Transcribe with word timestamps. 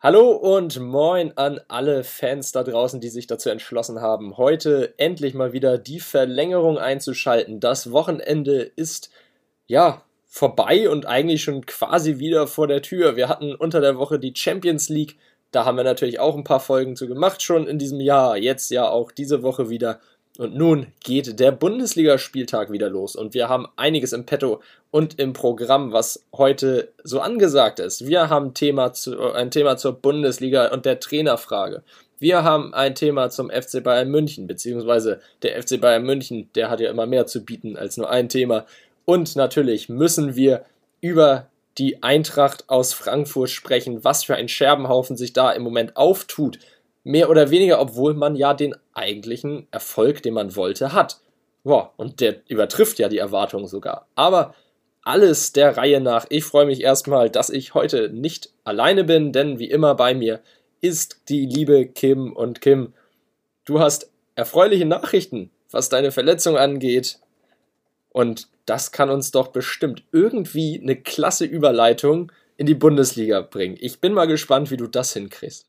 Hallo 0.00 0.30
und 0.30 0.78
moin 0.78 1.32
an 1.34 1.58
alle 1.66 2.04
Fans 2.04 2.52
da 2.52 2.62
draußen, 2.62 3.00
die 3.00 3.08
sich 3.08 3.26
dazu 3.26 3.50
entschlossen 3.50 4.00
haben, 4.00 4.36
heute 4.36 4.94
endlich 4.96 5.34
mal 5.34 5.52
wieder 5.52 5.76
die 5.76 5.98
Verlängerung 5.98 6.78
einzuschalten. 6.78 7.58
Das 7.58 7.90
Wochenende 7.90 8.62
ist 8.62 9.10
ja 9.66 10.04
vorbei 10.24 10.88
und 10.88 11.06
eigentlich 11.06 11.42
schon 11.42 11.66
quasi 11.66 12.20
wieder 12.20 12.46
vor 12.46 12.68
der 12.68 12.80
Tür. 12.80 13.16
Wir 13.16 13.28
hatten 13.28 13.56
unter 13.56 13.80
der 13.80 13.98
Woche 13.98 14.20
die 14.20 14.32
Champions 14.36 14.88
League. 14.88 15.16
Da 15.50 15.64
haben 15.64 15.76
wir 15.76 15.82
natürlich 15.82 16.20
auch 16.20 16.36
ein 16.36 16.44
paar 16.44 16.60
Folgen 16.60 16.94
zu 16.94 17.08
gemacht 17.08 17.42
schon 17.42 17.66
in 17.66 17.80
diesem 17.80 17.98
Jahr. 17.98 18.36
Jetzt 18.36 18.70
ja 18.70 18.88
auch 18.88 19.10
diese 19.10 19.42
Woche 19.42 19.68
wieder 19.68 19.98
und 20.38 20.54
nun 20.54 20.86
geht 21.00 21.40
der 21.40 21.50
Bundesligaspieltag 21.50 22.70
wieder 22.70 22.88
los 22.88 23.16
und 23.16 23.34
wir 23.34 23.48
haben 23.48 23.66
einiges 23.76 24.12
im 24.12 24.24
Petto 24.24 24.62
und 24.92 25.18
im 25.18 25.32
Programm, 25.32 25.92
was 25.92 26.24
heute 26.32 26.92
so 27.02 27.20
angesagt 27.20 27.80
ist. 27.80 28.06
Wir 28.06 28.30
haben 28.30 28.54
Thema 28.54 28.92
zu, 28.92 29.32
ein 29.32 29.50
Thema 29.50 29.76
zur 29.76 29.94
Bundesliga 29.94 30.68
und 30.68 30.86
der 30.86 31.00
Trainerfrage. 31.00 31.82
Wir 32.20 32.44
haben 32.44 32.72
ein 32.72 32.94
Thema 32.94 33.30
zum 33.30 33.50
FC 33.50 33.82
Bayern 33.82 34.10
München, 34.10 34.46
beziehungsweise 34.46 35.20
der 35.42 35.60
FC 35.60 35.80
Bayern 35.80 36.04
München, 36.04 36.48
der 36.54 36.70
hat 36.70 36.80
ja 36.80 36.90
immer 36.90 37.06
mehr 37.06 37.26
zu 37.26 37.44
bieten 37.44 37.76
als 37.76 37.96
nur 37.96 38.08
ein 38.08 38.28
Thema. 38.28 38.64
Und 39.04 39.34
natürlich 39.34 39.88
müssen 39.88 40.36
wir 40.36 40.64
über 41.00 41.48
die 41.78 42.02
Eintracht 42.02 42.68
aus 42.68 42.92
Frankfurt 42.92 43.50
sprechen, 43.50 44.04
was 44.04 44.24
für 44.24 44.36
ein 44.36 44.48
Scherbenhaufen 44.48 45.16
sich 45.16 45.32
da 45.32 45.50
im 45.50 45.62
Moment 45.62 45.96
auftut 45.96 46.58
Mehr 47.08 47.30
oder 47.30 47.48
weniger, 47.48 47.80
obwohl 47.80 48.12
man 48.12 48.36
ja 48.36 48.52
den 48.52 48.74
eigentlichen 48.92 49.66
Erfolg, 49.70 50.22
den 50.22 50.34
man 50.34 50.56
wollte, 50.56 50.92
hat. 50.92 51.22
Boah, 51.64 51.94
und 51.96 52.20
der 52.20 52.42
übertrifft 52.48 52.98
ja 52.98 53.08
die 53.08 53.16
Erwartungen 53.16 53.66
sogar. 53.66 54.08
Aber 54.14 54.54
alles 55.04 55.54
der 55.54 55.78
Reihe 55.78 56.02
nach. 56.02 56.26
Ich 56.28 56.44
freue 56.44 56.66
mich 56.66 56.82
erstmal, 56.82 57.30
dass 57.30 57.48
ich 57.48 57.72
heute 57.72 58.10
nicht 58.10 58.50
alleine 58.64 59.04
bin, 59.04 59.32
denn 59.32 59.58
wie 59.58 59.70
immer 59.70 59.94
bei 59.94 60.12
mir 60.12 60.40
ist 60.82 61.22
die 61.30 61.46
liebe 61.46 61.86
Kim 61.86 62.36
und 62.36 62.60
Kim. 62.60 62.92
Du 63.64 63.80
hast 63.80 64.10
erfreuliche 64.34 64.84
Nachrichten, 64.84 65.50
was 65.70 65.88
deine 65.88 66.12
Verletzung 66.12 66.58
angeht. 66.58 67.20
Und 68.10 68.48
das 68.66 68.92
kann 68.92 69.08
uns 69.08 69.30
doch 69.30 69.48
bestimmt 69.48 70.02
irgendwie 70.12 70.78
eine 70.78 70.96
klasse 70.96 71.46
Überleitung 71.46 72.30
in 72.58 72.66
die 72.66 72.74
Bundesliga 72.74 73.40
bringen. 73.40 73.78
Ich 73.80 73.98
bin 73.98 74.12
mal 74.12 74.26
gespannt, 74.26 74.70
wie 74.70 74.76
du 74.76 74.86
das 74.86 75.14
hinkriegst. 75.14 75.68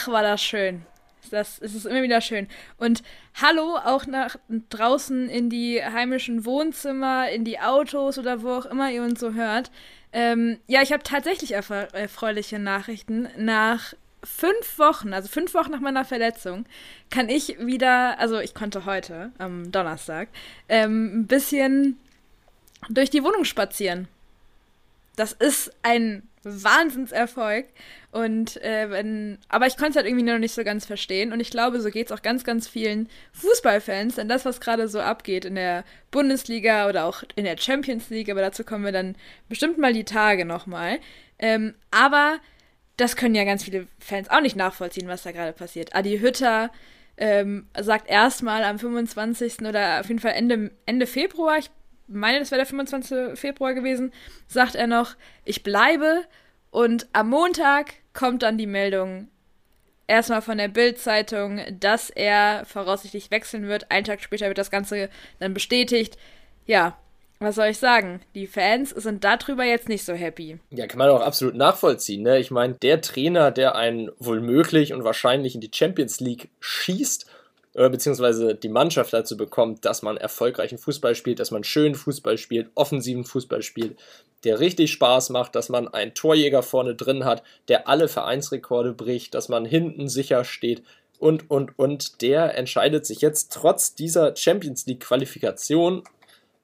Ach, 0.00 0.08
war 0.08 0.22
das 0.22 0.42
schön. 0.42 0.82
Das 1.30 1.58
es 1.58 1.74
ist 1.74 1.84
immer 1.84 2.02
wieder 2.02 2.22
schön. 2.22 2.48
Und 2.78 3.02
hallo 3.34 3.76
auch 3.76 4.06
nach 4.06 4.36
draußen 4.70 5.28
in 5.28 5.50
die 5.50 5.84
heimischen 5.84 6.46
Wohnzimmer, 6.46 7.28
in 7.28 7.44
die 7.44 7.60
Autos 7.60 8.18
oder 8.18 8.42
wo 8.42 8.50
auch 8.50 8.66
immer 8.66 8.90
ihr 8.90 9.02
uns 9.02 9.20
so 9.20 9.34
hört. 9.34 9.70
Ähm, 10.12 10.58
ja, 10.66 10.80
ich 10.80 10.92
habe 10.92 11.02
tatsächlich 11.02 11.52
erfreuliche 11.52 12.58
Nachrichten. 12.58 13.28
Nach 13.36 13.92
fünf 14.24 14.78
Wochen, 14.78 15.12
also 15.12 15.28
fünf 15.28 15.52
Wochen 15.52 15.70
nach 15.70 15.80
meiner 15.80 16.06
Verletzung, 16.06 16.64
kann 17.10 17.28
ich 17.28 17.58
wieder, 17.58 18.18
also 18.18 18.38
ich 18.38 18.54
konnte 18.54 18.86
heute, 18.86 19.32
am 19.36 19.70
Donnerstag, 19.70 20.28
ähm, 20.70 21.20
ein 21.20 21.26
bisschen 21.26 21.98
durch 22.88 23.10
die 23.10 23.22
Wohnung 23.22 23.44
spazieren. 23.44 24.08
Das 25.20 25.32
ist 25.32 25.70
ein 25.82 26.22
Wahnsinnserfolg. 26.44 27.66
Und 28.10 28.56
äh, 28.62 28.90
wenn, 28.90 29.36
aber 29.50 29.66
ich 29.66 29.76
konnte 29.76 29.90
es 29.90 29.96
halt 29.96 30.06
irgendwie 30.06 30.24
noch 30.24 30.38
nicht 30.38 30.54
so 30.54 30.64
ganz 30.64 30.86
verstehen. 30.86 31.34
Und 31.34 31.40
ich 31.40 31.50
glaube, 31.50 31.78
so 31.82 31.90
geht 31.90 32.06
es 32.06 32.12
auch 32.12 32.22
ganz, 32.22 32.42
ganz 32.42 32.66
vielen 32.66 33.06
Fußballfans. 33.32 34.14
Denn 34.14 34.30
das, 34.30 34.46
was 34.46 34.62
gerade 34.62 34.88
so 34.88 34.98
abgeht 34.98 35.44
in 35.44 35.56
der 35.56 35.84
Bundesliga 36.10 36.88
oder 36.88 37.04
auch 37.04 37.22
in 37.36 37.44
der 37.44 37.58
Champions 37.58 38.08
League, 38.08 38.30
aber 38.30 38.40
dazu 38.40 38.64
kommen 38.64 38.82
wir 38.82 38.92
dann 38.92 39.14
bestimmt 39.50 39.76
mal 39.76 39.92
die 39.92 40.04
Tage 40.04 40.46
nochmal. 40.46 41.00
Ähm, 41.38 41.74
aber 41.90 42.38
das 42.96 43.14
können 43.14 43.34
ja 43.34 43.44
ganz 43.44 43.64
viele 43.64 43.88
Fans 43.98 44.30
auch 44.30 44.40
nicht 44.40 44.56
nachvollziehen, 44.56 45.06
was 45.06 45.24
da 45.24 45.32
gerade 45.32 45.52
passiert. 45.52 45.94
Adi 45.94 46.18
Hütter 46.18 46.70
ähm, 47.18 47.66
sagt 47.78 48.08
erstmal 48.08 48.64
am 48.64 48.78
25. 48.78 49.60
oder 49.68 50.00
auf 50.00 50.08
jeden 50.08 50.20
Fall 50.20 50.32
Ende, 50.32 50.70
Ende 50.86 51.06
Februar, 51.06 51.58
ich 51.58 51.70
meine, 52.10 52.40
das 52.40 52.50
wäre 52.50 52.60
der 52.60 52.66
25. 52.66 53.38
Februar 53.38 53.74
gewesen, 53.74 54.12
sagt 54.46 54.74
er 54.74 54.86
noch, 54.86 55.16
ich 55.44 55.62
bleibe. 55.62 56.22
Und 56.70 57.08
am 57.12 57.30
Montag 57.30 57.94
kommt 58.12 58.42
dann 58.42 58.58
die 58.58 58.66
Meldung 58.66 59.28
erstmal 60.06 60.42
von 60.42 60.58
der 60.58 60.68
Bild-Zeitung, 60.68 61.60
dass 61.78 62.10
er 62.10 62.64
voraussichtlich 62.66 63.30
wechseln 63.30 63.68
wird. 63.68 63.90
Einen 63.90 64.04
Tag 64.04 64.20
später 64.20 64.48
wird 64.48 64.58
das 64.58 64.70
Ganze 64.70 65.08
dann 65.38 65.54
bestätigt. 65.54 66.18
Ja, 66.66 66.98
was 67.38 67.54
soll 67.54 67.68
ich 67.68 67.78
sagen? 67.78 68.20
Die 68.34 68.46
Fans 68.46 68.90
sind 68.90 69.24
darüber 69.24 69.64
jetzt 69.64 69.88
nicht 69.88 70.04
so 70.04 70.12
happy. 70.12 70.58
Ja, 70.70 70.86
kann 70.86 70.98
man 70.98 71.08
auch 71.08 71.22
absolut 71.22 71.54
nachvollziehen. 71.54 72.22
Ne? 72.22 72.38
Ich 72.38 72.50
meine, 72.50 72.74
der 72.74 73.00
Trainer, 73.00 73.50
der 73.50 73.76
einen 73.76 74.10
wohl 74.18 74.40
möglich 74.40 74.92
und 74.92 75.04
wahrscheinlich 75.04 75.54
in 75.54 75.62
die 75.62 75.70
Champions 75.72 76.20
League 76.20 76.50
schießt, 76.60 77.24
beziehungsweise 77.74 78.54
die 78.54 78.68
Mannschaft 78.68 79.12
dazu 79.12 79.36
bekommt, 79.36 79.84
dass 79.84 80.02
man 80.02 80.16
erfolgreichen 80.16 80.78
Fußball 80.78 81.14
spielt, 81.14 81.38
dass 81.38 81.52
man 81.52 81.62
schönen 81.62 81.94
Fußball 81.94 82.36
spielt, 82.36 82.70
offensiven 82.74 83.24
Fußball 83.24 83.62
spielt, 83.62 83.96
der 84.44 84.58
richtig 84.58 84.90
Spaß 84.90 85.30
macht, 85.30 85.54
dass 85.54 85.68
man 85.68 85.86
einen 85.88 86.14
Torjäger 86.14 86.62
vorne 86.62 86.94
drin 86.94 87.24
hat, 87.24 87.42
der 87.68 87.88
alle 87.88 88.08
Vereinsrekorde 88.08 88.92
bricht, 88.92 89.34
dass 89.34 89.48
man 89.48 89.64
hinten 89.64 90.08
sicher 90.08 90.44
steht 90.44 90.82
und, 91.18 91.50
und, 91.50 91.78
und. 91.78 92.22
Der 92.22 92.56
entscheidet 92.56 93.06
sich 93.06 93.20
jetzt 93.20 93.52
trotz 93.52 93.94
dieser 93.94 94.34
Champions 94.34 94.86
League 94.86 95.00
Qualifikation 95.00 96.02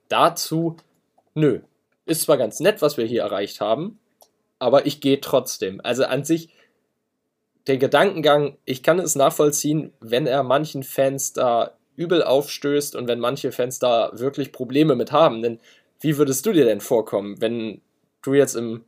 dazu, 0.08 0.76
nö, 1.34 1.60
ist 2.06 2.22
zwar 2.22 2.38
ganz 2.38 2.60
nett, 2.60 2.82
was 2.82 2.96
wir 2.96 3.04
hier 3.04 3.22
erreicht 3.22 3.60
haben, 3.60 3.98
aber 4.58 4.86
ich 4.86 5.00
gehe 5.00 5.20
trotzdem. 5.20 5.80
Also 5.84 6.04
an 6.04 6.24
sich 6.24 6.48
der 7.66 7.78
Gedankengang, 7.78 8.56
ich 8.64 8.82
kann 8.82 8.98
es 8.98 9.16
nachvollziehen, 9.16 9.92
wenn 10.00 10.26
er 10.26 10.42
manchen 10.42 10.82
Fans 10.82 11.32
da 11.32 11.72
übel 11.96 12.22
aufstößt 12.22 12.94
und 12.94 13.08
wenn 13.08 13.18
manche 13.18 13.52
Fans 13.52 13.78
da 13.78 14.10
wirklich 14.12 14.52
Probleme 14.52 14.94
mit 14.94 15.12
haben. 15.12 15.42
Denn 15.42 15.58
wie 16.00 16.18
würdest 16.18 16.46
du 16.46 16.52
dir 16.52 16.64
denn 16.64 16.80
vorkommen, 16.80 17.40
wenn 17.40 17.80
du 18.22 18.34
jetzt 18.34 18.54
im 18.54 18.84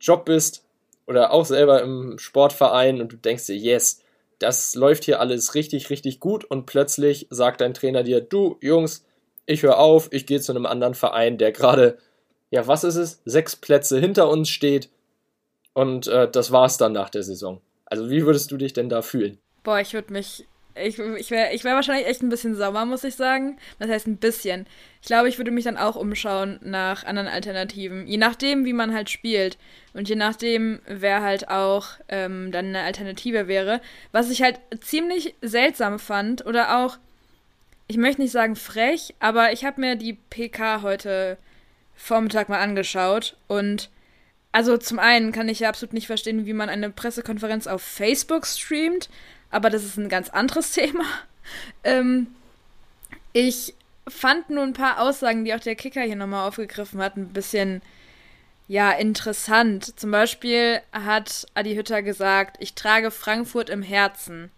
Job 0.00 0.24
bist 0.24 0.64
oder 1.06 1.32
auch 1.32 1.46
selber 1.46 1.82
im 1.82 2.18
Sportverein 2.18 3.00
und 3.00 3.12
du 3.12 3.16
denkst 3.16 3.46
dir, 3.46 3.56
yes, 3.56 4.02
das 4.38 4.74
läuft 4.74 5.04
hier 5.04 5.20
alles 5.20 5.54
richtig, 5.54 5.90
richtig 5.90 6.20
gut 6.20 6.44
und 6.44 6.66
plötzlich 6.66 7.26
sagt 7.30 7.60
dein 7.60 7.74
Trainer 7.74 8.02
dir, 8.02 8.20
du 8.20 8.56
Jungs, 8.60 9.04
ich 9.46 9.62
höre 9.62 9.78
auf, 9.78 10.08
ich 10.12 10.26
gehe 10.26 10.40
zu 10.40 10.52
einem 10.52 10.66
anderen 10.66 10.94
Verein, 10.94 11.38
der 11.38 11.52
gerade, 11.52 11.98
ja, 12.50 12.66
was 12.66 12.84
ist 12.84 12.96
es, 12.96 13.20
sechs 13.24 13.56
Plätze 13.56 13.98
hinter 13.98 14.28
uns 14.28 14.48
steht 14.48 14.90
und 15.72 16.06
äh, 16.06 16.30
das 16.30 16.52
war's 16.52 16.76
dann 16.76 16.92
nach 16.92 17.10
der 17.10 17.22
Saison. 17.22 17.60
Also 17.90 18.10
wie 18.10 18.24
würdest 18.24 18.50
du 18.50 18.56
dich 18.56 18.72
denn 18.72 18.88
da 18.88 19.02
fühlen? 19.02 19.38
Boah, 19.62 19.80
ich 19.80 19.94
würde 19.94 20.12
mich. 20.12 20.46
Ich, 20.80 20.96
ich 21.00 21.30
wäre 21.32 21.52
ich 21.52 21.64
wär 21.64 21.74
wahrscheinlich 21.74 22.06
echt 22.06 22.22
ein 22.22 22.28
bisschen 22.28 22.54
sauer, 22.54 22.84
muss 22.84 23.02
ich 23.02 23.16
sagen. 23.16 23.58
Das 23.80 23.90
heißt 23.90 24.06
ein 24.06 24.18
bisschen. 24.18 24.66
Ich 25.02 25.08
glaube, 25.08 25.28
ich 25.28 25.36
würde 25.36 25.50
mich 25.50 25.64
dann 25.64 25.76
auch 25.76 25.96
umschauen 25.96 26.60
nach 26.62 27.04
anderen 27.04 27.26
Alternativen. 27.26 28.06
Je 28.06 28.16
nachdem, 28.16 28.64
wie 28.64 28.72
man 28.72 28.94
halt 28.94 29.10
spielt. 29.10 29.58
Und 29.92 30.08
je 30.08 30.14
nachdem, 30.14 30.80
wer 30.86 31.22
halt 31.22 31.48
auch 31.48 31.86
ähm, 32.08 32.52
dann 32.52 32.66
eine 32.66 32.82
Alternative 32.82 33.48
wäre. 33.48 33.80
Was 34.12 34.30
ich 34.30 34.42
halt 34.42 34.60
ziemlich 34.80 35.34
seltsam 35.42 35.98
fand 35.98 36.46
oder 36.46 36.78
auch, 36.84 36.98
ich 37.88 37.96
möchte 37.96 38.20
nicht 38.22 38.32
sagen 38.32 38.54
frech, 38.54 39.14
aber 39.18 39.52
ich 39.52 39.64
habe 39.64 39.80
mir 39.80 39.96
die 39.96 40.12
PK 40.30 40.82
heute 40.82 41.38
Vormittag 41.96 42.48
mal 42.48 42.60
angeschaut 42.60 43.36
und 43.48 43.90
also 44.58 44.76
zum 44.76 44.98
einen 44.98 45.30
kann 45.30 45.48
ich 45.48 45.60
ja 45.60 45.68
absolut 45.68 45.92
nicht 45.92 46.08
verstehen, 46.08 46.44
wie 46.44 46.52
man 46.52 46.68
eine 46.68 46.90
Pressekonferenz 46.90 47.68
auf 47.68 47.80
Facebook 47.80 48.44
streamt, 48.44 49.08
aber 49.52 49.70
das 49.70 49.84
ist 49.84 49.96
ein 49.98 50.08
ganz 50.08 50.30
anderes 50.30 50.72
Thema. 50.72 51.04
Ähm, 51.84 52.26
ich 53.32 53.76
fand 54.08 54.50
nur 54.50 54.64
ein 54.64 54.72
paar 54.72 55.00
Aussagen, 55.00 55.44
die 55.44 55.54
auch 55.54 55.60
der 55.60 55.76
Kicker 55.76 56.02
hier 56.02 56.16
nochmal 56.16 56.48
aufgegriffen 56.48 57.00
hat, 57.00 57.16
ein 57.16 57.28
bisschen, 57.28 57.82
ja, 58.66 58.90
interessant. 58.90 59.96
Zum 59.96 60.10
Beispiel 60.10 60.80
hat 60.90 61.46
Adi 61.54 61.76
Hütter 61.76 62.02
gesagt, 62.02 62.56
ich 62.58 62.74
trage 62.74 63.12
Frankfurt 63.12 63.70
im 63.70 63.82
Herzen. 63.82 64.50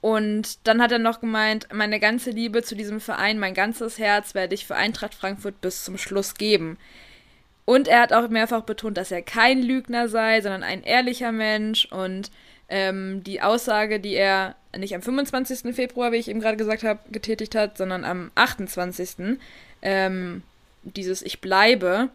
Und 0.00 0.66
dann 0.66 0.80
hat 0.80 0.92
er 0.92 0.98
noch 0.98 1.20
gemeint, 1.20 1.68
meine 1.74 2.00
ganze 2.00 2.30
Liebe 2.30 2.62
zu 2.62 2.74
diesem 2.74 3.02
Verein, 3.02 3.38
mein 3.38 3.52
ganzes 3.52 3.98
Herz 3.98 4.34
werde 4.34 4.54
ich 4.54 4.66
für 4.66 4.76
Eintracht 4.76 5.14
Frankfurt 5.14 5.60
bis 5.60 5.84
zum 5.84 5.98
Schluss 5.98 6.36
geben. 6.36 6.78
Und 7.70 7.86
er 7.86 8.00
hat 8.00 8.12
auch 8.12 8.28
mehrfach 8.28 8.62
betont, 8.62 8.96
dass 8.96 9.12
er 9.12 9.22
kein 9.22 9.62
Lügner 9.62 10.08
sei, 10.08 10.40
sondern 10.40 10.64
ein 10.64 10.82
ehrlicher 10.82 11.30
Mensch. 11.30 11.86
Und 11.92 12.32
ähm, 12.68 13.22
die 13.22 13.42
Aussage, 13.42 14.00
die 14.00 14.14
er 14.14 14.56
nicht 14.76 14.92
am 14.92 15.02
25. 15.02 15.72
Februar, 15.72 16.10
wie 16.10 16.16
ich 16.16 16.26
eben 16.26 16.40
gerade 16.40 16.56
gesagt 16.56 16.82
habe, 16.82 16.98
getätigt 17.12 17.54
hat, 17.54 17.78
sondern 17.78 18.04
am 18.04 18.32
28. 18.34 19.38
Ähm, 19.82 20.42
dieses 20.82 21.22
Ich 21.22 21.40
bleibe, 21.40 22.08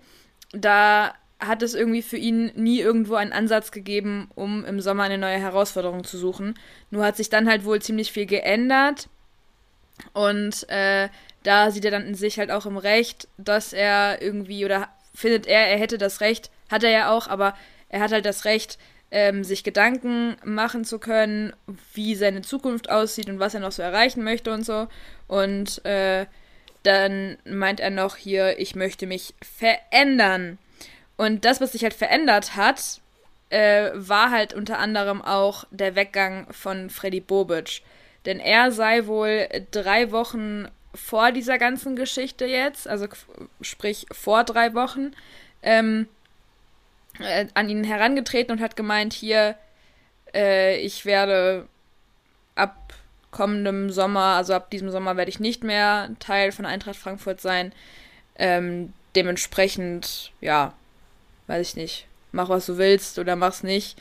da 0.52 1.14
hat 1.40 1.62
es 1.62 1.74
irgendwie 1.74 2.02
für 2.02 2.18
ihn 2.18 2.52
nie 2.56 2.82
irgendwo 2.82 3.16
einen 3.16 3.32
Ansatz 3.32 3.72
gegeben, 3.72 4.30
um 4.36 4.66
im 4.66 4.82
Sommer 4.82 5.04
eine 5.04 5.18
neue 5.18 5.40
Herausforderung 5.40 6.04
zu 6.04 6.18
suchen. 6.18 6.56
Nur 6.92 7.06
hat 7.06 7.16
sich 7.16 7.30
dann 7.30 7.48
halt 7.48 7.64
wohl 7.64 7.82
ziemlich 7.82 8.12
viel 8.12 8.26
geändert. 8.26 9.08
Und 10.12 10.68
äh, 10.68 11.08
da 11.44 11.72
sieht 11.72 11.86
er 11.86 11.92
dann 11.92 12.08
in 12.08 12.16
sich 12.16 12.40
halt 12.40 12.52
auch 12.52 12.66
im 12.66 12.76
Recht, 12.76 13.30
dass 13.38 13.72
er 13.72 14.22
irgendwie, 14.22 14.66
oder 14.66 14.90
findet 15.16 15.48
er, 15.48 15.68
er 15.68 15.80
hätte 15.80 15.98
das 15.98 16.22
Recht, 16.22 16.52
hat 16.70 16.84
er 16.84 16.92
ja 16.92 17.12
auch, 17.12 17.28
aber 17.28 17.56
er 17.90 18.02
hat 18.02 18.12
halt 18.12 18.26
das 18.26 18.46
Recht, 18.46 18.78
ähm, 19.12 19.44
sich 19.44 19.64
Gedanken 19.64 20.36
machen 20.44 20.84
zu 20.84 21.00
können, 21.00 21.54
wie 21.94 22.16
seine 22.16 22.42
Zukunft 22.42 22.90
aussieht 22.90 23.30
und 23.30 23.40
was 23.40 23.54
er 23.54 23.60
noch 23.62 23.72
so 23.72 23.82
erreichen 23.82 24.24
möchte 24.24 24.52
und 24.52 24.64
so. 24.64 24.88
Und 25.28 25.84
äh, 25.86 26.26
dann 26.84 27.38
meint 27.46 27.80
er 27.80 27.92
noch 27.92 28.16
hier, 28.16 28.60
ich 28.60 28.76
möchte 28.76 29.08
mich 29.08 29.34
verändern. 29.42 30.58
Und 31.18 31.46
das, 31.46 31.62
was 31.62 31.72
sich 31.72 31.84
halt 31.84 31.94
verändert 31.94 32.56
hat, 32.56 33.00
äh, 33.50 33.92
war 33.94 34.32
halt 34.32 34.54
unter 34.54 34.80
anderem 34.80 35.22
auch 35.22 35.66
der 35.72 35.96
Weggang 35.96 36.48
von 36.52 36.90
Freddy 36.90 37.22
Bobic. 37.22 37.82
Denn 38.26 38.40
er 38.40 38.72
sei 38.72 39.06
wohl 39.06 39.48
drei 39.72 40.12
Wochen 40.12 40.68
vor 40.96 41.32
dieser 41.32 41.58
ganzen 41.58 41.96
Geschichte 41.96 42.46
jetzt, 42.46 42.88
also 42.88 43.08
sprich 43.62 44.06
vor 44.12 44.44
drei 44.44 44.74
Wochen, 44.74 45.12
ähm, 45.62 46.08
äh, 47.20 47.48
an 47.54 47.70
ihn 47.70 47.84
herangetreten 47.84 48.52
und 48.52 48.62
hat 48.62 48.76
gemeint, 48.76 49.14
hier, 49.14 49.56
äh, 50.34 50.78
ich 50.80 51.06
werde 51.06 51.68
ab 52.56 52.94
kommendem 53.32 53.90
Sommer, 53.90 54.36
also 54.38 54.54
ab 54.54 54.70
diesem 54.70 54.90
Sommer 54.90 55.18
werde 55.18 55.30
ich 55.30 55.40
nicht 55.40 55.64
mehr 55.64 56.10
Teil 56.20 56.52
von 56.52 56.66
Eintracht 56.66 56.96
Frankfurt 56.96 57.42
sein. 57.42 57.74
Ähm, 58.38 58.94
dementsprechend, 59.16 60.32
ja, 60.42 60.74
weiß 61.48 61.70
ich 61.70 61.76
nicht, 61.76 62.08
mach 62.32 62.50
was 62.50 62.66
du 62.66 62.78
willst 62.78 63.20
oder 63.20 63.36
mach's 63.36 63.64
nicht. 63.64 63.98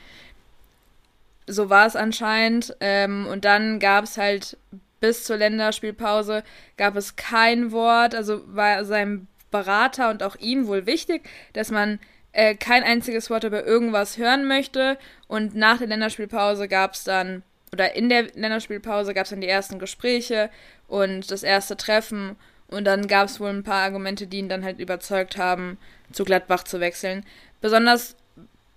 So 1.47 1.69
war 1.69 1.87
es 1.87 1.97
anscheinend. 1.97 2.77
Ähm, 2.81 3.27
und 3.27 3.45
dann 3.45 3.81
gab 3.81 4.05
es 4.05 4.19
halt 4.19 4.57
bis 5.05 5.25
zur 5.25 5.37
Länderspielpause 5.37 6.43
gab 6.79 6.97
es 6.97 7.15
kein 7.15 7.73
Wort. 7.73 8.15
Also 8.15 8.41
war 8.47 8.87
seinem 8.87 9.27
Berater 9.51 10.09
und 10.09 10.23
auch 10.23 10.37
ihm 10.37 10.67
wohl 10.67 10.87
wichtig, 10.87 11.29
dass 11.53 11.71
man 11.71 12.01
äh, 12.33 12.55
kein 12.55 12.83
einziges 12.83 13.29
Wort 13.29 13.45
über 13.45 13.67
irgendwas 13.67 14.17
hören 14.17 14.49
möchte. 14.49 14.97
Und 15.29 15.55
nach 15.55 15.77
der 15.77 15.89
Länderspielpause 15.89 16.69
gab 16.69 16.95
es 16.95 17.05
dann, 17.05 17.43
oder 17.71 17.95
in 17.95 18.09
der 18.09 18.23
Länderspielpause 18.35 19.13
gab 19.13 19.25
es 19.25 19.31
dann 19.31 19.43
die 19.43 19.49
ersten 19.49 19.79
Gespräche 19.79 20.49
und 20.89 21.31
das 21.31 21.43
erste 21.43 21.77
Treffen. 21.77 22.37
Und 22.69 22.87
dann 22.87 23.07
gab 23.07 23.27
es 23.29 23.41
wohl 23.41 23.51
ein 23.51 23.63
paar 23.63 23.83
Argumente, 23.83 24.27
die 24.27 24.39
ihn 24.39 24.49
dann 24.49 24.65
halt 24.65 24.81
überzeugt 24.81 25.37
haben, 25.37 25.77
zu 26.13 26.25
Gladbach 26.25 26.65
zu 26.65 26.81
wechseln. 26.81 27.27
Besonders 27.61 28.17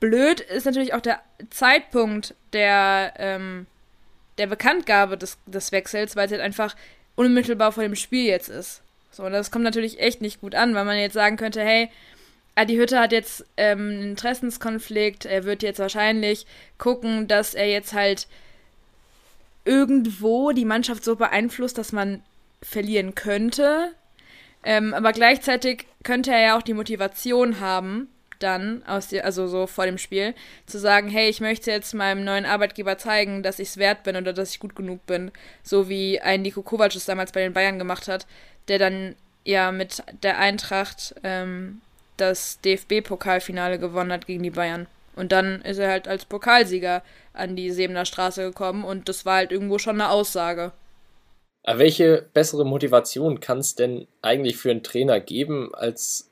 blöd 0.02 0.42
ist 0.42 0.66
natürlich 0.66 0.94
auch 0.94 1.00
der 1.00 1.22
Zeitpunkt 1.52 2.36
der, 2.52 3.14
ähm, 3.18 3.66
der 4.38 4.48
Bekanntgabe 4.48 5.18
des, 5.18 5.38
des 5.46 5.72
Wechsels, 5.72 6.16
weil 6.16 6.26
es 6.26 6.32
halt 6.32 6.42
einfach 6.42 6.76
unmittelbar 7.16 7.72
vor 7.72 7.84
dem 7.84 7.96
Spiel 7.96 8.26
jetzt 8.26 8.50
ist. 8.50 8.82
So, 9.12 9.24
und 9.24 9.32
das 9.32 9.52
kommt 9.52 9.64
natürlich 9.64 10.00
echt 10.00 10.22
nicht 10.22 10.42
gut 10.42 10.54
an, 10.54 10.76
weil 10.76 10.86
man 10.86 10.98
jetzt 10.98 11.14
sagen 11.14 11.38
könnte, 11.38 11.62
hey, 11.62 11.90
Adi 12.56 12.76
Hütte 12.76 13.00
hat 13.00 13.12
jetzt 13.12 13.46
ähm, 13.56 13.80
einen 13.80 14.10
Interessenskonflikt. 14.12 15.26
Er 15.26 15.44
wird 15.44 15.62
jetzt 15.64 15.80
wahrscheinlich 15.80 16.46
gucken, 16.78 17.28
dass 17.28 17.54
er 17.54 17.68
jetzt 17.68 17.94
halt 17.94 18.28
irgendwo 19.64 20.52
die 20.52 20.66
Mannschaft 20.66 21.04
so 21.04 21.16
beeinflusst, 21.16 21.78
dass 21.78 21.92
man 21.92 22.24
verlieren 22.62 23.16
könnte. 23.16 23.92
Ähm, 24.64 24.94
aber 24.94 25.14
gleichzeitig 25.14 25.86
könnte 26.04 26.32
er 26.32 26.42
ja 26.42 26.58
auch 26.58 26.64
die 26.64 26.74
Motivation 26.74 27.60
haben, 27.60 28.10
dann 28.40 28.84
aus 28.86 29.08
die, 29.08 29.22
also 29.22 29.48
so 29.48 29.68
vor 29.68 29.86
dem 29.86 29.98
Spiel, 29.98 30.34
zu 30.66 30.80
sagen, 30.80 31.10
hey, 31.10 31.30
ich 31.30 31.42
möchte 31.42 31.72
jetzt 31.72 31.94
meinem 31.94 32.24
neuen 32.24 32.46
Arbeitgeber 32.46 32.98
zeigen, 32.98 33.44
dass 33.44 33.60
ich 33.60 33.70
es 33.70 33.78
wert 33.78 34.04
bin 34.04 34.16
oder 34.16 34.34
dass 34.34 34.52
ich 34.52 34.60
gut 34.60 34.76
genug 34.76 35.06
bin, 35.06 35.32
so 35.64 35.90
wie 35.90 36.20
ein 36.20 36.42
Nico 36.42 36.62
Kovac 36.62 36.96
es 36.96 37.06
damals 37.06 37.32
bei 37.32 37.42
den 37.42 37.54
Bayern 37.54 37.80
gemacht 37.80 38.08
hat, 38.08 38.28
der 38.68 38.80
dann 38.80 39.16
ja 39.44 39.72
mit 39.72 40.04
der 40.24 40.40
Eintracht 40.40 41.16
ähm, 41.24 41.82
das 42.18 42.60
DFB-Pokalfinale 42.62 43.80
gewonnen 43.80 44.12
hat 44.12 44.28
gegen 44.28 44.44
die 44.44 44.50
Bayern. 44.50 44.88
Und 45.16 45.32
dann 45.32 45.62
ist 45.64 45.80
er 45.80 45.90
halt 45.90 46.08
als 46.08 46.26
Pokalsieger 46.26 47.02
an 47.34 47.56
die 47.56 47.72
Sebener 47.72 48.06
Straße 48.06 48.44
gekommen 48.44 48.84
und 48.84 49.10
das 49.10 49.26
war 49.26 49.38
halt 49.38 49.52
irgendwo 49.52 49.80
schon 49.80 49.96
eine 50.00 50.10
Aussage. 50.10 50.72
Aber 51.64 51.80
welche 51.80 52.26
bessere 52.34 52.66
Motivation 52.66 53.40
kann 53.40 53.58
es 53.60 53.76
denn 53.76 54.08
eigentlich 54.22 54.58
für 54.58 54.72
einen 54.72 54.84
Trainer 54.84 55.20
geben, 55.20 55.74
als 55.76 56.27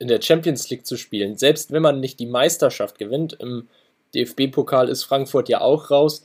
in 0.00 0.08
der 0.08 0.20
Champions 0.20 0.68
League 0.68 0.86
zu 0.86 0.96
spielen? 0.96 1.38
Selbst 1.38 1.70
wenn 1.70 1.82
man 1.82 2.00
nicht 2.00 2.18
die 2.18 2.26
Meisterschaft 2.26 2.98
gewinnt, 2.98 3.34
im 3.34 3.68
DFB-Pokal 4.14 4.88
ist 4.88 5.04
Frankfurt 5.04 5.48
ja 5.48 5.60
auch 5.60 5.92
raus. 5.92 6.24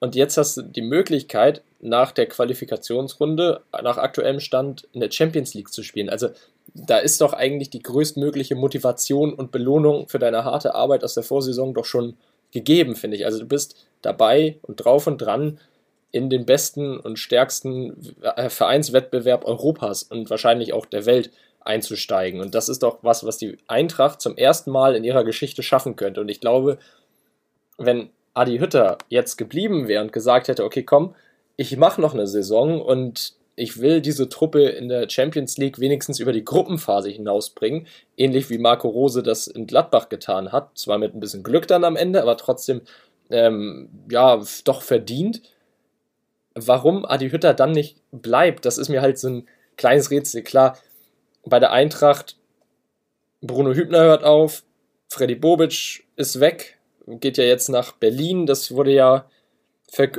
Und 0.00 0.16
jetzt 0.16 0.36
hast 0.36 0.56
du 0.56 0.62
die 0.62 0.82
Möglichkeit, 0.82 1.62
nach 1.80 2.12
der 2.12 2.26
Qualifikationsrunde, 2.26 3.60
nach 3.82 3.98
aktuellem 3.98 4.40
Stand, 4.40 4.88
in 4.92 5.00
der 5.00 5.10
Champions 5.10 5.54
League 5.54 5.72
zu 5.72 5.82
spielen. 5.82 6.08
Also 6.08 6.30
da 6.74 6.98
ist 6.98 7.20
doch 7.20 7.32
eigentlich 7.32 7.70
die 7.70 7.82
größtmögliche 7.82 8.54
Motivation 8.54 9.34
und 9.34 9.52
Belohnung 9.52 10.08
für 10.08 10.18
deine 10.18 10.44
harte 10.44 10.74
Arbeit 10.74 11.04
aus 11.04 11.14
der 11.14 11.22
Vorsaison 11.22 11.74
doch 11.74 11.84
schon 11.84 12.16
gegeben, 12.52 12.96
finde 12.96 13.16
ich. 13.16 13.26
Also 13.26 13.40
du 13.40 13.46
bist 13.46 13.76
dabei 14.00 14.58
und 14.62 14.76
drauf 14.76 15.06
und 15.06 15.18
dran 15.18 15.58
in 16.12 16.30
den 16.30 16.46
besten 16.46 16.98
und 16.98 17.18
stärksten 17.18 18.14
äh, 18.22 18.48
Vereinswettbewerb 18.48 19.44
Europas 19.44 20.02
und 20.02 20.30
wahrscheinlich 20.30 20.72
auch 20.72 20.86
der 20.86 21.06
Welt 21.06 21.30
einzusteigen. 21.64 22.40
Und 22.40 22.54
das 22.54 22.68
ist 22.68 22.82
doch 22.82 22.98
was, 23.02 23.24
was 23.24 23.38
die 23.38 23.58
Eintracht 23.66 24.20
zum 24.20 24.36
ersten 24.36 24.70
Mal 24.70 24.94
in 24.94 25.04
ihrer 25.04 25.24
Geschichte 25.24 25.62
schaffen 25.62 25.96
könnte. 25.96 26.20
Und 26.20 26.28
ich 26.28 26.40
glaube, 26.40 26.78
wenn 27.78 28.10
Adi 28.34 28.58
Hütter 28.58 28.98
jetzt 29.08 29.36
geblieben 29.36 29.88
wäre 29.88 30.02
und 30.02 30.12
gesagt 30.12 30.48
hätte, 30.48 30.64
okay, 30.64 30.82
komm, 30.82 31.14
ich 31.56 31.76
mache 31.76 32.00
noch 32.00 32.14
eine 32.14 32.26
Saison 32.26 32.80
und 32.80 33.34
ich 33.54 33.80
will 33.80 34.00
diese 34.00 34.28
Truppe 34.28 34.62
in 34.62 34.88
der 34.88 35.08
Champions 35.10 35.58
League 35.58 35.78
wenigstens 35.78 36.18
über 36.18 36.32
die 36.32 36.44
Gruppenphase 36.44 37.10
hinausbringen, 37.10 37.86
ähnlich 38.16 38.48
wie 38.48 38.58
Marco 38.58 38.88
Rose 38.88 39.22
das 39.22 39.46
in 39.46 39.66
Gladbach 39.66 40.08
getan 40.08 40.52
hat. 40.52 40.76
Zwar 40.78 40.98
mit 40.98 41.14
ein 41.14 41.20
bisschen 41.20 41.42
Glück 41.42 41.68
dann 41.68 41.84
am 41.84 41.96
Ende, 41.96 42.22
aber 42.22 42.36
trotzdem, 42.38 42.80
ähm, 43.30 43.90
ja, 44.10 44.42
doch 44.64 44.82
verdient. 44.82 45.42
Warum 46.54 47.04
Adi 47.04 47.30
Hütter 47.30 47.52
dann 47.54 47.72
nicht 47.72 47.98
bleibt, 48.10 48.64
das 48.64 48.78
ist 48.78 48.88
mir 48.88 49.02
halt 49.02 49.18
so 49.18 49.28
ein 49.28 49.48
kleines 49.76 50.10
Rätsel. 50.10 50.42
Klar, 50.42 50.78
bei 51.44 51.58
der 51.58 51.72
Eintracht, 51.72 52.36
Bruno 53.40 53.74
Hübner 53.74 54.00
hört 54.00 54.24
auf, 54.24 54.62
Freddy 55.08 55.34
Bobic 55.34 56.04
ist 56.16 56.40
weg, 56.40 56.78
geht 57.06 57.38
ja 57.38 57.44
jetzt 57.44 57.68
nach 57.68 57.92
Berlin, 57.92 58.46
das 58.46 58.74
wurde 58.74 58.92
ja 58.92 59.26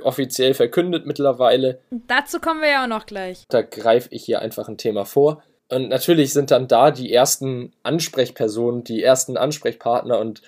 offiziell 0.03 0.53
verkündet 0.53 1.05
mittlerweile. 1.05 1.79
Dazu 1.89 2.39
kommen 2.39 2.61
wir 2.61 2.69
ja 2.69 2.83
auch 2.83 2.87
noch 2.87 3.05
gleich. 3.05 3.45
Da 3.49 3.63
greife 3.63 4.09
ich 4.11 4.23
hier 4.23 4.39
einfach 4.39 4.67
ein 4.67 4.77
Thema 4.77 5.05
vor. 5.05 5.41
Und 5.69 5.89
natürlich 5.89 6.33
sind 6.33 6.51
dann 6.51 6.67
da 6.67 6.91
die 6.91 7.11
ersten 7.11 7.73
Ansprechpersonen, 7.81 8.83
die 8.83 9.01
ersten 9.01 9.37
Ansprechpartner 9.37 10.19
und 10.19 10.43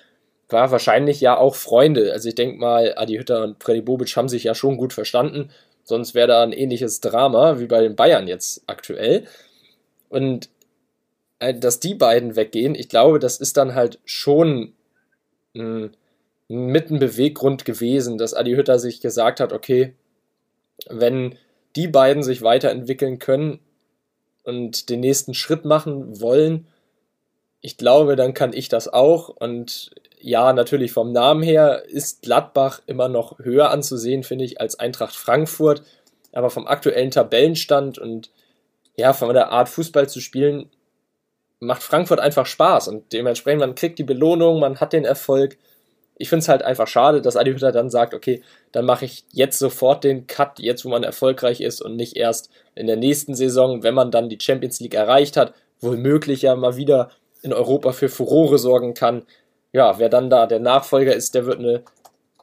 war 0.50 0.70
wahrscheinlich 0.70 1.22
ja 1.22 1.38
auch 1.38 1.56
Freunde. 1.56 2.12
Also 2.14 2.30
ich 2.30 2.36
denke 2.36 2.60
mal, 2.60 2.94
Adi 2.96 3.18
Hütter 3.18 3.44
und 3.44 3.64
Freddy 3.64 3.82
Bobic 3.82 4.16
haben 4.16 4.30
sich 4.30 4.44
ja 4.44 4.54
schon 4.54 4.78
gut 4.78 4.94
verstanden. 4.94 5.50
Sonst 5.84 6.14
wäre 6.14 6.28
da 6.28 6.44
ein 6.44 6.52
ähnliches 6.52 7.02
Drama 7.02 7.60
wie 7.60 7.66
bei 7.66 7.82
den 7.82 7.96
Bayern 7.96 8.28
jetzt 8.28 8.64
aktuell. 8.68 9.26
Und 10.10 10.50
dass 11.40 11.80
die 11.80 11.96
beiden 11.96 12.36
weggehen, 12.36 12.76
ich 12.76 12.90
glaube, 12.90 13.20
das 13.20 13.38
ist 13.38 13.58
dann 13.58 13.76
halt 13.76 14.00
schon 14.06 14.74
ein 15.56 15.96
mit 16.48 16.92
ein 16.92 17.00
Beweggrund 17.00 17.66
gewesen, 17.66 18.18
dass 18.18 18.34
Adi 18.34 18.54
Hütter 18.54 18.78
sich 18.78 19.02
gesagt 19.02 19.40
hat, 19.40 19.52
okay, 19.52 19.96
wenn 20.88 21.38
die 21.76 21.88
beiden 21.88 22.24
sich 22.24 22.42
weiterentwickeln 22.42 23.20
können 23.20 23.60
und 24.44 24.90
den 24.90 25.00
nächsten 25.00 25.34
Schritt 25.34 25.66
machen 25.66 26.22
wollen, 26.22 26.68
ich 27.62 27.78
glaube, 27.78 28.16
dann 28.16 28.36
kann 28.36 28.54
ich 28.54 28.70
das 28.70 28.88
auch. 28.88 29.30
Und 29.30 29.90
ja, 30.20 30.54
natürlich 30.54 30.92
vom 30.92 31.12
Namen 31.12 31.42
her 31.42 31.84
ist 31.88 32.22
Gladbach 32.22 32.82
immer 32.86 33.10
noch 33.10 33.40
höher 33.40 33.72
anzusehen, 33.72 34.24
finde 34.24 34.46
ich, 34.46 34.62
als 34.62 34.78
Eintracht 34.78 35.16
Frankfurt. 35.16 35.82
Aber 36.32 36.52
vom 36.52 36.68
aktuellen 36.68 37.12
Tabellenstand 37.12 37.98
und 37.98 38.30
ja, 38.98 39.14
von 39.14 39.34
der 39.34 39.50
Art 39.50 39.68
Fußball 39.68 40.08
zu 40.08 40.20
spielen, 40.20 40.70
macht 41.60 41.84
Frankfurt 41.84 42.20
einfach 42.20 42.46
Spaß. 42.46 42.88
Und 42.88 43.14
dementsprechend, 43.14 43.62
man 43.62 43.76
kriegt 43.76 44.00
die 44.00 44.04
Belohnung, 44.04 44.60
man 44.60 44.80
hat 44.80 44.94
den 44.94 45.06
Erfolg 45.06 45.58
ich 46.18 46.30
finde 46.30 46.42
es 46.42 46.50
halt 46.50 46.64
einfach 46.64 46.88
schade, 46.88 47.22
dass 47.22 47.36
Adi 47.36 47.52
Hütter 47.52 47.72
dann 47.72 47.90
sagt, 47.90 48.14
okay, 48.14 48.42
dann 48.72 48.86
mache 48.86 49.06
ich 49.06 49.26
jetzt 49.32 49.60
sofort 49.60 50.04
den 50.04 50.28
Cut, 50.28 50.60
jetzt 50.60 50.86
wo 50.86 50.90
man 50.90 51.04
erfolgreich 51.04 51.62
ist 51.62 51.82
und 51.82 51.96
nicht 51.96 52.16
erst 52.16 52.50
in 52.74 52.88
der 52.88 52.96
nächsten 52.96 53.36
Saison, 53.36 53.84
wenn 53.84 53.94
man 53.94 54.12
dann 54.12 54.30
die 54.30 54.40
Champions 54.40 54.80
League 54.80 54.94
erreicht 54.94 55.36
hat, 55.36 55.54
womöglich 55.82 56.42
ja 56.44 56.56
mal 56.56 56.78
wieder 56.78 57.12
in 57.42 57.54
Europa 57.54 57.92
für 57.92 58.10
Furore 58.10 58.58
sorgen 58.58 58.94
kann. 58.94 59.24
Ja, 59.74 60.00
wer 60.00 60.10
dann 60.10 60.30
da 60.30 60.48
der 60.48 60.60
Nachfolger 60.60 61.14
ist, 61.14 61.36
der 61.36 61.46
wird 61.46 61.60
eine 61.60 61.84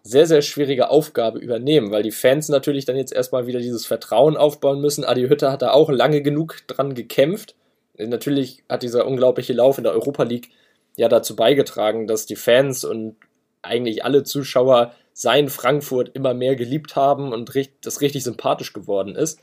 sehr, 0.02 0.26
sehr 0.26 0.42
schwierige 0.42 0.90
Aufgabe 0.90 1.38
übernehmen, 1.38 1.90
weil 1.90 2.02
die 2.02 2.10
Fans 2.10 2.48
natürlich 2.50 2.84
dann 2.84 2.96
jetzt 2.96 3.12
erstmal 3.12 3.46
wieder 3.46 3.60
dieses 3.60 3.86
Vertrauen 3.86 4.36
aufbauen 4.36 4.80
müssen. 4.80 5.04
Adi 5.04 5.28
Hütter 5.28 5.50
hat 5.50 5.62
da 5.62 5.70
auch 5.70 5.90
lange 5.90 6.20
genug 6.20 6.58
dran 6.66 6.94
gekämpft. 6.94 7.54
Natürlich 7.98 8.62
hat 8.68 8.82
dieser 8.82 9.06
unglaubliche 9.06 9.52
Lauf 9.52 9.78
in 9.78 9.84
der 9.84 9.92
Europa 9.92 10.22
League 10.22 10.50
ja 10.96 11.08
dazu 11.08 11.36
beigetragen, 11.36 12.06
dass 12.06 12.26
die 12.26 12.36
Fans 12.36 12.84
und 12.84 13.16
eigentlich 13.62 14.04
alle 14.04 14.24
Zuschauer 14.24 14.92
sein 15.12 15.48
Frankfurt 15.48 16.10
immer 16.14 16.34
mehr 16.34 16.56
geliebt 16.56 16.96
haben 16.96 17.32
und 17.32 17.52
das 17.82 18.00
richtig 18.00 18.24
sympathisch 18.24 18.72
geworden 18.72 19.14
ist. 19.14 19.40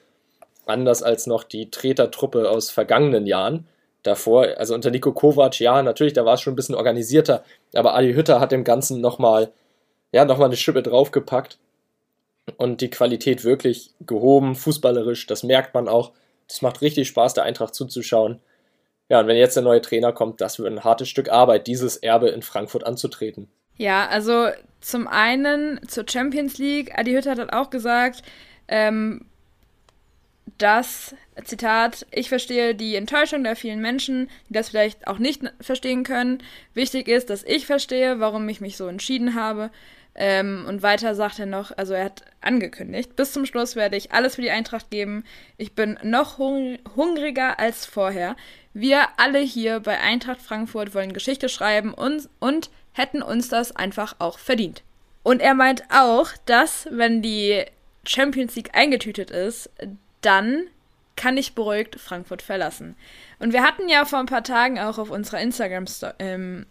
Anders 0.65 1.03
als 1.03 1.27
noch 1.27 1.43
die 1.43 1.71
Tretertruppe 1.71 2.49
aus 2.49 2.69
vergangenen 2.69 3.25
Jahren. 3.25 3.67
Davor, 4.03 4.47
also 4.57 4.73
unter 4.73 4.91
Nico 4.91 5.11
Kovac, 5.11 5.59
ja, 5.59 5.81
natürlich, 5.83 6.13
da 6.13 6.25
war 6.25 6.35
es 6.35 6.41
schon 6.41 6.53
ein 6.53 6.55
bisschen 6.55 6.75
organisierter, 6.75 7.43
aber 7.73 7.95
Adi 7.95 8.13
Hütter 8.13 8.39
hat 8.39 8.51
dem 8.51 8.63
Ganzen 8.63 9.01
nochmal, 9.01 9.51
ja, 10.13 10.23
nochmal 10.23 10.47
eine 10.47 10.55
Schippe 10.55 10.81
draufgepackt 10.81 11.57
und 12.55 12.79
die 12.79 12.89
Qualität 12.89 13.43
wirklich 13.43 13.93
gehoben, 13.99 14.55
fußballerisch, 14.55 15.27
das 15.27 15.43
merkt 15.43 15.73
man 15.73 15.89
auch. 15.89 16.11
Es 16.49 16.61
macht 16.61 16.81
richtig 16.81 17.07
Spaß, 17.07 17.35
der 17.35 17.43
Eintracht 17.43 17.75
zuzuschauen. 17.75 18.39
Ja, 19.07 19.19
und 19.19 19.27
wenn 19.27 19.37
jetzt 19.37 19.55
der 19.55 19.63
neue 19.63 19.81
Trainer 19.81 20.11
kommt, 20.11 20.41
das 20.41 20.59
wird 20.59 20.71
ein 20.71 20.83
hartes 20.83 21.09
Stück 21.09 21.29
Arbeit, 21.29 21.67
dieses 21.67 21.97
Erbe 21.97 22.29
in 22.29 22.41
Frankfurt 22.41 22.85
anzutreten. 22.85 23.49
Ja, 23.75 24.07
also 24.07 24.49
zum 24.81 25.07
einen 25.07 25.79
zur 25.87 26.05
Champions 26.07 26.57
League. 26.57 26.97
Adi 26.97 27.13
Hütter 27.13 27.31
hat 27.31 27.53
auch 27.53 27.69
gesagt, 27.69 28.23
ähm, 28.67 29.25
dass, 30.57 31.15
Zitat, 31.45 32.05
ich 32.11 32.29
verstehe 32.29 32.75
die 32.75 32.95
Enttäuschung 32.95 33.43
der 33.43 33.55
vielen 33.55 33.81
Menschen, 33.81 34.29
die 34.49 34.53
das 34.53 34.69
vielleicht 34.69 35.07
auch 35.07 35.17
nicht 35.17 35.43
verstehen 35.61 36.03
können. 36.03 36.43
Wichtig 36.73 37.07
ist, 37.07 37.29
dass 37.29 37.43
ich 37.43 37.65
verstehe, 37.65 38.19
warum 38.19 38.47
ich 38.49 38.59
mich 38.59 38.75
so 38.75 38.87
entschieden 38.87 39.35
habe. 39.35 39.71
Ähm, 40.21 40.65
und 40.67 40.83
weiter 40.83 41.15
sagt 41.15 41.39
er 41.39 41.45
noch, 41.45 41.71
also 41.77 41.93
er 41.93 42.03
hat 42.03 42.23
angekündigt, 42.41 43.15
bis 43.15 43.31
zum 43.31 43.45
Schluss 43.45 43.77
werde 43.77 43.95
ich 43.95 44.11
alles 44.11 44.35
für 44.35 44.41
die 44.41 44.51
Eintracht 44.51 44.91
geben. 44.91 45.23
Ich 45.55 45.73
bin 45.73 45.97
noch 46.03 46.37
hung 46.37 46.77
hungriger 46.97 47.57
als 47.57 47.85
vorher. 47.85 48.35
Wir 48.73 49.07
alle 49.15 49.39
hier 49.39 49.79
bei 49.79 49.97
Eintracht 49.97 50.41
Frankfurt 50.41 50.93
wollen 50.93 51.13
Geschichte 51.13 51.47
schreiben 51.47 51.93
und, 51.93 52.27
und 52.39 52.69
hätten 52.91 53.21
uns 53.21 53.47
das 53.47 53.73
einfach 53.73 54.17
auch 54.19 54.39
verdient. 54.39 54.83
Und 55.23 55.41
er 55.41 55.53
meint 55.53 55.83
auch, 55.89 56.31
dass, 56.45 56.89
wenn 56.91 57.21
die 57.21 57.63
Champions 58.05 58.55
League 58.55 58.75
eingetütet 58.75 59.31
ist, 59.31 59.69
dann 60.19 60.67
kann 61.15 61.37
ich 61.37 61.55
beruhigt 61.55 61.97
Frankfurt 61.97 62.41
verlassen. 62.41 62.95
Und 63.39 63.53
wir 63.53 63.63
hatten 63.63 63.87
ja 63.87 64.03
vor 64.03 64.19
ein 64.19 64.25
paar 64.25 64.43
Tagen 64.43 64.79
auch 64.79 64.97
auf 64.97 65.11
unserer 65.11 65.39
Instagram-Seite 65.39 66.15
ähm, 66.19 66.65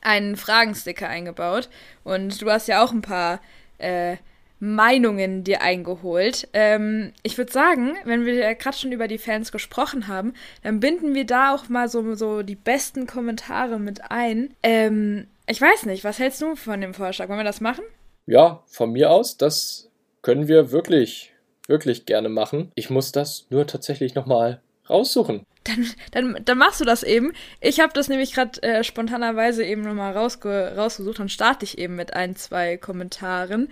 einen 0.00 0.36
Fragensticker 0.36 1.08
eingebaut. 1.08 1.68
Und 2.04 2.40
du 2.40 2.50
hast 2.50 2.68
ja 2.68 2.84
auch 2.84 2.92
ein 2.92 3.02
paar 3.02 3.40
äh, 3.78 4.16
Meinungen 4.60 5.42
dir 5.42 5.60
eingeholt. 5.60 6.48
Ähm, 6.52 7.12
ich 7.24 7.36
würde 7.36 7.50
sagen, 7.50 7.96
wenn 8.04 8.24
wir 8.24 8.54
gerade 8.54 8.76
schon 8.76 8.92
über 8.92 9.08
die 9.08 9.18
Fans 9.18 9.50
gesprochen 9.50 10.06
haben, 10.06 10.34
dann 10.62 10.78
binden 10.78 11.14
wir 11.14 11.26
da 11.26 11.52
auch 11.52 11.68
mal 11.68 11.88
so, 11.88 12.14
so 12.14 12.42
die 12.42 12.54
besten 12.54 13.08
Kommentare 13.08 13.80
mit 13.80 14.10
ein. 14.10 14.54
Ähm, 14.62 15.26
ich 15.48 15.60
weiß 15.60 15.86
nicht, 15.86 16.04
was 16.04 16.20
hältst 16.20 16.40
du 16.42 16.54
von 16.54 16.80
dem 16.80 16.94
Vorschlag? 16.94 17.28
Wollen 17.28 17.40
wir 17.40 17.44
das 17.44 17.60
machen? 17.60 17.82
Ja, 18.26 18.62
von 18.66 18.92
mir 18.92 19.10
aus, 19.10 19.36
das 19.36 19.90
können 20.22 20.46
wir 20.46 20.70
wirklich, 20.70 21.32
wirklich 21.66 22.06
gerne 22.06 22.28
machen. 22.28 22.70
Ich 22.76 22.88
muss 22.88 23.10
das 23.10 23.46
nur 23.50 23.66
tatsächlich 23.66 24.14
nochmal 24.14 24.62
raussuchen. 24.88 25.44
Dann, 25.64 25.86
dann, 26.10 26.44
dann 26.44 26.58
machst 26.58 26.80
du 26.80 26.84
das 26.84 27.02
eben. 27.02 27.32
Ich 27.60 27.80
habe 27.80 27.92
das 27.92 28.08
nämlich 28.08 28.34
gerade 28.34 28.62
äh, 28.62 28.82
spontanerweise 28.82 29.64
eben 29.64 29.82
nochmal 29.82 30.12
rausge 30.12 30.74
rausgesucht 30.76 31.20
und 31.20 31.30
starte 31.30 31.64
ich 31.64 31.78
eben 31.78 31.94
mit 31.94 32.14
ein, 32.14 32.34
zwei 32.34 32.76
Kommentaren. 32.76 33.70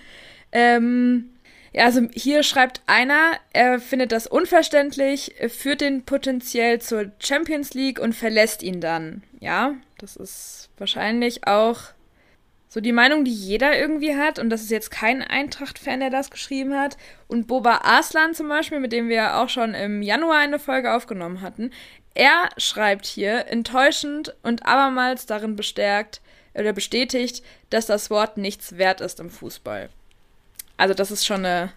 Ähm, 0.52 1.30
ja, 1.72 1.84
also 1.84 2.02
hier 2.12 2.42
schreibt 2.42 2.82
einer, 2.86 3.32
er 3.52 3.78
findet 3.80 4.12
das 4.12 4.26
unverständlich, 4.26 5.34
führt 5.48 5.80
den 5.80 6.04
potenziell 6.04 6.80
zur 6.80 7.12
Champions 7.20 7.74
League 7.74 8.00
und 8.00 8.14
verlässt 8.14 8.62
ihn 8.62 8.80
dann. 8.80 9.22
Ja, 9.38 9.74
das 9.98 10.16
ist 10.16 10.68
wahrscheinlich 10.78 11.46
auch 11.46 11.78
so 12.72 12.80
die 12.80 12.92
Meinung, 12.92 13.24
die 13.24 13.34
jeder 13.34 13.76
irgendwie 13.76 14.16
hat. 14.16 14.38
Und 14.38 14.48
das 14.48 14.62
ist 14.62 14.70
jetzt 14.70 14.92
kein 14.92 15.22
Eintracht-Fan, 15.22 15.98
der 15.98 16.10
das 16.10 16.30
geschrieben 16.30 16.78
hat. 16.78 16.96
Und 17.26 17.48
Boba 17.48 17.80
Arslan 17.82 18.32
zum 18.32 18.48
Beispiel, 18.48 18.78
mit 18.78 18.92
dem 18.92 19.08
wir 19.08 19.36
auch 19.38 19.48
schon 19.48 19.74
im 19.74 20.02
Januar 20.02 20.38
eine 20.38 20.60
Folge 20.60 20.94
aufgenommen 20.94 21.40
hatten, 21.40 21.72
er 22.14 22.48
schreibt 22.58 23.06
hier 23.06 23.48
enttäuschend 23.48 24.34
und 24.44 24.66
abermals 24.66 25.26
darin 25.26 25.56
bestärkt 25.56 26.20
oder 26.54 26.72
bestätigt, 26.72 27.42
dass 27.70 27.86
das 27.86 28.08
Wort 28.08 28.36
nichts 28.36 28.78
wert 28.78 29.00
ist 29.00 29.18
im 29.18 29.30
Fußball. 29.30 29.88
Also 30.76 30.94
das 30.94 31.10
ist 31.10 31.26
schon 31.26 31.44
eine, 31.44 31.72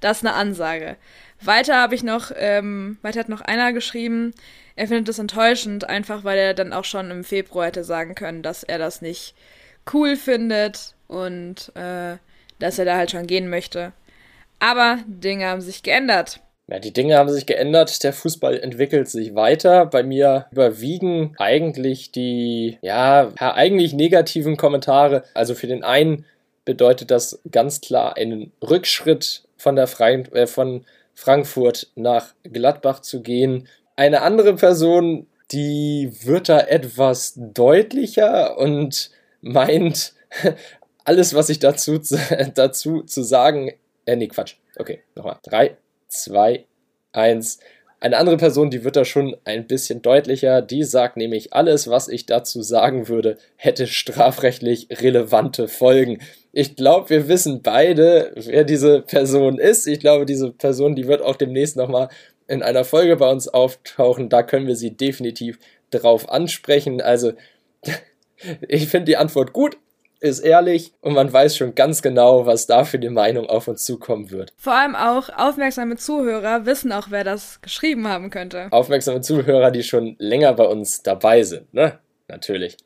das 0.00 0.18
ist 0.18 0.26
eine 0.26 0.34
Ansage. 0.34 0.96
Weiter 1.40 1.76
habe 1.76 1.96
ich 1.96 2.04
noch, 2.04 2.30
ähm, 2.36 2.98
weiter 3.02 3.20
hat 3.20 3.28
noch 3.28 3.40
einer 3.40 3.72
geschrieben, 3.72 4.32
er 4.76 4.86
findet 4.86 5.08
das 5.08 5.18
enttäuschend, 5.18 5.88
einfach 5.88 6.22
weil 6.22 6.38
er 6.38 6.54
dann 6.54 6.72
auch 6.72 6.84
schon 6.84 7.10
im 7.10 7.24
Februar 7.24 7.66
hätte 7.66 7.82
sagen 7.82 8.14
können, 8.14 8.42
dass 8.42 8.62
er 8.62 8.78
das 8.78 9.02
nicht 9.02 9.34
cool 9.92 10.16
findet 10.16 10.94
und 11.08 11.72
äh, 11.74 12.16
dass 12.58 12.78
er 12.78 12.84
da 12.84 12.96
halt 12.96 13.10
schon 13.10 13.26
gehen 13.26 13.48
möchte. 13.48 13.92
Aber 14.58 14.98
Dinge 15.06 15.46
haben 15.46 15.60
sich 15.60 15.82
geändert. 15.82 16.40
Ja, 16.68 16.80
die 16.80 16.92
Dinge 16.92 17.16
haben 17.16 17.28
sich 17.28 17.46
geändert. 17.46 18.02
Der 18.02 18.12
Fußball 18.12 18.58
entwickelt 18.58 19.08
sich 19.08 19.34
weiter. 19.34 19.86
Bei 19.86 20.02
mir 20.02 20.46
überwiegen 20.50 21.34
eigentlich 21.38 22.10
die, 22.10 22.78
ja, 22.82 23.30
eigentlich 23.38 23.92
negativen 23.92 24.56
Kommentare. 24.56 25.22
Also 25.34 25.54
für 25.54 25.68
den 25.68 25.84
einen 25.84 26.24
bedeutet 26.64 27.12
das 27.12 27.40
ganz 27.52 27.80
klar 27.80 28.16
einen 28.16 28.52
Rückschritt 28.60 29.44
von 29.56 29.76
der 29.76 29.86
Freien, 29.86 30.30
äh, 30.32 30.48
von 30.48 30.84
Frankfurt 31.14 31.88
nach 31.94 32.34
Gladbach 32.42 33.00
zu 33.00 33.22
gehen. 33.22 33.68
Eine 33.94 34.22
andere 34.22 34.54
Person, 34.56 35.28
die 35.52 36.10
wird 36.22 36.48
da 36.48 36.58
etwas 36.60 37.34
deutlicher 37.36 38.58
und 38.58 39.10
meint, 39.40 40.14
alles, 41.04 41.34
was 41.34 41.48
ich 41.48 41.58
dazu, 41.58 42.00
dazu 42.54 43.02
zu 43.02 43.22
sagen. 43.22 43.72
Äh, 44.04 44.16
nee, 44.16 44.28
Quatsch. 44.28 44.54
Okay, 44.78 45.00
nochmal. 45.14 45.38
Drei, 45.42 45.76
zwei, 46.08 46.64
eins. 47.12 47.58
Eine 47.98 48.18
andere 48.18 48.36
Person, 48.36 48.70
die 48.70 48.84
wird 48.84 48.96
da 48.96 49.06
schon 49.06 49.36
ein 49.44 49.66
bisschen 49.66 50.02
deutlicher. 50.02 50.60
Die 50.60 50.84
sagt 50.84 51.16
nämlich, 51.16 51.54
alles, 51.54 51.88
was 51.88 52.08
ich 52.08 52.26
dazu 52.26 52.60
sagen 52.60 53.08
würde, 53.08 53.38
hätte 53.56 53.86
strafrechtlich 53.86 54.88
relevante 55.00 55.66
Folgen. 55.66 56.20
Ich 56.52 56.76
glaube, 56.76 57.08
wir 57.08 57.28
wissen 57.28 57.62
beide, 57.62 58.32
wer 58.34 58.64
diese 58.64 59.00
Person 59.00 59.58
ist. 59.58 59.86
Ich 59.86 60.00
glaube, 60.00 60.26
diese 60.26 60.52
Person, 60.52 60.94
die 60.94 61.08
wird 61.08 61.22
auch 61.22 61.36
demnächst 61.36 61.76
nochmal 61.76 62.08
in 62.48 62.62
einer 62.62 62.84
Folge 62.84 63.16
bei 63.16 63.30
uns 63.30 63.48
auftauchen. 63.48 64.28
Da 64.28 64.42
können 64.42 64.66
wir 64.66 64.76
sie 64.76 64.94
definitiv 64.94 65.58
drauf 65.90 66.28
ansprechen. 66.28 67.00
Also, 67.00 67.32
ich 68.68 68.88
finde 68.88 69.06
die 69.06 69.16
Antwort 69.16 69.52
gut, 69.52 69.76
ist 70.20 70.40
ehrlich 70.40 70.92
und 71.00 71.14
man 71.14 71.32
weiß 71.32 71.56
schon 71.56 71.74
ganz 71.74 72.02
genau, 72.02 72.46
was 72.46 72.66
da 72.66 72.84
für 72.84 72.98
die 72.98 73.10
Meinung 73.10 73.46
auf 73.46 73.68
uns 73.68 73.84
zukommen 73.84 74.30
wird. 74.30 74.52
Vor 74.56 74.72
allem 74.72 74.96
auch 74.96 75.28
aufmerksame 75.28 75.96
Zuhörer 75.96 76.66
wissen 76.66 76.92
auch, 76.92 77.08
wer 77.10 77.24
das 77.24 77.60
geschrieben 77.60 78.08
haben 78.08 78.30
könnte. 78.30 78.68
Aufmerksame 78.70 79.20
Zuhörer, 79.20 79.70
die 79.70 79.82
schon 79.82 80.16
länger 80.18 80.54
bei 80.54 80.64
uns 80.64 81.02
dabei 81.02 81.42
sind, 81.42 81.72
ne? 81.74 81.98
Natürlich. 82.28 82.76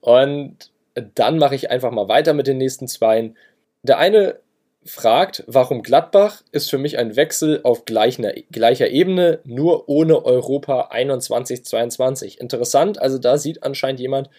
Und 0.00 0.70
dann 1.14 1.38
mache 1.38 1.54
ich 1.54 1.70
einfach 1.70 1.90
mal 1.90 2.08
weiter 2.08 2.32
mit 2.32 2.46
den 2.46 2.58
nächsten 2.58 2.88
zweien. 2.88 3.36
Der 3.82 3.98
eine 3.98 4.40
fragt, 4.84 5.44
warum 5.46 5.82
Gladbach 5.82 6.42
ist 6.52 6.70
für 6.70 6.78
mich 6.78 6.98
ein 6.98 7.16
Wechsel 7.16 7.60
auf 7.64 7.84
gleicher, 7.84 8.32
gleicher 8.50 8.88
Ebene, 8.88 9.40
nur 9.44 9.88
ohne 9.88 10.24
Europa 10.24 10.90
21-22. 10.92 12.38
Interessant, 12.38 13.00
also 13.00 13.18
da 13.18 13.36
sieht 13.36 13.62
anscheinend 13.62 14.00
jemand, 14.00 14.30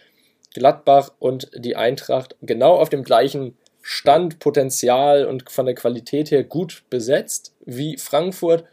Gladbach 0.58 1.12
und 1.20 1.50
die 1.56 1.76
Eintracht 1.76 2.36
genau 2.42 2.76
auf 2.76 2.90
dem 2.90 3.04
gleichen 3.04 3.56
Stand, 3.82 4.40
Potenzial 4.40 5.26
und 5.26 5.50
von 5.50 5.66
der 5.66 5.76
Qualität 5.76 6.32
her 6.32 6.44
gut 6.44 6.84
besetzt 6.90 7.54
wie 7.66 7.98
Frankfurt. 7.98 8.66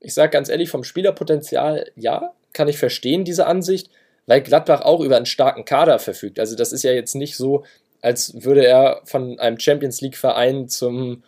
Ich 0.00 0.14
sage 0.14 0.30
ganz 0.30 0.48
ehrlich, 0.48 0.70
vom 0.70 0.84
Spielerpotenzial 0.84 1.92
ja, 1.94 2.32
kann 2.52 2.68
ich 2.68 2.78
verstehen, 2.78 3.24
diese 3.24 3.46
Ansicht, 3.46 3.90
weil 4.26 4.40
Gladbach 4.40 4.80
auch 4.80 5.00
über 5.00 5.16
einen 5.16 5.26
starken 5.26 5.64
Kader 5.64 5.98
verfügt. 5.98 6.40
Also 6.40 6.56
das 6.56 6.72
ist 6.72 6.82
ja 6.82 6.92
jetzt 6.92 7.14
nicht 7.14 7.36
so, 7.36 7.64
als 8.02 8.42
würde 8.42 8.66
er 8.66 9.00
von 9.04 9.38
einem 9.38 9.60
Champions 9.60 10.00
League-Verein 10.00 10.68
zum, 10.68 11.22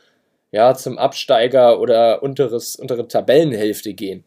ja, 0.51 0.75
zum 0.75 0.99
Absteiger 0.99 1.81
oder 1.81 2.23
unteres, 2.23 2.77
untere 2.77 3.07
Tabellenhälfte 3.07 3.95
gehen. 3.95 4.25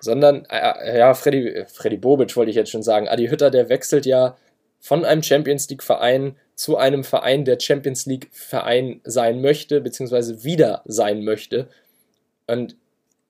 Sondern, 0.00 0.46
äh, 0.50 0.98
ja, 0.98 1.14
Freddy, 1.14 1.64
Freddy 1.66 1.98
Bobic 1.98 2.34
wollte 2.36 2.50
ich 2.50 2.56
jetzt 2.56 2.70
schon 2.70 2.82
sagen, 2.82 3.08
Adi 3.08 3.28
Hütter, 3.28 3.50
der 3.50 3.68
wechselt 3.68 4.06
ja 4.06 4.36
von 4.80 5.04
einem 5.04 5.22
Champions 5.22 5.68
League 5.68 5.82
Verein 5.82 6.36
zu 6.54 6.76
einem 6.76 7.04
Verein, 7.04 7.44
der 7.44 7.60
Champions 7.60 8.06
League 8.06 8.28
Verein 8.32 9.00
sein 9.04 9.40
möchte, 9.40 9.80
beziehungsweise 9.80 10.42
wieder 10.44 10.82
sein 10.86 11.24
möchte. 11.24 11.68
Und 12.46 12.76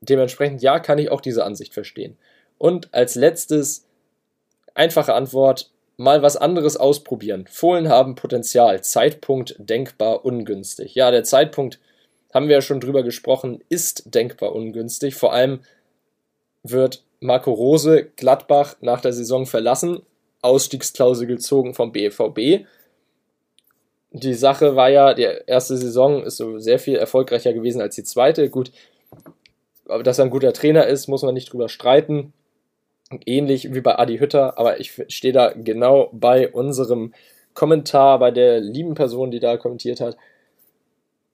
dementsprechend, 0.01 0.63
ja, 0.63 0.79
kann 0.81 0.99
ich 0.99 1.11
auch 1.11 1.21
diese 1.21 1.45
Ansicht 1.45 1.75
verstehen. 1.75 2.17
Und 2.59 2.93
als 2.93 3.15
letztes, 3.15 3.87
einfache 4.75 5.15
Antwort, 5.15 5.71
mal 5.97 6.23
was 6.23 6.37
anderes 6.37 6.77
ausprobieren. 6.77 7.47
Fohlen 7.51 7.89
haben 7.89 8.15
Potenzial, 8.15 8.83
Zeitpunkt 8.83 9.55
denkbar 9.59 10.25
ungünstig. 10.25 10.95
Ja, 10.95 11.11
der 11.11 11.25
Zeitpunkt, 11.25 11.79
haben 12.33 12.49
wir 12.49 12.57
ja 12.57 12.63
schon 12.63 12.81
drüber 12.81 13.03
gesprochen, 13.03 13.63
ist 13.69 14.15
denkbar 14.15 14.55
ungünstig. 14.55 15.15
Vor 15.15 15.33
allem 15.33 15.61
wird 16.63 17.05
Marco 17.21 17.53
Rose 17.53 18.09
Gladbach 18.17 18.77
nach 18.81 19.01
der 19.01 19.13
Saison 19.13 19.47
verlassen, 19.47 20.01
Ausstiegsklausel 20.43 21.27
gezogen 21.27 21.75
vom 21.75 21.93
BVB. 21.93 22.67
Die 24.13 24.35
Sache 24.35 24.75
war 24.75 24.89
ja, 24.89 25.15
die 25.15 25.29
erste 25.47 25.77
Saison 25.77 26.25
ist 26.25 26.37
so 26.37 26.59
sehr 26.59 26.79
viel 26.79 26.97
erfolgreicher 26.97 27.53
gewesen 27.53 27.81
als 27.81 27.95
die 27.95 28.05
zweite. 28.05 28.51
Gut, 28.51 28.73
aber 29.87 30.03
dass 30.03 30.19
er 30.19 30.25
ein 30.25 30.31
guter 30.31 30.53
Trainer 30.53 30.87
ist, 30.87 31.09
muss 31.09 31.23
man 31.23 31.35
nicht 31.35 31.53
drüber 31.53 31.69
streiten. 31.69 32.33
Ähnlich 33.27 33.75
wie 33.75 33.81
bei 33.81 33.99
Adi 33.99 34.19
Hütter, 34.19 34.59
aber 34.59 34.81
ich 34.81 35.03
stehe 35.09 35.35
da 35.35 35.53
genau 35.53 36.11
bei 36.13 36.49
unserem 36.51 37.13
Kommentar, 37.55 38.19
bei 38.19 38.31
der 38.31 38.61
lieben 38.61 38.95
Person, 38.95 39.31
die 39.31 39.41
da 39.41 39.57
kommentiert 39.57 40.01
hat. 40.01 40.17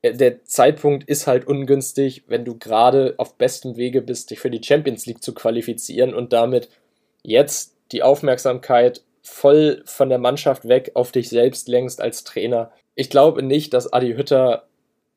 Äh, 0.02 0.14
der 0.14 0.44
Zeitpunkt 0.44 1.08
ist 1.08 1.26
halt 1.26 1.46
ungünstig, 1.46 2.24
wenn 2.28 2.44
du 2.44 2.56
gerade 2.58 3.14
auf 3.18 3.34
bestem 3.36 3.76
Wege 3.76 4.02
bist, 4.02 4.30
dich 4.30 4.40
für 4.40 4.50
die 4.50 4.62
Champions 4.62 5.06
League 5.06 5.22
zu 5.22 5.34
qualifizieren 5.34 6.14
und 6.14 6.32
damit 6.32 6.68
jetzt 7.22 7.75
die 7.92 8.02
Aufmerksamkeit 8.02 9.02
voll 9.22 9.82
von 9.84 10.08
der 10.08 10.18
Mannschaft 10.18 10.68
weg 10.68 10.92
auf 10.94 11.12
dich 11.12 11.28
selbst 11.28 11.68
lenkst 11.68 12.00
als 12.00 12.24
Trainer. 12.24 12.70
Ich 12.94 13.10
glaube 13.10 13.42
nicht, 13.42 13.74
dass 13.74 13.92
Adi 13.92 14.14
Hütter 14.14 14.66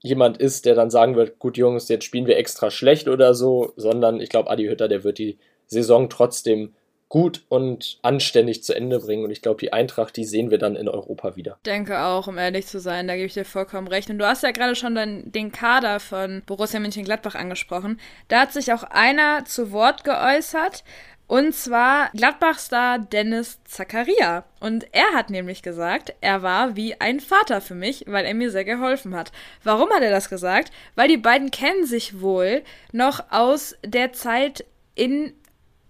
jemand 0.01 0.37
ist, 0.37 0.65
der 0.65 0.75
dann 0.75 0.89
sagen 0.89 1.15
wird, 1.15 1.39
gut 1.39 1.57
Jungs, 1.57 1.89
jetzt 1.89 2.05
spielen 2.05 2.25
wir 2.25 2.37
extra 2.37 2.71
schlecht 2.71 3.07
oder 3.07 3.33
so, 3.33 3.73
sondern 3.75 4.19
ich 4.21 4.29
glaube, 4.29 4.49
Adi 4.49 4.65
Hütter, 4.65 4.87
der 4.87 5.03
wird 5.03 5.17
die 5.17 5.37
Saison 5.67 6.09
trotzdem 6.09 6.73
gut 7.09 7.43
und 7.49 7.97
anständig 8.03 8.63
zu 8.63 8.73
Ende 8.75 8.99
bringen. 8.99 9.23
Und 9.23 9.31
ich 9.31 9.41
glaube, 9.41 9.59
die 9.59 9.73
Eintracht, 9.73 10.15
die 10.15 10.25
sehen 10.25 10.51
wir 10.51 10.59
dann 10.59 10.75
in 10.75 10.87
Europa 10.87 11.35
wieder. 11.35 11.57
Denke 11.65 11.99
auch, 11.99 12.27
um 12.27 12.37
ehrlich 12.37 12.67
zu 12.67 12.79
sein, 12.79 13.07
da 13.07 13.15
gebe 13.15 13.25
ich 13.25 13.33
dir 13.33 13.45
vollkommen 13.45 13.87
recht. 13.87 14.09
Und 14.11 14.19
du 14.19 14.27
hast 14.27 14.43
ja 14.43 14.51
gerade 14.51 14.75
schon 14.75 14.95
den, 14.95 15.31
den 15.31 15.51
Kader 15.51 15.99
von 15.99 16.43
Borussia 16.45 16.79
Mönchengladbach 16.79 17.35
angesprochen. 17.35 17.99
Da 18.27 18.41
hat 18.41 18.53
sich 18.53 18.71
auch 18.73 18.83
einer 18.83 19.43
zu 19.45 19.71
Wort 19.71 20.03
geäußert. 20.03 20.83
Und 21.29 21.53
zwar 21.53 22.09
Gladbach-Star 22.15 22.97
Dennis 22.97 23.59
Zakaria. 23.63 24.45
Und 24.59 24.87
er 24.93 25.13
hat 25.13 25.29
nämlich 25.29 25.61
gesagt, 25.61 26.15
er 26.21 26.41
war 26.41 26.75
wie 26.75 26.99
ein 26.99 27.19
Vater 27.19 27.61
für 27.61 27.75
mich, 27.75 28.05
weil 28.07 28.25
er 28.25 28.33
mir 28.33 28.49
sehr 28.49 28.65
geholfen 28.65 29.15
hat. 29.15 29.31
Warum 29.63 29.91
hat 29.91 30.01
er 30.01 30.09
das 30.09 30.27
gesagt? 30.27 30.73
Weil 30.95 31.07
die 31.07 31.17
beiden 31.17 31.51
kennen 31.51 31.85
sich 31.85 32.19
wohl 32.19 32.63
noch 32.91 33.31
aus 33.31 33.77
der 33.85 34.11
Zeit 34.11 34.65
in 34.95 35.33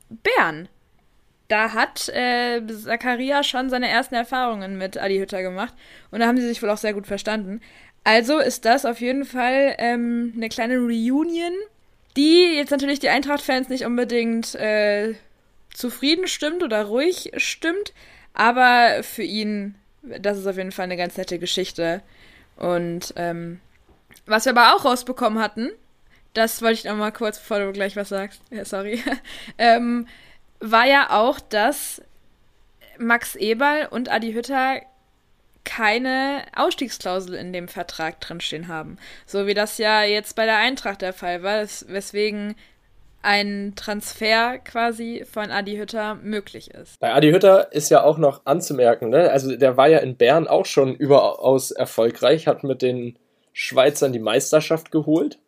Bern 0.09 0.67
da 1.47 1.73
hat 1.73 2.09
äh, 2.09 2.61
Zakaria 2.67 3.41
schon 3.41 3.71
seine 3.71 3.89
ersten 3.89 4.13
Erfahrungen 4.13 4.77
mit 4.77 5.01
Adi 5.01 5.17
Hütter 5.17 5.41
gemacht 5.41 5.73
und 6.11 6.19
da 6.19 6.27
haben 6.27 6.37
sie 6.37 6.47
sich 6.47 6.61
wohl 6.61 6.69
auch 6.69 6.77
sehr 6.77 6.93
gut 6.93 7.07
verstanden. 7.07 7.59
Also 8.03 8.37
ist 8.37 8.65
das 8.65 8.85
auf 8.85 9.01
jeden 9.01 9.25
Fall 9.25 9.73
ähm, 9.79 10.31
eine 10.35 10.49
kleine 10.49 10.77
Reunion, 10.77 11.53
die 12.15 12.55
jetzt 12.55 12.69
natürlich 12.69 12.99
die 12.99 13.09
Eintracht-Fans 13.09 13.67
nicht 13.69 13.83
unbedingt 13.85 14.53
äh, 14.53 15.15
zufrieden 15.73 16.27
stimmt 16.27 16.63
oder 16.63 16.83
ruhig 16.83 17.31
stimmt, 17.37 17.93
aber 18.33 19.03
für 19.03 19.23
ihn, 19.23 19.75
das 20.01 20.37
ist 20.37 20.47
auf 20.47 20.57
jeden 20.57 20.71
Fall 20.71 20.85
eine 20.85 20.97
ganz 20.97 21.17
nette 21.17 21.39
Geschichte. 21.39 22.01
Und 22.55 23.13
ähm, 23.15 23.59
was 24.25 24.45
wir 24.45 24.51
aber 24.51 24.75
auch 24.75 24.85
rausbekommen 24.85 25.41
hatten, 25.41 25.71
das 26.33 26.61
wollte 26.61 26.73
ich 26.75 26.83
noch 26.83 26.95
mal 26.95 27.11
kurz, 27.11 27.39
bevor 27.39 27.59
du 27.59 27.71
gleich 27.71 27.95
was 27.95 28.09
sagst, 28.09 28.41
ja, 28.51 28.65
sorry, 28.65 29.03
ähm, 29.57 30.07
war 30.59 30.85
ja 30.85 31.09
auch, 31.11 31.39
dass 31.39 32.01
Max 32.97 33.35
Eberl 33.35 33.87
und 33.89 34.09
Adi 34.09 34.33
Hütter 34.33 34.81
keine 35.63 36.43
Ausstiegsklausel 36.55 37.35
in 37.35 37.53
dem 37.53 37.67
Vertrag 37.67 38.19
drinstehen 38.21 38.67
haben. 38.67 38.97
So 39.25 39.45
wie 39.47 39.53
das 39.53 39.77
ja 39.77 40.03
jetzt 40.03 40.35
bei 40.35 40.45
der 40.45 40.57
Eintracht 40.57 41.01
der 41.01 41.13
Fall 41.13 41.43
war, 41.43 41.61
weswegen 41.61 42.55
ein 43.21 43.73
Transfer 43.75 44.59
quasi 44.59 45.25
von 45.29 45.51
Adi 45.51 45.77
Hütter 45.77 46.15
möglich 46.15 46.71
ist. 46.71 46.99
Bei 46.99 47.13
Adi 47.13 47.31
Hütter 47.31 47.71
ist 47.73 47.89
ja 47.89 48.03
auch 48.03 48.17
noch 48.17 48.45
anzumerken, 48.45 49.09
ne? 49.09 49.29
also 49.29 49.55
der 49.55 49.77
war 49.77 49.87
ja 49.87 49.99
in 49.99 50.15
Bern 50.15 50.47
auch 50.47 50.65
schon 50.65 50.95
überaus 50.95 51.71
erfolgreich, 51.71 52.47
hat 52.47 52.63
mit 52.63 52.81
den 52.81 53.19
Schweizern 53.51 54.13
die 54.13 54.19
Meisterschaft 54.19 54.91
geholt 54.91 55.39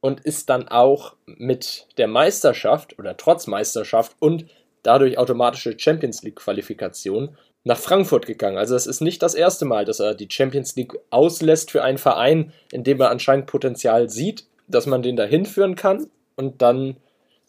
und 0.00 0.20
ist 0.20 0.48
dann 0.48 0.68
auch 0.68 1.14
mit 1.26 1.88
der 1.98 2.08
Meisterschaft 2.08 2.98
oder 2.98 3.16
trotz 3.16 3.46
Meisterschaft 3.46 4.16
und 4.18 4.46
dadurch 4.82 5.18
automatische 5.18 5.78
Champions 5.78 6.22
League 6.22 6.36
Qualifikation 6.36 7.36
nach 7.64 7.78
Frankfurt 7.78 8.26
gegangen. 8.26 8.58
Also 8.58 8.76
es 8.76 8.86
ist 8.86 9.00
nicht 9.00 9.22
das 9.22 9.34
erste 9.34 9.64
Mal, 9.64 9.84
dass 9.84 10.00
er 10.00 10.14
die 10.14 10.28
Champions 10.30 10.76
League 10.76 10.92
auslässt 11.10 11.70
für 11.70 11.82
einen 11.82 11.98
Verein, 11.98 12.52
in 12.70 12.84
dem 12.84 13.00
er 13.00 13.10
anscheinend 13.10 13.46
Potenzial 13.46 14.10
sieht, 14.10 14.46
dass 14.68 14.86
man 14.86 15.02
den 15.02 15.16
da 15.16 15.24
hinführen 15.24 15.74
kann 15.74 16.06
und 16.36 16.62
dann 16.62 16.96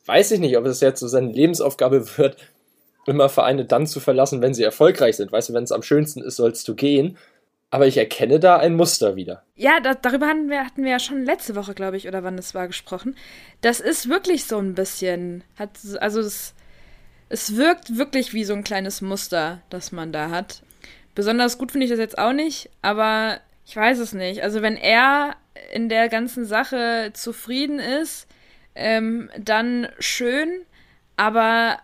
weiß 0.05 0.31
ich 0.31 0.39
nicht, 0.39 0.57
ob 0.57 0.65
es 0.65 0.81
jetzt 0.81 0.99
so 0.99 1.07
seine 1.07 1.31
Lebensaufgabe 1.31 2.17
wird, 2.17 2.37
immer 3.05 3.29
Vereine 3.29 3.65
dann 3.65 3.87
zu 3.87 3.99
verlassen, 3.99 4.41
wenn 4.41 4.53
sie 4.53 4.63
erfolgreich 4.63 5.17
sind. 5.17 5.31
Weißt 5.31 5.49
du, 5.49 5.53
wenn 5.53 5.63
es 5.63 5.71
am 5.71 5.83
schönsten 5.83 6.21
ist, 6.21 6.37
sollst 6.37 6.67
du 6.67 6.75
gehen. 6.75 7.17
Aber 7.71 7.87
ich 7.87 7.97
erkenne 7.97 8.39
da 8.39 8.57
ein 8.57 8.75
Muster 8.75 9.15
wieder. 9.15 9.43
Ja, 9.55 9.79
da, 9.79 9.95
darüber 9.95 10.27
hatten 10.27 10.49
wir, 10.49 10.63
hatten 10.63 10.83
wir 10.83 10.91
ja 10.91 10.99
schon 10.99 11.25
letzte 11.25 11.55
Woche, 11.55 11.73
glaube 11.73 11.97
ich, 11.97 12.07
oder 12.07 12.23
wann 12.23 12.37
das 12.37 12.53
war, 12.53 12.67
gesprochen. 12.67 13.17
Das 13.61 13.79
ist 13.79 14.07
wirklich 14.07 14.45
so 14.45 14.57
ein 14.59 14.75
bisschen. 14.75 15.43
Hat, 15.57 15.71
also 15.99 16.21
es, 16.21 16.53
es 17.29 17.57
wirkt 17.57 17.97
wirklich 17.97 18.33
wie 18.33 18.45
so 18.45 18.53
ein 18.53 18.63
kleines 18.63 19.01
Muster, 19.01 19.61
das 19.69 19.91
man 19.91 20.11
da 20.11 20.29
hat. 20.29 20.61
Besonders 21.15 21.57
gut 21.57 21.71
finde 21.71 21.85
ich 21.85 21.91
das 21.91 21.99
jetzt 21.99 22.17
auch 22.17 22.33
nicht, 22.33 22.69
aber 22.81 23.39
ich 23.65 23.75
weiß 23.75 23.99
es 23.99 24.13
nicht. 24.13 24.43
Also 24.43 24.61
wenn 24.61 24.77
er 24.77 25.35
in 25.73 25.89
der 25.89 26.07
ganzen 26.07 26.45
Sache 26.45 27.11
zufrieden 27.13 27.79
ist, 27.79 28.27
ähm, 28.75 29.29
dann 29.37 29.87
schön, 29.99 30.61
aber 31.17 31.79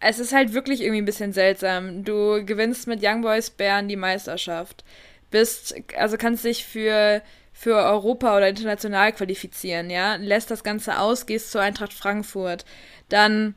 es 0.00 0.18
ist 0.18 0.32
halt 0.32 0.54
wirklich 0.54 0.80
irgendwie 0.80 1.02
ein 1.02 1.06
bisschen 1.06 1.32
seltsam. 1.32 2.04
Du 2.04 2.44
gewinnst 2.44 2.86
mit 2.86 3.00
Young 3.02 3.22
Boys 3.22 3.50
Bern 3.50 3.88
die 3.88 3.96
Meisterschaft. 3.96 4.84
Bist, 5.30 5.74
also 5.96 6.16
kannst 6.16 6.44
dich 6.44 6.64
für, 6.64 7.22
für 7.52 7.76
Europa 7.76 8.36
oder 8.36 8.48
international 8.48 9.12
qualifizieren, 9.12 9.90
ja. 9.90 10.16
Lässt 10.16 10.50
das 10.50 10.64
Ganze 10.64 10.98
aus, 10.98 11.26
gehst 11.26 11.50
zur 11.50 11.60
Eintracht 11.60 11.92
Frankfurt. 11.92 12.64
Dann 13.08 13.54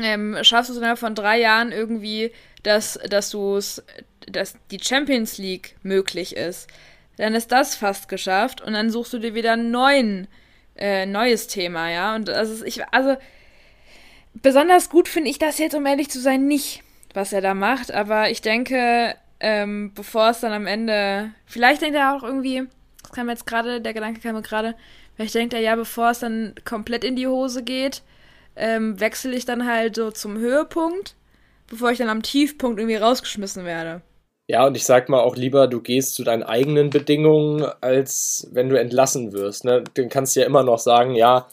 ähm, 0.00 0.36
schaffst 0.42 0.68
du 0.68 0.74
es 0.74 0.78
innerhalb 0.78 0.98
von 0.98 1.14
drei 1.14 1.40
Jahren 1.40 1.72
irgendwie, 1.72 2.32
dass, 2.62 2.98
dass 3.08 3.30
du 3.30 3.56
es, 3.56 3.82
dass 4.26 4.54
die 4.70 4.80
Champions 4.80 5.38
League 5.38 5.76
möglich 5.82 6.36
ist. 6.36 6.68
Dann 7.16 7.34
ist 7.34 7.50
das 7.50 7.74
fast 7.74 8.08
geschafft 8.08 8.60
und 8.60 8.74
dann 8.74 8.90
suchst 8.90 9.12
du 9.12 9.18
dir 9.18 9.34
wieder 9.34 9.54
ein 9.54 9.70
neuen, 9.70 10.28
äh, 10.76 11.06
neues 11.06 11.46
Thema, 11.46 11.90
ja. 11.90 12.14
Und 12.14 12.30
also 12.30 12.64
ich, 12.64 12.86
also 12.88 13.16
besonders 14.34 14.90
gut 14.90 15.08
finde 15.08 15.30
ich 15.30 15.38
das 15.38 15.58
jetzt, 15.58 15.74
um 15.74 15.86
ehrlich 15.86 16.10
zu 16.10 16.20
sein, 16.20 16.46
nicht, 16.46 16.82
was 17.14 17.32
er 17.32 17.40
da 17.40 17.54
macht. 17.54 17.92
Aber 17.92 18.30
ich 18.30 18.42
denke, 18.42 19.14
ähm, 19.40 19.92
bevor 19.94 20.30
es 20.30 20.40
dann 20.40 20.52
am 20.52 20.66
Ende, 20.66 21.32
vielleicht 21.46 21.82
denkt 21.82 21.96
er 21.96 22.14
auch 22.14 22.22
irgendwie, 22.22 22.64
das 23.02 23.12
kam 23.12 23.28
jetzt 23.28 23.46
gerade, 23.46 23.80
der 23.80 23.94
Gedanke 23.94 24.20
kam 24.20 24.34
mir 24.34 24.42
gerade, 24.42 24.74
vielleicht 25.16 25.34
denkt 25.34 25.54
er 25.54 25.60
ja, 25.60 25.76
bevor 25.76 26.10
es 26.10 26.20
dann 26.20 26.54
komplett 26.64 27.04
in 27.04 27.16
die 27.16 27.26
Hose 27.26 27.62
geht, 27.62 28.02
ähm, 28.56 29.00
wechsle 29.00 29.34
ich 29.34 29.44
dann 29.44 29.66
halt 29.66 29.96
so 29.96 30.10
zum 30.10 30.36
Höhepunkt, 30.36 31.14
bevor 31.66 31.90
ich 31.90 31.98
dann 31.98 32.08
am 32.08 32.22
Tiefpunkt 32.22 32.78
irgendwie 32.78 32.96
rausgeschmissen 32.96 33.64
werde. 33.64 34.02
Ja, 34.50 34.66
und 34.66 34.76
ich 34.76 34.84
sag 34.84 35.08
mal 35.08 35.20
auch 35.20 35.36
lieber, 35.36 35.68
du 35.68 35.80
gehst 35.80 36.16
zu 36.16 36.24
deinen 36.24 36.42
eigenen 36.42 36.90
Bedingungen, 36.90 37.64
als 37.80 38.48
wenn 38.50 38.68
du 38.68 38.76
entlassen 38.76 39.32
wirst. 39.32 39.64
Ne? 39.64 39.84
Dann 39.94 40.08
kannst 40.08 40.34
du 40.34 40.40
ja 40.40 40.46
immer 40.46 40.64
noch 40.64 40.80
sagen, 40.80 41.14
ja, 41.14 41.46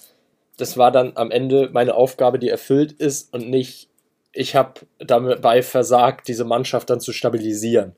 das 0.58 0.78
war 0.78 0.92
dann 0.92 1.12
am 1.14 1.30
Ende 1.30 1.70
meine 1.72 1.94
Aufgabe, 1.94 2.40
die 2.40 2.50
erfüllt 2.50 2.94
ist 2.94 3.32
und 3.36 3.52
nicht, 3.52 3.90
ich 4.34 4.56
habe 4.56 4.82
dabei 4.98 5.62
versagt, 5.62 6.28
diese 6.28 6.44
Mannschaft 6.44 6.90
dann 6.90 7.00
zu 7.00 7.14
stabilisieren. 7.14 7.94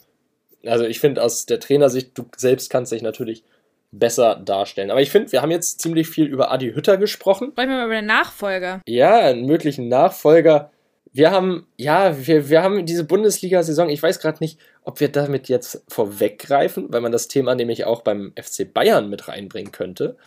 Also 0.65 0.83
ich 0.83 0.99
finde 0.99 1.23
aus 1.23 1.45
der 1.45 1.61
Trainersicht, 1.61 2.17
du 2.17 2.25
selbst 2.35 2.69
kannst 2.69 2.91
dich 2.91 3.01
natürlich 3.01 3.45
besser 3.93 4.35
darstellen. 4.35 4.91
Aber 4.91 5.01
ich 5.01 5.11
finde, 5.11 5.31
wir 5.31 5.41
haben 5.41 5.51
jetzt 5.51 5.79
ziemlich 5.79 6.09
viel 6.09 6.25
über 6.25 6.51
Adi 6.51 6.73
Hütter 6.73 6.97
gesprochen. 6.97 7.51
Sprechen 7.53 7.69
wir 7.69 7.77
mal 7.77 7.85
über 7.85 7.95
den 7.95 8.05
Nachfolger. 8.05 8.81
Ja, 8.85 9.19
einen 9.19 9.45
möglichen 9.45 9.87
Nachfolger. 9.87 10.71
Wir 11.11 11.31
haben, 11.31 11.65
ja, 11.77 12.27
wir, 12.27 12.49
wir 12.49 12.61
haben 12.61 12.85
diese 12.85 13.03
Bundesliga-Saison, 13.03 13.89
ich 13.89 14.01
weiß 14.01 14.19
gerade 14.19 14.37
nicht, 14.41 14.59
ob 14.83 14.99
wir 14.99 15.09
damit 15.09 15.49
jetzt 15.49 15.83
vorweggreifen, 15.87 16.91
weil 16.91 17.01
man 17.01 17.11
das 17.11 17.27
Thema 17.27 17.55
nämlich 17.55 17.85
auch 17.85 18.01
beim 18.01 18.33
FC 18.39 18.71
Bayern 18.71 19.09
mit 19.09 19.27
reinbringen 19.27 19.71
könnte. 19.71 20.17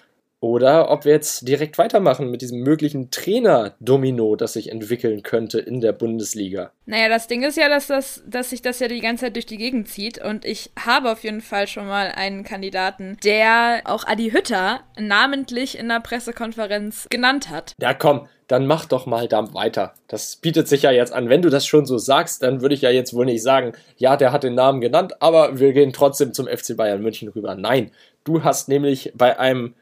Oder 0.42 0.90
ob 0.90 1.04
wir 1.04 1.12
jetzt 1.12 1.46
direkt 1.46 1.78
weitermachen 1.78 2.28
mit 2.28 2.42
diesem 2.42 2.64
möglichen 2.64 3.12
Trainer-Domino, 3.12 4.34
das 4.34 4.54
sich 4.54 4.72
entwickeln 4.72 5.22
könnte 5.22 5.60
in 5.60 5.80
der 5.80 5.92
Bundesliga. 5.92 6.72
Naja, 6.84 7.08
das 7.08 7.28
Ding 7.28 7.44
ist 7.44 7.56
ja, 7.56 7.68
dass, 7.68 7.86
das, 7.86 8.24
dass 8.26 8.50
sich 8.50 8.60
das 8.60 8.80
ja 8.80 8.88
die 8.88 8.98
ganze 8.98 9.26
Zeit 9.26 9.36
durch 9.36 9.46
die 9.46 9.56
Gegend 9.56 9.86
zieht. 9.86 10.20
Und 10.20 10.44
ich 10.44 10.72
habe 10.84 11.12
auf 11.12 11.22
jeden 11.22 11.42
Fall 11.42 11.68
schon 11.68 11.86
mal 11.86 12.08
einen 12.08 12.42
Kandidaten, 12.42 13.18
der 13.22 13.82
auch 13.84 14.04
Adi 14.04 14.32
Hütter 14.32 14.80
namentlich 14.98 15.78
in 15.78 15.88
der 15.88 16.00
Pressekonferenz 16.00 17.06
genannt 17.08 17.48
hat. 17.48 17.74
Ja, 17.80 17.94
komm, 17.94 18.26
dann 18.48 18.66
mach 18.66 18.86
doch 18.86 19.06
mal 19.06 19.28
da 19.28 19.54
weiter. 19.54 19.94
Das 20.08 20.34
bietet 20.34 20.66
sich 20.66 20.82
ja 20.82 20.90
jetzt 20.90 21.12
an. 21.12 21.28
Wenn 21.28 21.42
du 21.42 21.50
das 21.50 21.68
schon 21.68 21.86
so 21.86 21.98
sagst, 21.98 22.42
dann 22.42 22.62
würde 22.62 22.74
ich 22.74 22.82
ja 22.82 22.90
jetzt 22.90 23.14
wohl 23.14 23.26
nicht 23.26 23.44
sagen, 23.44 23.74
ja, 23.96 24.16
der 24.16 24.32
hat 24.32 24.42
den 24.42 24.56
Namen 24.56 24.80
genannt, 24.80 25.22
aber 25.22 25.60
wir 25.60 25.72
gehen 25.72 25.92
trotzdem 25.92 26.34
zum 26.34 26.48
FC 26.48 26.76
Bayern 26.76 27.00
München 27.00 27.28
rüber. 27.28 27.54
Nein, 27.54 27.92
du 28.24 28.42
hast 28.42 28.68
nämlich 28.68 29.12
bei 29.14 29.38
einem 29.38 29.74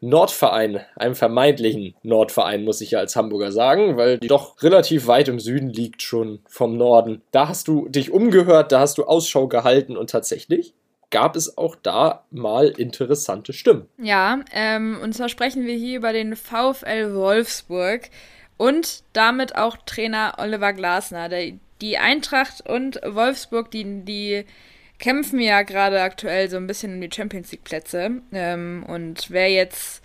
Nordverein, 0.00 0.80
einem 0.96 1.14
vermeintlichen 1.14 1.94
Nordverein, 2.02 2.64
muss 2.64 2.80
ich 2.80 2.92
ja 2.92 2.98
als 2.98 3.16
Hamburger 3.16 3.52
sagen, 3.52 3.96
weil 3.96 4.18
die 4.18 4.28
doch 4.28 4.62
relativ 4.62 5.06
weit 5.06 5.28
im 5.28 5.40
Süden 5.40 5.70
liegt 5.70 6.02
schon 6.02 6.40
vom 6.46 6.76
Norden. 6.76 7.22
Da 7.30 7.48
hast 7.48 7.68
du 7.68 7.88
dich 7.88 8.10
umgehört, 8.10 8.72
da 8.72 8.80
hast 8.80 8.98
du 8.98 9.04
Ausschau 9.04 9.48
gehalten 9.48 9.96
und 9.96 10.10
tatsächlich 10.10 10.74
gab 11.10 11.36
es 11.36 11.56
auch 11.56 11.74
da 11.74 12.24
mal 12.30 12.68
interessante 12.68 13.52
Stimmen. 13.52 13.88
Ja, 13.96 14.40
ähm, 14.52 14.98
und 15.02 15.14
zwar 15.14 15.28
sprechen 15.28 15.66
wir 15.66 15.74
hier 15.74 15.96
über 15.96 16.12
den 16.12 16.36
VfL 16.36 17.14
Wolfsburg 17.14 18.10
und 18.56 19.02
damit 19.12 19.56
auch 19.56 19.76
Trainer 19.86 20.34
Oliver 20.38 20.72
Glasner. 20.72 21.30
Die 21.80 21.98
Eintracht 21.98 22.68
und 22.68 23.00
Wolfsburg, 23.06 23.70
die, 23.70 24.04
die 24.04 24.44
kämpfen 24.98 25.40
ja 25.40 25.62
gerade 25.62 26.00
aktuell 26.02 26.50
so 26.50 26.56
ein 26.56 26.66
bisschen 26.66 26.94
um 26.94 27.00
die 27.00 27.10
Champions 27.12 27.52
League 27.52 27.64
Plätze. 27.64 28.22
Ähm, 28.32 28.84
und 28.86 29.30
wer 29.30 29.50
jetzt 29.50 30.02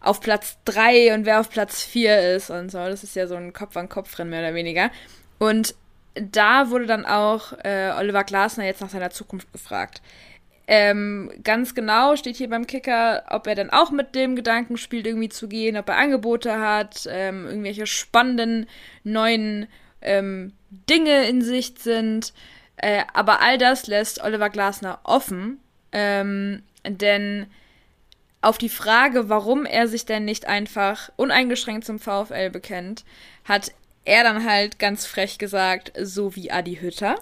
auf 0.00 0.20
Platz 0.20 0.58
3 0.64 1.14
und 1.14 1.26
wer 1.26 1.40
auf 1.40 1.50
Platz 1.50 1.82
4 1.82 2.36
ist 2.36 2.50
und 2.50 2.70
so, 2.70 2.78
das 2.78 3.04
ist 3.04 3.16
ja 3.16 3.26
so 3.26 3.34
ein 3.36 3.52
Kopf-an-Kopf-Rennen 3.52 4.30
mehr 4.30 4.40
oder 4.40 4.54
weniger. 4.54 4.90
Und 5.38 5.74
da 6.14 6.70
wurde 6.70 6.86
dann 6.86 7.06
auch 7.06 7.52
äh, 7.64 7.92
Oliver 7.96 8.24
Glasner 8.24 8.64
jetzt 8.64 8.80
nach 8.80 8.90
seiner 8.90 9.10
Zukunft 9.10 9.52
gefragt. 9.52 10.02
Ähm, 10.66 11.32
ganz 11.42 11.74
genau 11.74 12.14
steht 12.14 12.36
hier 12.36 12.48
beim 12.48 12.66
Kicker, 12.66 13.24
ob 13.30 13.46
er 13.46 13.56
dann 13.56 13.70
auch 13.70 13.90
mit 13.90 14.14
dem 14.14 14.36
Gedanken 14.36 14.76
spielt, 14.76 15.06
irgendwie 15.06 15.28
zu 15.28 15.48
gehen, 15.48 15.76
ob 15.76 15.88
er 15.88 15.96
Angebote 15.96 16.60
hat, 16.60 17.08
ähm, 17.10 17.46
irgendwelche 17.46 17.86
spannenden 17.86 18.66
neuen 19.02 19.66
ähm, 20.00 20.52
Dinge 20.88 21.28
in 21.28 21.42
Sicht 21.42 21.80
sind. 21.80 22.32
Äh, 22.82 23.04
aber 23.12 23.42
all 23.42 23.58
das 23.58 23.86
lässt 23.86 24.22
Oliver 24.22 24.48
Glasner 24.48 25.00
offen, 25.04 25.60
ähm, 25.92 26.62
denn 26.86 27.46
auf 28.40 28.56
die 28.56 28.70
Frage, 28.70 29.28
warum 29.28 29.66
er 29.66 29.86
sich 29.86 30.06
denn 30.06 30.24
nicht 30.24 30.46
einfach 30.46 31.10
uneingeschränkt 31.16 31.84
zum 31.84 31.98
VfL 31.98 32.48
bekennt, 32.48 33.04
hat 33.44 33.72
er 34.06 34.24
dann 34.24 34.48
halt 34.48 34.78
ganz 34.78 35.04
frech 35.04 35.36
gesagt, 35.36 35.92
so 36.00 36.34
wie 36.36 36.50
Adi 36.50 36.76
Hütter. 36.76 37.16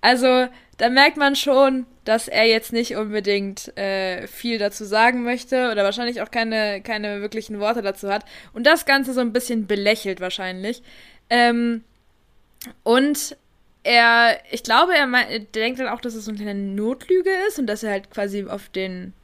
Also, 0.00 0.48
da 0.78 0.88
merkt 0.90 1.16
man 1.16 1.36
schon, 1.36 1.86
dass 2.04 2.26
er 2.26 2.46
jetzt 2.46 2.72
nicht 2.72 2.96
unbedingt 2.96 3.76
äh, 3.78 4.26
viel 4.26 4.58
dazu 4.58 4.84
sagen 4.84 5.22
möchte 5.22 5.70
oder 5.70 5.84
wahrscheinlich 5.84 6.22
auch 6.22 6.30
keine, 6.32 6.80
keine 6.82 7.20
wirklichen 7.20 7.60
Worte 7.60 7.82
dazu 7.82 8.08
hat. 8.08 8.24
Und 8.52 8.66
das 8.66 8.84
Ganze 8.84 9.12
so 9.12 9.20
ein 9.20 9.32
bisschen 9.32 9.68
belächelt 9.68 10.20
wahrscheinlich. 10.20 10.82
Ähm, 11.30 11.84
und 12.82 13.36
er, 13.88 14.38
ich 14.50 14.62
glaube, 14.62 14.94
er 14.94 15.06
mein, 15.06 15.46
denkt 15.54 15.80
dann 15.80 15.88
auch, 15.88 16.02
dass 16.02 16.14
es 16.14 16.26
so 16.26 16.30
eine 16.30 16.54
Notlüge 16.54 17.30
ist 17.48 17.58
und 17.58 17.66
dass 17.66 17.82
er 17.82 17.90
halt 17.90 18.10
quasi 18.10 18.44
auf 18.44 18.68
den 18.68 19.14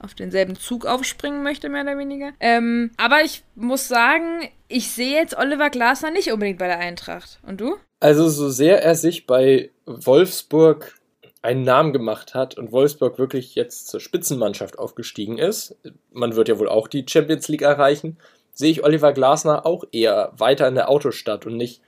auf 0.00 0.14
denselben 0.14 0.56
Zug 0.56 0.84
aufspringen 0.84 1.42
möchte, 1.42 1.70
mehr 1.70 1.82
oder 1.82 1.96
weniger. 1.96 2.32
Ähm, 2.38 2.90
aber 2.98 3.22
ich 3.22 3.42
muss 3.54 3.88
sagen, 3.88 4.48
ich 4.68 4.90
sehe 4.90 5.14
jetzt 5.14 5.38
Oliver 5.38 5.70
Glasner 5.70 6.10
nicht 6.10 6.30
unbedingt 6.30 6.58
bei 6.58 6.66
der 6.66 6.78
Eintracht. 6.78 7.38
Und 7.46 7.60
du? 7.62 7.76
Also, 8.00 8.28
so 8.28 8.50
sehr 8.50 8.82
er 8.82 8.96
sich 8.96 9.26
bei 9.26 9.70
Wolfsburg 9.86 10.94
einen 11.40 11.62
Namen 11.62 11.94
gemacht 11.94 12.34
hat 12.34 12.58
und 12.58 12.70
Wolfsburg 12.70 13.18
wirklich 13.18 13.54
jetzt 13.54 13.88
zur 13.88 14.00
Spitzenmannschaft 14.00 14.78
aufgestiegen 14.78 15.38
ist, 15.38 15.76
man 16.12 16.36
wird 16.36 16.48
ja 16.48 16.58
wohl 16.58 16.68
auch 16.68 16.86
die 16.86 17.06
Champions 17.08 17.48
League 17.48 17.62
erreichen, 17.62 18.18
sehe 18.52 18.70
ich 18.70 18.84
Oliver 18.84 19.14
Glasner 19.14 19.64
auch 19.64 19.84
eher 19.90 20.32
weiter 20.36 20.68
in 20.68 20.74
der 20.74 20.90
Autostadt 20.90 21.46
und 21.46 21.56
nicht 21.56 21.80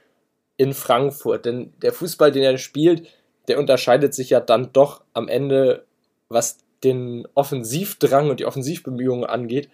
in 0.57 0.73
Frankfurt. 0.73 1.47
Denn 1.47 1.73
der 1.83 1.93
Fußball, 1.93 2.33
den 2.33 2.43
er 2.43 2.59
spielt, 2.59 3.09
der 3.49 3.59
unterscheidet 3.59 4.15
sich 4.15 4.31
ja 4.31 4.41
dann 4.41 4.73
doch 4.73 5.03
am 5.13 5.29
Ende, 5.29 5.85
was 6.29 6.59
den 6.83 7.29
Offensivdrang 7.35 8.31
und 8.31 8.41
die 8.41 8.47
Offensivbemühungen 8.47 9.25
angeht, 9.25 9.69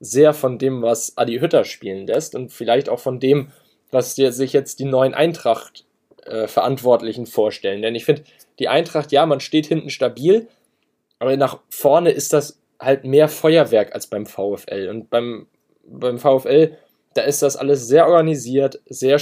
sehr 0.00 0.34
von 0.34 0.58
dem, 0.58 0.82
was 0.82 1.16
Adi 1.16 1.38
Hütter 1.38 1.64
spielen 1.64 2.04
lässt 2.06 2.34
und 2.34 2.52
vielleicht 2.52 2.88
auch 2.88 2.98
von 2.98 3.20
dem, 3.20 3.52
was 3.90 4.16
sich 4.16 4.52
jetzt 4.52 4.80
die 4.80 4.84
neuen 4.84 5.14
Eintracht-Verantwortlichen 5.14 7.24
äh, 7.24 7.28
vorstellen. 7.28 7.82
Denn 7.82 7.94
ich 7.94 8.04
finde, 8.04 8.24
die 8.58 8.66
Eintracht, 8.68 9.12
ja, 9.12 9.24
man 9.26 9.40
steht 9.40 9.66
hinten 9.66 9.90
stabil, 9.90 10.48
aber 11.18 11.36
nach 11.36 11.60
vorne 11.70 12.10
ist 12.10 12.32
das 12.32 12.58
halt 12.80 13.04
mehr 13.04 13.28
Feuerwerk 13.28 13.94
als 13.94 14.08
beim 14.08 14.26
VfL. 14.26 14.88
Und 14.88 15.08
beim, 15.08 15.46
beim 15.84 16.18
VfL 16.18 16.76
da 17.14 17.22
ist 17.22 17.42
das 17.42 17.56
alles 17.56 17.86
sehr 17.86 18.06
organisiert, 18.06 18.80
sehr 18.86 19.18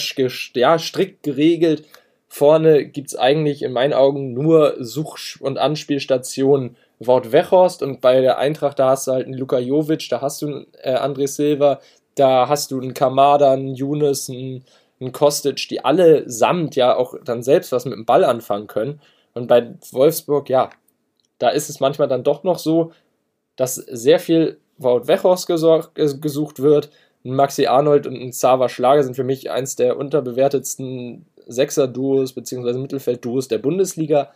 ja, 0.54 0.78
strikt 0.78 1.22
geregelt. 1.22 1.84
Vorne 2.28 2.86
gibt 2.86 3.08
es 3.08 3.16
eigentlich 3.16 3.62
in 3.62 3.72
meinen 3.72 3.92
Augen 3.92 4.32
nur 4.32 4.76
Such- 4.78 5.40
und 5.40 5.58
Anspielstationen 5.58 6.76
Wort 7.00 7.32
Wechhorst 7.32 7.82
und 7.82 8.00
bei 8.00 8.20
der 8.20 8.38
Eintracht, 8.38 8.78
da 8.78 8.90
hast 8.90 9.06
du 9.06 9.12
halt 9.12 9.26
einen 9.26 9.38
Luka 9.38 9.58
Jovic, 9.58 10.08
da 10.10 10.20
hast 10.20 10.42
du 10.42 10.46
einen 10.46 10.66
äh, 10.82 10.94
André 10.94 11.26
Silva, 11.26 11.80
da 12.14 12.46
hast 12.48 12.70
du 12.70 12.80
einen 12.80 12.92
Kamada, 12.92 13.52
einen 13.52 13.74
Younes, 13.74 14.28
einen, 14.28 14.64
einen 15.00 15.12
Kostic, 15.12 15.66
die 15.70 15.82
alle 15.82 16.28
samt 16.28 16.76
ja 16.76 16.94
auch 16.94 17.14
dann 17.24 17.42
selbst 17.42 17.72
was 17.72 17.86
mit 17.86 17.94
dem 17.94 18.04
Ball 18.04 18.22
anfangen 18.22 18.66
können. 18.66 19.00
Und 19.32 19.46
bei 19.46 19.74
Wolfsburg, 19.92 20.50
ja, 20.50 20.70
da 21.38 21.48
ist 21.48 21.70
es 21.70 21.80
manchmal 21.80 22.08
dann 22.08 22.22
doch 22.22 22.44
noch 22.44 22.58
so, 22.58 22.92
dass 23.56 23.76
sehr 23.76 24.18
viel 24.18 24.58
Wout 24.76 25.08
Wechhorst 25.08 25.46
gesucht 25.46 26.60
wird, 26.60 26.90
ein 27.24 27.34
Maxi 27.34 27.66
Arnold 27.66 28.06
und 28.06 28.16
ein 28.16 28.30
Xaver 28.30 28.68
Schlager 28.68 29.02
sind 29.02 29.14
für 29.14 29.24
mich 29.24 29.50
eins 29.50 29.76
der 29.76 29.96
unterbewertetsten 29.98 31.26
Sechser-Duos 31.46 32.32
bzw. 32.32 32.78
Mittelfeld-Duos 32.78 33.48
der 33.48 33.58
Bundesliga. 33.58 34.32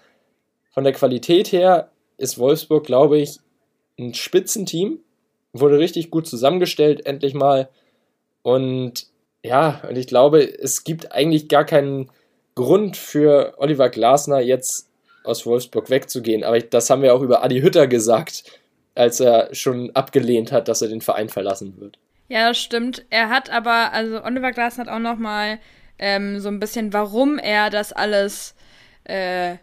Von 0.71 0.85
der 0.85 0.93
Qualität 0.93 1.53
her 1.53 1.91
ist 2.19 2.39
Wolfsburg, 2.39 2.85
glaube 2.85 3.19
ich, 3.19 3.39
ein 3.99 4.15
Spitzenteam. 4.15 4.99
Wurde 5.53 5.79
richtig 5.79 6.11
gut 6.11 6.27
zusammengestellt, 6.27 7.07
endlich 7.07 7.35
mal. 7.35 7.69
Und 8.43 9.07
ja, 9.43 9.81
und 9.89 9.97
ich 9.97 10.07
glaube, 10.07 10.43
es 10.43 10.85
gibt 10.85 11.13
eigentlich 11.13 11.49
gar 11.49 11.65
keinen 11.65 12.11
Grund 12.55 12.97
für 12.97 13.55
Oliver 13.59 13.89
Glasner 13.89 14.41
jetzt 14.41 14.89
aus 15.23 15.47
Wolfsburg 15.47 15.91
wegzugehen. 15.91 16.45
Aber 16.45 16.59
das 16.61 16.91
haben 16.91 17.03
wir 17.03 17.15
auch 17.15 17.23
über 17.23 17.43
Adi 17.43 17.61
Hütter 17.61 17.87
gesagt, 17.87 18.45
als 18.95 19.21
er 19.21 19.55
schon 19.55 19.91
abgelehnt 19.93 20.53
hat, 20.53 20.69
dass 20.69 20.83
er 20.83 20.89
den 20.89 21.01
Verein 21.01 21.29
verlassen 21.29 21.75
wird. 21.79 21.99
Ja, 22.29 22.49
das 22.49 22.59
stimmt. 22.59 23.05
Er 23.11 23.29
hat 23.29 23.51
aber, 23.51 23.93
also 23.93 24.23
Oliver 24.25 24.53
Glasner 24.53 24.87
hat 24.87 24.93
auch 24.93 24.99
noch 24.99 25.19
mal 25.19 25.59
ähm, 25.99 26.41
so 26.41 26.49
ein 26.49 26.61
bisschen, 26.61 26.93
warum 26.93 27.39
er 27.39 27.71
das 27.71 27.93
alles, 27.93 28.55
äh, 29.05 29.57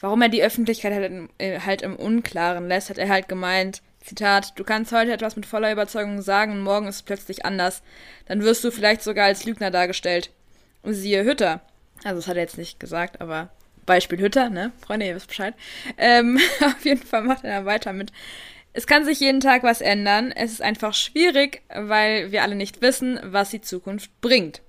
warum 0.00 0.22
er 0.22 0.28
die 0.28 0.42
Öffentlichkeit 0.42 0.92
halt, 0.92 1.30
äh, 1.38 1.60
halt 1.60 1.82
im 1.82 1.96
Unklaren 1.96 2.68
lässt, 2.68 2.90
hat 2.90 2.98
er 2.98 3.08
halt 3.08 3.28
gemeint, 3.28 3.82
Zitat, 4.04 4.58
du 4.58 4.64
kannst 4.64 4.92
heute 4.92 5.12
etwas 5.12 5.34
mit 5.36 5.46
voller 5.46 5.72
Überzeugung 5.72 6.20
sagen 6.20 6.52
und 6.52 6.60
morgen 6.60 6.86
ist 6.88 6.96
es 6.96 7.02
plötzlich 7.02 7.46
anders. 7.46 7.82
Dann 8.26 8.42
wirst 8.42 8.62
du 8.62 8.70
vielleicht 8.70 9.02
sogar 9.02 9.26
als 9.26 9.46
Lügner 9.46 9.70
dargestellt. 9.70 10.30
Siehe 10.82 11.24
Hütter. 11.24 11.62
Also 12.02 12.16
das 12.16 12.28
hat 12.28 12.36
er 12.36 12.42
jetzt 12.42 12.58
nicht 12.58 12.78
gesagt, 12.78 13.22
aber 13.22 13.48
Beispiel 13.86 14.18
Hütter, 14.18 14.50
ne? 14.50 14.72
Freunde, 14.84 15.06
ihr 15.06 15.14
wisst 15.14 15.28
Bescheid. 15.28 15.54
Ähm, 15.96 16.38
auf 16.60 16.84
jeden 16.84 17.02
Fall 17.02 17.22
macht 17.22 17.44
er 17.44 17.60
da 17.60 17.66
weiter 17.66 17.94
mit. 17.94 18.12
Es 18.76 18.88
kann 18.88 19.04
sich 19.04 19.20
jeden 19.20 19.38
Tag 19.38 19.62
was 19.62 19.80
ändern. 19.80 20.32
Es 20.32 20.50
ist 20.50 20.60
einfach 20.60 20.94
schwierig, 20.94 21.62
weil 21.72 22.32
wir 22.32 22.42
alle 22.42 22.56
nicht 22.56 22.82
wissen, 22.82 23.20
was 23.22 23.50
die 23.50 23.60
Zukunft 23.60 24.10
bringt. 24.20 24.62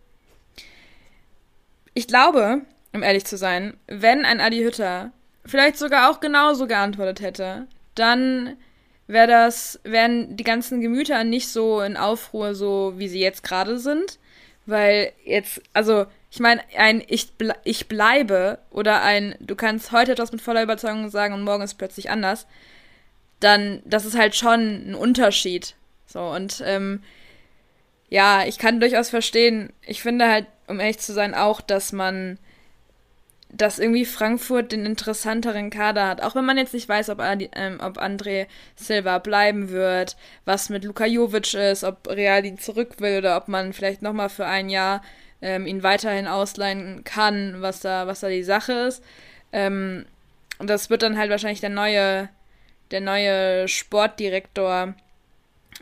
Ich 1.95 2.07
glaube, 2.07 2.61
um 2.93 3.01
ehrlich 3.01 3.25
zu 3.25 3.35
sein, 3.35 3.75
wenn 3.87 4.23
ein 4.23 4.39
Adi 4.39 4.63
Hütter 4.63 5.11
vielleicht 5.43 5.77
sogar 5.77 6.11
auch 6.11 6.19
genauso 6.19 6.67
geantwortet 6.67 7.19
hätte, 7.21 7.67
dann 7.95 8.57
wäre 9.07 9.27
das, 9.27 9.79
wären 9.83 10.37
die 10.37 10.43
ganzen 10.43 10.81
Gemüter 10.81 11.23
nicht 11.23 11.49
so 11.49 11.81
in 11.81 11.97
Aufruhr, 11.97 12.53
so 12.53 12.93
wie 12.97 13.07
sie 13.07 13.21
jetzt 13.21 13.43
gerade 13.43 13.79
sind. 13.79 14.19
Weil 14.67 15.13
jetzt, 15.23 15.61
also, 15.73 16.05
ich 16.29 16.39
meine, 16.39 16.61
ein 16.77 17.03
ich, 17.07 17.33
ble 17.33 17.55
ich 17.63 17.87
bleibe 17.87 18.59
oder 18.69 19.01
ein 19.01 19.35
du 19.39 19.55
kannst 19.55 19.91
heute 19.91 20.11
etwas 20.11 20.31
mit 20.31 20.41
voller 20.41 20.63
Überzeugung 20.63 21.09
sagen 21.09 21.33
und 21.33 21.43
morgen 21.43 21.63
ist 21.63 21.75
plötzlich 21.75 22.11
anders 22.11 22.45
dann, 23.39 23.81
das 23.85 24.05
ist 24.05 24.17
halt 24.17 24.35
schon 24.35 24.89
ein 24.89 24.95
Unterschied. 24.95 25.75
So, 26.07 26.21
und 26.21 26.63
ähm, 26.65 27.01
ja, 28.09 28.45
ich 28.45 28.57
kann 28.57 28.79
durchaus 28.79 29.09
verstehen, 29.09 29.73
ich 29.85 30.01
finde 30.01 30.27
halt, 30.27 30.47
um 30.67 30.79
ehrlich 30.79 30.99
zu 30.99 31.13
sein, 31.13 31.33
auch, 31.33 31.61
dass 31.61 31.91
man, 31.91 32.39
dass 33.49 33.79
irgendwie 33.79 34.05
Frankfurt 34.05 34.71
den 34.71 34.85
interessanteren 34.85 35.69
Kader 35.69 36.07
hat. 36.07 36.21
Auch 36.21 36.35
wenn 36.35 36.45
man 36.45 36.57
jetzt 36.57 36.73
nicht 36.73 36.87
weiß, 36.87 37.09
ob, 37.09 37.19
ähm, 37.21 37.79
ob 37.81 37.97
André 37.97 38.47
Silva 38.75 39.19
bleiben 39.19 39.69
wird, 39.69 40.15
was 40.45 40.69
mit 40.69 40.83
Luka 40.83 41.05
Jovic 41.05 41.53
ist, 41.53 41.83
ob 41.83 42.07
Real 42.07 42.45
ihn 42.45 42.57
zurück 42.57 42.95
will 42.99 43.19
oder 43.19 43.37
ob 43.37 43.47
man 43.47 43.73
vielleicht 43.73 44.01
nochmal 44.01 44.29
für 44.29 44.45
ein 44.45 44.69
Jahr 44.69 45.01
ähm, 45.41 45.67
ihn 45.67 45.83
weiterhin 45.83 46.27
ausleihen 46.27 47.03
kann, 47.03 47.61
was 47.61 47.81
da, 47.81 48.07
was 48.07 48.21
da 48.21 48.29
die 48.29 48.43
Sache 48.43 48.73
ist. 48.73 49.03
Ähm, 49.51 50.05
und 50.57 50.69
das 50.69 50.89
wird 50.89 51.01
dann 51.01 51.17
halt 51.17 51.29
wahrscheinlich 51.29 51.59
der 51.59 51.69
neue 51.69 52.29
der 52.91 53.01
neue 53.01 53.67
Sportdirektor 53.67 54.93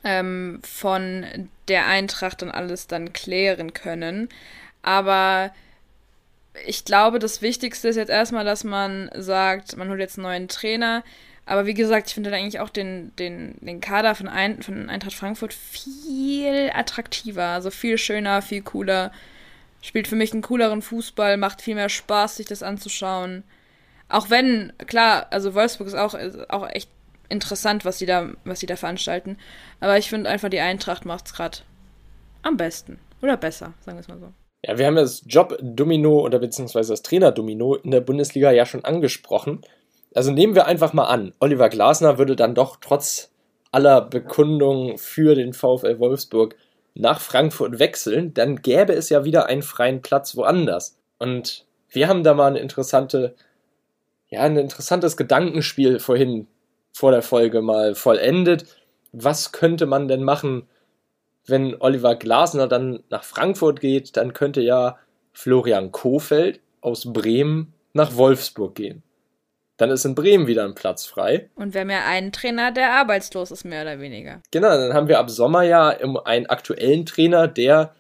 ähm, 0.04 0.60
von 0.64 1.50
der 1.68 1.88
Eintracht 1.88 2.44
und 2.44 2.52
alles 2.52 2.88
dann 2.88 3.14
klären 3.14 3.74
können. 3.74 4.30
Aber 4.82 5.54
ich 6.66 6.86
glaube, 6.86 7.20
das 7.20 7.42
Wichtigste 7.42 7.88
ist 7.88 7.96
jetzt 7.96 8.10
erstmal, 8.10 8.46
dass 8.46 8.64
man 8.64 9.10
sagt, 9.16 9.76
man 9.78 9.90
holt 9.90 10.00
jetzt 10.00 10.18
einen 10.18 10.28
neuen 10.28 10.48
Trainer 10.48 11.04
Aber 11.46 11.66
wie 11.66 11.74
gesagt, 11.74 12.08
ich 12.08 12.14
finde 12.14 12.30
dann 12.30 12.40
eigentlich 12.40 12.60
auch 12.60 12.70
den, 12.70 13.14
den, 13.18 13.56
den 13.62 13.82
Kader 13.82 14.16
von, 14.16 14.28
Ein, 14.28 14.62
von 14.62 14.90
Eintracht 14.90 15.14
Frankfurt 15.14 15.54
viel 15.54 16.72
attraktiver, 16.74 17.48
also 17.48 17.70
viel 17.70 17.98
schöner, 17.98 18.42
viel 18.42 18.62
cooler. 18.62 19.12
Spielt 19.82 20.08
für 20.08 20.16
mich 20.16 20.32
einen 20.32 20.42
cooleren 20.42 20.82
Fußball, 20.82 21.36
macht 21.38 21.62
viel 21.62 21.76
mehr 21.76 21.90
Spaß, 21.90 22.38
sich 22.38 22.46
das 22.46 22.64
anzuschauen. 22.64 23.44
Auch 24.14 24.30
wenn, 24.30 24.74
klar, 24.86 25.26
also 25.32 25.56
Wolfsburg 25.56 25.88
ist 25.88 25.96
auch, 25.96 26.14
ist 26.14 26.48
auch 26.52 26.70
echt 26.70 26.88
interessant, 27.30 27.84
was 27.84 27.98
die 27.98 28.06
da, 28.06 28.30
was 28.46 28.60
die 28.60 28.68
da 28.68 28.76
veranstalten. 28.76 29.38
Aber 29.80 29.98
ich 29.98 30.08
finde 30.08 30.30
einfach, 30.30 30.50
die 30.50 30.60
Eintracht 30.60 31.04
macht 31.04 31.26
es 31.26 31.34
gerade 31.34 31.58
am 32.44 32.56
besten. 32.56 33.00
Oder 33.24 33.38
besser, 33.38 33.74
sagen 33.84 33.98
wir 33.98 34.02
es 34.02 34.08
mal 34.08 34.20
so. 34.20 34.32
Ja, 34.64 34.78
wir 34.78 34.86
haben 34.86 34.98
das 34.98 35.24
Job-Domino 35.26 36.20
oder 36.20 36.38
beziehungsweise 36.38 36.94
das 36.94 37.02
Trainer-Domino 37.02 37.74
in 37.78 37.90
der 37.90 38.02
Bundesliga 38.02 38.52
ja 38.52 38.68
schon 38.68 38.86
angesprochen. 38.86 39.62
Also 40.14 40.32
nehmen 40.32 40.54
wir 40.54 40.68
einfach 40.68 40.94
mal 40.94 41.06
an, 41.06 41.34
Oliver 41.40 41.70
Glasner 41.70 42.20
würde 42.20 42.36
dann 42.36 42.54
doch 42.54 42.78
trotz 42.80 43.32
aller 43.72 44.00
Bekundungen 44.02 45.00
für 45.00 45.34
den 45.34 45.54
VfL 45.54 45.98
Wolfsburg 45.98 46.56
nach 46.94 47.20
Frankfurt 47.20 47.80
wechseln, 47.80 48.36
dann 48.36 48.62
gäbe 48.62 48.94
es 48.94 49.10
ja 49.10 49.26
wieder 49.26 49.48
einen 49.48 49.64
freien 49.64 50.04
Platz 50.04 50.38
woanders. 50.38 51.00
Und 51.18 51.66
wir 51.90 52.08
haben 52.08 52.24
da 52.24 52.36
mal 52.36 52.46
eine 52.46 52.60
interessante, 52.60 53.34
ja, 54.34 54.42
ein 54.42 54.58
interessantes 54.58 55.18
Gedankenspiel 55.18 56.00
vorhin 56.00 56.48
vor 56.92 57.12
der 57.12 57.22
Folge 57.22 57.62
mal 57.62 57.96
vollendet. 57.96 58.66
Was 59.12 59.52
könnte 59.52 59.86
man 59.86 60.08
denn 60.08 60.24
machen, 60.24 60.68
wenn 61.46 61.76
Oliver 61.80 62.16
Glasner 62.16 62.68
dann 62.68 63.04
nach 63.10 63.24
Frankfurt 63.24 63.80
geht? 63.80 64.18
Dann 64.18 64.34
könnte 64.34 64.62
ja 64.62 64.98
Florian 65.34 65.92
Kofeld 65.92 66.60
aus 66.82 67.12
Bremen 67.12 67.74
nach 67.94 68.16
Wolfsburg 68.16 68.76
gehen 68.76 69.04
dann 69.78 69.90
ist 69.90 70.06
in 70.06 70.16
Bremen 70.16 70.48
wieder 70.48 70.64
ein 70.64 70.76
Platz 70.76 71.06
frei. 71.06 71.50
Und 71.56 71.74
wir 71.74 71.82
haben 71.82 71.90
ja 71.90 72.06
einen 72.06 72.32
Trainer, 72.32 72.72
der 72.72 72.94
arbeitslos 72.94 73.52
ist, 73.52 73.66
mehr 73.66 73.82
oder 73.82 74.00
weniger. 74.00 74.42
Genau, 74.52 74.70
dann 74.70 74.94
haben 74.94 75.08
wir 75.08 75.20
ab 75.20 75.30
Sommer 75.30 75.64
ja 75.64 75.90
einen 75.90 76.46
aktuellen 76.46 77.06
Trainer, 77.06 77.48
der 77.48 77.94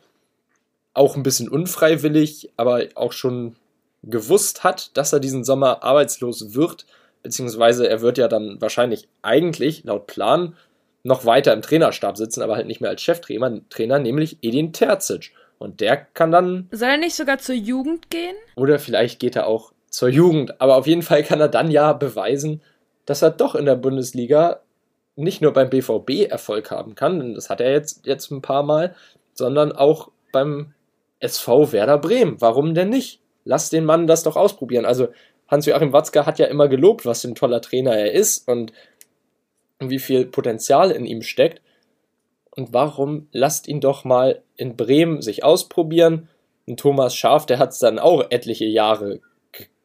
auch 0.93 1.15
ein 1.15 1.23
bisschen 1.23 1.49
unfreiwillig, 1.49 2.51
aber 2.57 2.85
auch 2.95 3.11
schon 3.11 3.55
gewusst 4.03 4.63
hat, 4.63 4.95
dass 4.97 5.13
er 5.13 5.19
diesen 5.19 5.43
Sommer 5.43 5.83
arbeitslos 5.83 6.53
wird, 6.53 6.85
beziehungsweise 7.23 7.87
er 7.87 8.01
wird 8.01 8.17
ja 8.17 8.27
dann 8.27 8.59
wahrscheinlich 8.59 9.07
eigentlich 9.21 9.83
laut 9.85 10.07
Plan 10.07 10.55
noch 11.03 11.25
weiter 11.25 11.53
im 11.53 11.61
Trainerstab 11.61 12.17
sitzen, 12.17 12.41
aber 12.41 12.55
halt 12.55 12.67
nicht 12.67 12.81
mehr 12.81 12.89
als 12.89 13.01
Cheftrainer, 13.01 13.61
Trainer, 13.69 13.99
nämlich 13.99 14.37
Edin 14.41 14.73
Terzic. 14.73 15.31
Und 15.57 15.79
der 15.81 15.97
kann 15.97 16.31
dann. 16.31 16.67
Soll 16.71 16.89
er 16.89 16.97
nicht 16.97 17.15
sogar 17.15 17.37
zur 17.37 17.55
Jugend 17.55 18.09
gehen? 18.09 18.35
Oder 18.55 18.79
vielleicht 18.79 19.19
geht 19.19 19.35
er 19.35 19.47
auch 19.47 19.71
zur 19.89 20.09
Jugend. 20.09 20.59
Aber 20.59 20.75
auf 20.75 20.87
jeden 20.87 21.03
Fall 21.03 21.23
kann 21.23 21.39
er 21.39 21.47
dann 21.47 21.71
ja 21.71 21.93
beweisen, 21.93 22.61
dass 23.05 23.21
er 23.21 23.31
doch 23.31 23.55
in 23.55 23.65
der 23.65 23.75
Bundesliga 23.75 24.61
nicht 25.15 25.41
nur 25.41 25.53
beim 25.53 25.69
BVB 25.69 26.29
Erfolg 26.29 26.71
haben 26.71 26.95
kann, 26.95 27.19
denn 27.19 27.35
das 27.35 27.49
hat 27.49 27.61
er 27.61 27.71
jetzt, 27.71 28.05
jetzt 28.05 28.31
ein 28.31 28.41
paar 28.41 28.63
Mal, 28.63 28.95
sondern 29.33 29.71
auch 29.71 30.09
beim 30.31 30.73
SV 31.19 31.71
Werder 31.71 31.97
Bremen. 31.97 32.41
Warum 32.41 32.73
denn 32.73 32.89
nicht? 32.89 33.21
Lass 33.45 33.69
den 33.69 33.85
Mann 33.85 34.07
das 34.07 34.23
doch 34.23 34.35
ausprobieren. 34.35 34.85
Also 34.85 35.09
Hans-Joachim 35.47 35.93
Watzke 35.93 36.25
hat 36.25 36.39
ja 36.39 36.45
immer 36.47 36.67
gelobt, 36.67 37.05
was 37.05 37.21
für 37.21 37.27
ein 37.27 37.35
toller 37.35 37.61
Trainer 37.61 37.95
er 37.95 38.11
ist 38.11 38.47
und 38.47 38.73
wie 39.79 39.99
viel 39.99 40.25
Potenzial 40.25 40.91
in 40.91 41.05
ihm 41.05 41.21
steckt. 41.21 41.61
Und 42.51 42.73
warum 42.73 43.27
lasst 43.31 43.67
ihn 43.67 43.81
doch 43.81 44.03
mal 44.03 44.41
in 44.55 44.75
Bremen 44.75 45.21
sich 45.21 45.43
ausprobieren? 45.43 46.29
Und 46.65 46.79
Thomas 46.79 47.15
Schaf, 47.15 47.45
der 47.45 47.59
hat 47.59 47.71
es 47.71 47.79
dann 47.79 47.99
auch 47.99 48.25
etliche 48.29 48.65
Jahre 48.65 49.19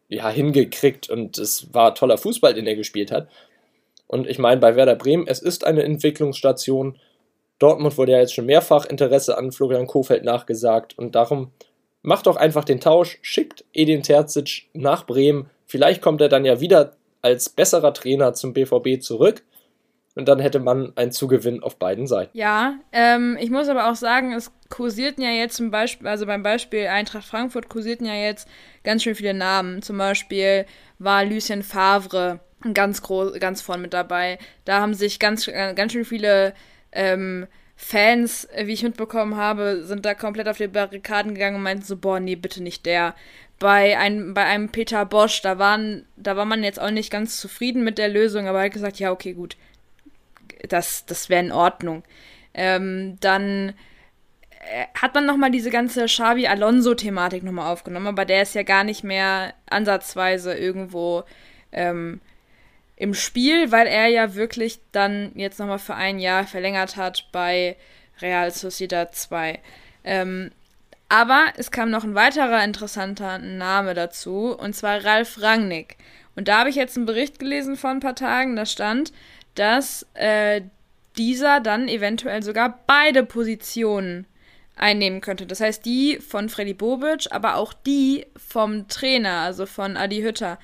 ja, 0.09 0.29
hingekriegt 0.31 1.11
und 1.11 1.39
es 1.39 1.73
war 1.75 1.95
toller 1.95 2.19
Fußball, 2.19 2.55
den 2.55 2.67
er 2.67 2.77
gespielt 2.77 3.13
hat. 3.13 3.29
Und 4.07 4.27
ich 4.27 4.39
meine, 4.39 4.61
bei 4.61 4.75
Werder 4.75 4.95
Bremen, 4.97 5.27
es 5.27 5.41
ist 5.41 5.67
eine 5.67 5.83
Entwicklungsstation. 5.83 6.99
Dortmund 7.59 7.99
wurde 7.99 8.13
ja 8.13 8.21
jetzt 8.21 8.35
schon 8.35 8.47
mehrfach 8.47 8.87
Interesse 8.87 9.37
an 9.37 9.53
Florian 9.53 9.87
Kofeld 9.87 10.25
nachgesagt 10.25 10.97
und 10.97 11.15
darum 11.15 11.53
macht 12.03 12.27
doch 12.27 12.37
einfach 12.37 12.65
den 12.65 12.81
Tausch, 12.81 13.19
schickt 13.23 13.65
Edin 13.73 14.03
Terzic 14.03 14.69
nach 14.73 15.07
Bremen. 15.07 15.51
Vielleicht 15.67 16.03
kommt 16.03 16.21
er 16.21 16.29
dann 16.29 16.45
ja 16.45 16.61
wieder 16.61 16.97
als 17.23 17.49
besserer 17.49 17.93
Trainer 17.93 18.35
zum 18.35 18.53
BVB 18.53 19.01
zurück 19.01 19.43
und 20.19 20.27
dann 20.27 20.41
hätte 20.41 20.59
man 20.59 20.93
einen 20.97 21.13
Zugewinn 21.13 21.63
auf 21.63 21.77
beiden 21.77 22.07
Seiten. 22.07 22.37
Ja, 22.37 22.75
ähm, 22.93 23.39
ich 23.41 23.51
muss 23.51 23.69
aber 23.69 23.89
auch 23.91 23.95
sagen, 23.95 24.33
es 24.33 24.51
kursierten 24.69 25.23
ja 25.23 25.31
jetzt 25.31 25.57
zum 25.57 25.71
Beispiel, 25.71 26.09
also 26.09 26.27
beim 26.27 26.43
Beispiel 26.43 26.89
Eintracht 26.89 27.25
Frankfurt 27.25 27.69
kursierten 27.69 28.07
ja 28.07 28.15
jetzt 28.15 28.49
ganz 28.83 29.05
schön 29.05 29.15
viele 29.15 29.35
Namen. 29.35 29.81
Zum 29.81 29.97
Beispiel 29.97 30.67
war 30.99 31.25
Lucien 31.25 31.63
Favre 31.63 32.41
ganz 32.75 33.03
groß, 33.03 33.39
ganz 33.39 33.63
vorne 33.63 33.83
mit 33.83 33.95
dabei. 33.95 34.39
Da 34.65 34.81
haben 34.81 34.95
sich 34.95 35.21
ganz, 35.21 35.47
äh, 35.47 35.75
ganz 35.75 35.93
schön 35.93 36.05
viele 36.05 36.53
ähm, 36.91 37.47
Fans, 37.81 38.49
wie 38.65 38.73
ich 38.73 38.83
mitbekommen 38.83 39.37
habe, 39.37 39.85
sind 39.85 40.05
da 40.05 40.13
komplett 40.13 40.49
auf 40.49 40.57
die 40.57 40.67
Barrikaden 40.67 41.35
gegangen 41.35 41.57
und 41.57 41.63
meinten 41.63 41.85
so, 41.85 41.97
boah, 41.97 42.19
nee, 42.19 42.35
bitte 42.35 42.61
nicht 42.61 42.85
der. 42.87 43.15
Bei 43.61 43.97
einem, 43.97 44.35
bei 44.35 44.45
einem 44.45 44.71
Peter 44.71 45.07
Bosch, 45.07 45.43
da 45.43 45.61
waren, 45.61 46.05
da 46.17 46.37
war 46.37 46.45
man 46.45 46.65
jetzt 46.65 46.81
auch 46.81 46.91
nicht 46.91 47.09
ganz 47.09 47.41
zufrieden 47.41 47.85
mit 47.85 47.97
der 47.97 48.09
Lösung, 48.09 48.49
aber 48.49 48.59
er 48.59 48.65
hat 48.65 48.73
gesagt, 48.73 48.99
ja, 48.99 49.13
okay, 49.13 49.33
gut, 49.33 49.57
das, 50.69 51.07
das 51.07 51.29
wäre 51.29 51.45
in 51.45 51.53
Ordnung. 51.53 52.03
Ähm, 52.53 53.17
dann 53.21 53.75
äh, 54.51 54.87
hat 55.01 55.15
man 55.15 55.25
nochmal 55.25 55.53
diese 55.53 55.71
ganze 55.71 56.07
Xavi 56.07 56.49
Alonso-Thematik 56.49 57.45
nochmal 57.45 57.73
aufgenommen, 57.73 58.09
aber 58.09 58.25
der 58.25 58.43
ist 58.43 58.57
ja 58.57 58.65
gar 58.65 58.83
nicht 58.83 59.05
mehr 59.05 59.55
ansatzweise 59.71 60.53
irgendwo 60.53 61.23
ähm, 61.71 62.21
im 62.99 63.15
Spiel, 63.15 63.71
weil 63.71 63.87
er 63.87 64.09
ja 64.09 64.35
wirklich 64.35 64.81
dann 64.91 65.31
jetzt 65.37 65.61
nochmal 65.61 65.79
für 65.79 65.95
ein 65.95 66.19
Jahr 66.19 66.47
verlängert 66.47 66.97
hat 66.97 67.29
bei 67.31 67.77
Real 68.21 68.51
Sociedad 68.51 69.15
2. 69.15 69.61
Ähm, 70.03 70.51
aber 71.09 71.47
es 71.57 71.71
kam 71.71 71.91
noch 71.91 72.03
ein 72.03 72.17
weiterer 72.17 72.65
interessanter 72.65 73.39
Name 73.39 73.95
dazu, 73.95 74.55
und 74.59 74.75
zwar 74.75 75.05
Ralf 75.05 75.41
Rangnick. 75.41 75.97
Und 76.35 76.49
da 76.49 76.59
habe 76.59 76.71
ich 76.71 76.77
jetzt 76.77 76.97
einen 76.97 77.07
Bericht 77.07 77.39
gelesen 77.39 77.77
vor 77.77 77.91
ein 77.91 78.01
paar 78.01 78.17
Tagen, 78.17 78.57
da 78.57 78.67
stand, 78.67 79.13
dass 79.55 80.05
äh, 80.15 80.63
dieser 81.17 81.61
dann 81.61 81.89
eventuell 81.89 82.43
sogar 82.43 82.81
beide 82.89 83.25
Positionen 83.25 84.27
einnehmen 84.75 85.21
könnte. 85.21 85.47
Das 85.47 85.61
heißt, 85.61 85.85
die 85.85 86.19
von 86.19 86.49
Freddy 86.49 86.75
Bobic, 86.75 87.29
aber 87.31 87.57
auch 87.57 87.73
die 87.73 88.27
vom 88.37 88.89
Trainer, 88.89 89.41
also 89.41 89.67
von 89.67 89.97
Adi 89.97 90.21
Hütter. 90.23 90.59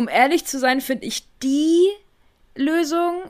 Um 0.00 0.08
ehrlich 0.08 0.46
zu 0.46 0.58
sein, 0.58 0.80
finde 0.80 1.04
ich 1.04 1.24
die 1.42 1.86
Lösung 2.56 3.24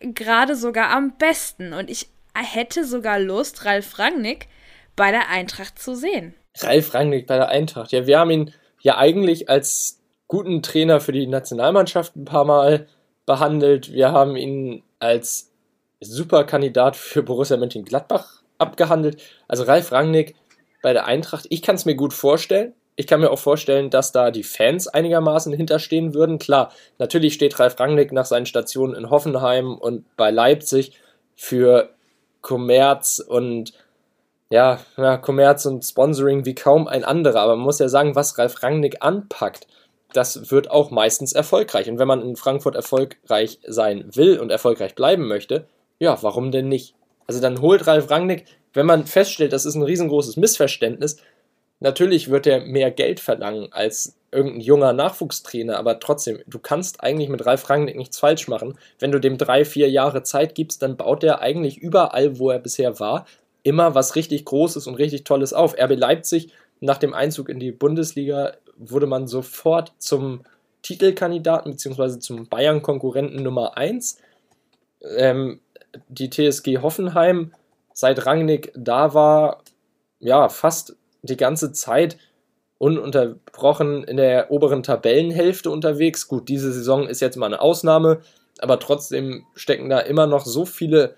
gerade 0.00 0.56
sogar 0.56 0.90
am 0.90 1.16
besten. 1.18 1.72
Und 1.72 1.88
ich 1.88 2.08
hätte 2.34 2.84
sogar 2.84 3.20
Lust, 3.20 3.64
Ralf 3.64 3.96
Rangnick 4.00 4.48
bei 4.96 5.12
der 5.12 5.28
Eintracht 5.30 5.78
zu 5.78 5.94
sehen. 5.94 6.34
Ralf 6.58 6.94
Rangnick 6.94 7.28
bei 7.28 7.36
der 7.36 7.48
Eintracht. 7.50 7.92
Ja, 7.92 8.08
wir 8.08 8.18
haben 8.18 8.30
ihn 8.30 8.52
ja 8.80 8.98
eigentlich 8.98 9.48
als 9.48 10.00
guten 10.26 10.62
Trainer 10.62 10.98
für 10.98 11.12
die 11.12 11.28
Nationalmannschaft 11.28 12.16
ein 12.16 12.24
paar 12.24 12.44
Mal 12.44 12.88
behandelt. 13.24 13.92
Wir 13.92 14.10
haben 14.10 14.34
ihn 14.34 14.82
als 14.98 15.52
Superkandidat 16.00 16.96
für 16.96 17.22
Borussia 17.22 17.56
Mönchengladbach 17.56 18.42
abgehandelt. 18.58 19.22
Also 19.46 19.62
Ralf 19.62 19.92
Rangnick 19.92 20.34
bei 20.82 20.92
der 20.92 21.06
Eintracht, 21.06 21.46
ich 21.50 21.62
kann 21.62 21.76
es 21.76 21.84
mir 21.84 21.94
gut 21.94 22.12
vorstellen. 22.12 22.74
Ich 22.98 23.06
kann 23.06 23.20
mir 23.20 23.30
auch 23.30 23.38
vorstellen, 23.38 23.90
dass 23.90 24.10
da 24.10 24.30
die 24.30 24.42
Fans 24.42 24.88
einigermaßen 24.88 25.52
hinterstehen 25.52 26.14
würden. 26.14 26.38
Klar, 26.38 26.72
natürlich 26.98 27.34
steht 27.34 27.58
Ralf 27.60 27.78
Rangnick 27.78 28.10
nach 28.10 28.24
seinen 28.24 28.46
Stationen 28.46 28.94
in 28.94 29.10
Hoffenheim 29.10 29.76
und 29.76 30.04
bei 30.16 30.30
Leipzig 30.30 30.92
für 31.34 31.90
Kommerz 32.40 33.18
und 33.18 33.74
ja, 34.48 34.80
ja, 34.96 35.18
Kommerz 35.18 35.66
und 35.66 35.84
Sponsoring 35.84 36.46
wie 36.46 36.54
kaum 36.54 36.88
ein 36.88 37.04
anderer. 37.04 37.40
Aber 37.40 37.56
man 37.56 37.64
muss 37.64 37.80
ja 37.80 37.88
sagen, 37.88 38.14
was 38.14 38.38
Ralf 38.38 38.62
Rangnick 38.62 38.96
anpackt, 39.00 39.66
das 40.12 40.50
wird 40.50 40.70
auch 40.70 40.90
meistens 40.90 41.32
erfolgreich. 41.32 41.90
Und 41.90 41.98
wenn 41.98 42.08
man 42.08 42.22
in 42.22 42.36
Frankfurt 42.36 42.76
erfolgreich 42.76 43.58
sein 43.66 44.08
will 44.14 44.38
und 44.38 44.50
erfolgreich 44.50 44.94
bleiben 44.94 45.26
möchte, 45.26 45.66
ja, 45.98 46.22
warum 46.22 46.50
denn 46.50 46.68
nicht? 46.68 46.94
Also 47.26 47.40
dann 47.40 47.60
holt 47.60 47.86
Ralf 47.86 48.10
Rangnick, 48.10 48.44
wenn 48.72 48.86
man 48.86 49.06
feststellt, 49.06 49.52
das 49.52 49.66
ist 49.66 49.74
ein 49.74 49.82
riesengroßes 49.82 50.36
Missverständnis, 50.36 51.16
natürlich 51.80 52.30
wird 52.30 52.46
er 52.46 52.60
mehr 52.60 52.90
Geld 52.90 53.20
verlangen 53.20 53.72
als 53.72 54.16
irgendein 54.32 54.60
junger 54.60 54.92
Nachwuchstrainer, 54.92 55.78
aber 55.78 55.98
trotzdem, 56.00 56.40
du 56.46 56.58
kannst 56.58 57.02
eigentlich 57.02 57.28
mit 57.28 57.46
Ralf 57.46 57.68
Rangnick 57.70 57.96
nichts 57.96 58.18
falsch 58.18 58.48
machen. 58.48 58.78
Wenn 58.98 59.12
du 59.12 59.18
dem 59.18 59.38
drei, 59.38 59.64
vier 59.64 59.88
Jahre 59.88 60.22
Zeit 60.22 60.54
gibst, 60.54 60.82
dann 60.82 60.96
baut 60.96 61.24
er 61.24 61.40
eigentlich 61.40 61.78
überall, 61.78 62.38
wo 62.38 62.50
er 62.50 62.58
bisher 62.58 63.00
war, 63.00 63.26
immer 63.62 63.94
was 63.94 64.14
richtig 64.14 64.44
Großes 64.44 64.86
und 64.86 64.94
richtig 64.94 65.24
Tolles 65.24 65.52
auf. 65.52 65.74
RB 65.78 65.96
Leipzig 65.96 66.52
nach 66.80 66.98
dem 66.98 67.14
Einzug 67.14 67.48
in 67.48 67.58
die 67.58 67.72
Bundesliga 67.72 68.52
wurde 68.76 69.06
man 69.06 69.26
sofort 69.26 69.92
zum 69.98 70.42
Titelkandidaten 70.82 71.72
bzw. 71.72 72.18
zum 72.18 72.46
Bayern-Konkurrenten 72.46 73.42
Nummer 73.42 73.76
1. 73.76 74.18
Ähm, 75.16 75.60
die 76.08 76.30
TSG 76.30 76.78
Hoffenheim, 76.82 77.52
seit 77.92 78.26
Rangnick 78.26 78.72
da 78.76 79.14
war, 79.14 79.62
ja, 80.20 80.48
fast 80.48 80.96
die 81.30 81.36
ganze 81.36 81.72
Zeit 81.72 82.16
ununterbrochen 82.78 84.04
in 84.04 84.16
der 84.16 84.50
oberen 84.50 84.82
Tabellenhälfte 84.82 85.70
unterwegs. 85.70 86.28
Gut, 86.28 86.48
diese 86.48 86.72
Saison 86.72 87.08
ist 87.08 87.20
jetzt 87.20 87.36
mal 87.36 87.46
eine 87.46 87.60
Ausnahme, 87.60 88.20
aber 88.58 88.78
trotzdem 88.78 89.44
stecken 89.54 89.88
da 89.88 90.00
immer 90.00 90.26
noch 90.26 90.44
so 90.44 90.64
viele 90.64 91.16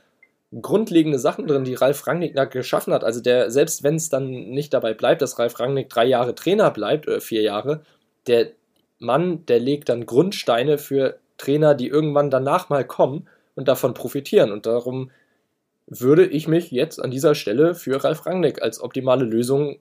grundlegende 0.62 1.18
Sachen 1.18 1.46
drin, 1.46 1.64
die 1.64 1.74
Ralf 1.74 2.06
Rangnick 2.06 2.34
da 2.34 2.44
geschaffen 2.44 2.92
hat. 2.94 3.04
Also 3.04 3.20
der, 3.20 3.50
selbst 3.50 3.82
wenn 3.82 3.96
es 3.96 4.08
dann 4.08 4.30
nicht 4.30 4.72
dabei 4.72 4.94
bleibt, 4.94 5.20
dass 5.20 5.38
Ralf 5.38 5.58
Rangnick 5.60 5.90
drei 5.90 6.06
Jahre 6.06 6.34
Trainer 6.34 6.70
bleibt, 6.70 7.06
oder 7.06 7.20
vier 7.20 7.42
Jahre, 7.42 7.82
der 8.26 8.52
Mann, 8.98 9.44
der 9.46 9.60
legt 9.60 9.88
dann 9.88 10.06
Grundsteine 10.06 10.78
für 10.78 11.18
Trainer, 11.36 11.74
die 11.74 11.88
irgendwann 11.88 12.30
danach 12.30 12.68
mal 12.68 12.84
kommen 12.84 13.28
und 13.54 13.68
davon 13.68 13.94
profitieren. 13.94 14.50
Und 14.50 14.66
darum 14.66 15.10
würde 15.86 16.26
ich 16.26 16.48
mich 16.48 16.70
jetzt 16.70 17.02
an 17.02 17.10
dieser 17.10 17.34
Stelle 17.34 17.74
für 17.74 18.02
Ralf 18.02 18.26
Rangnick 18.26 18.62
als 18.62 18.80
optimale 18.80 19.24
Lösung 19.24 19.78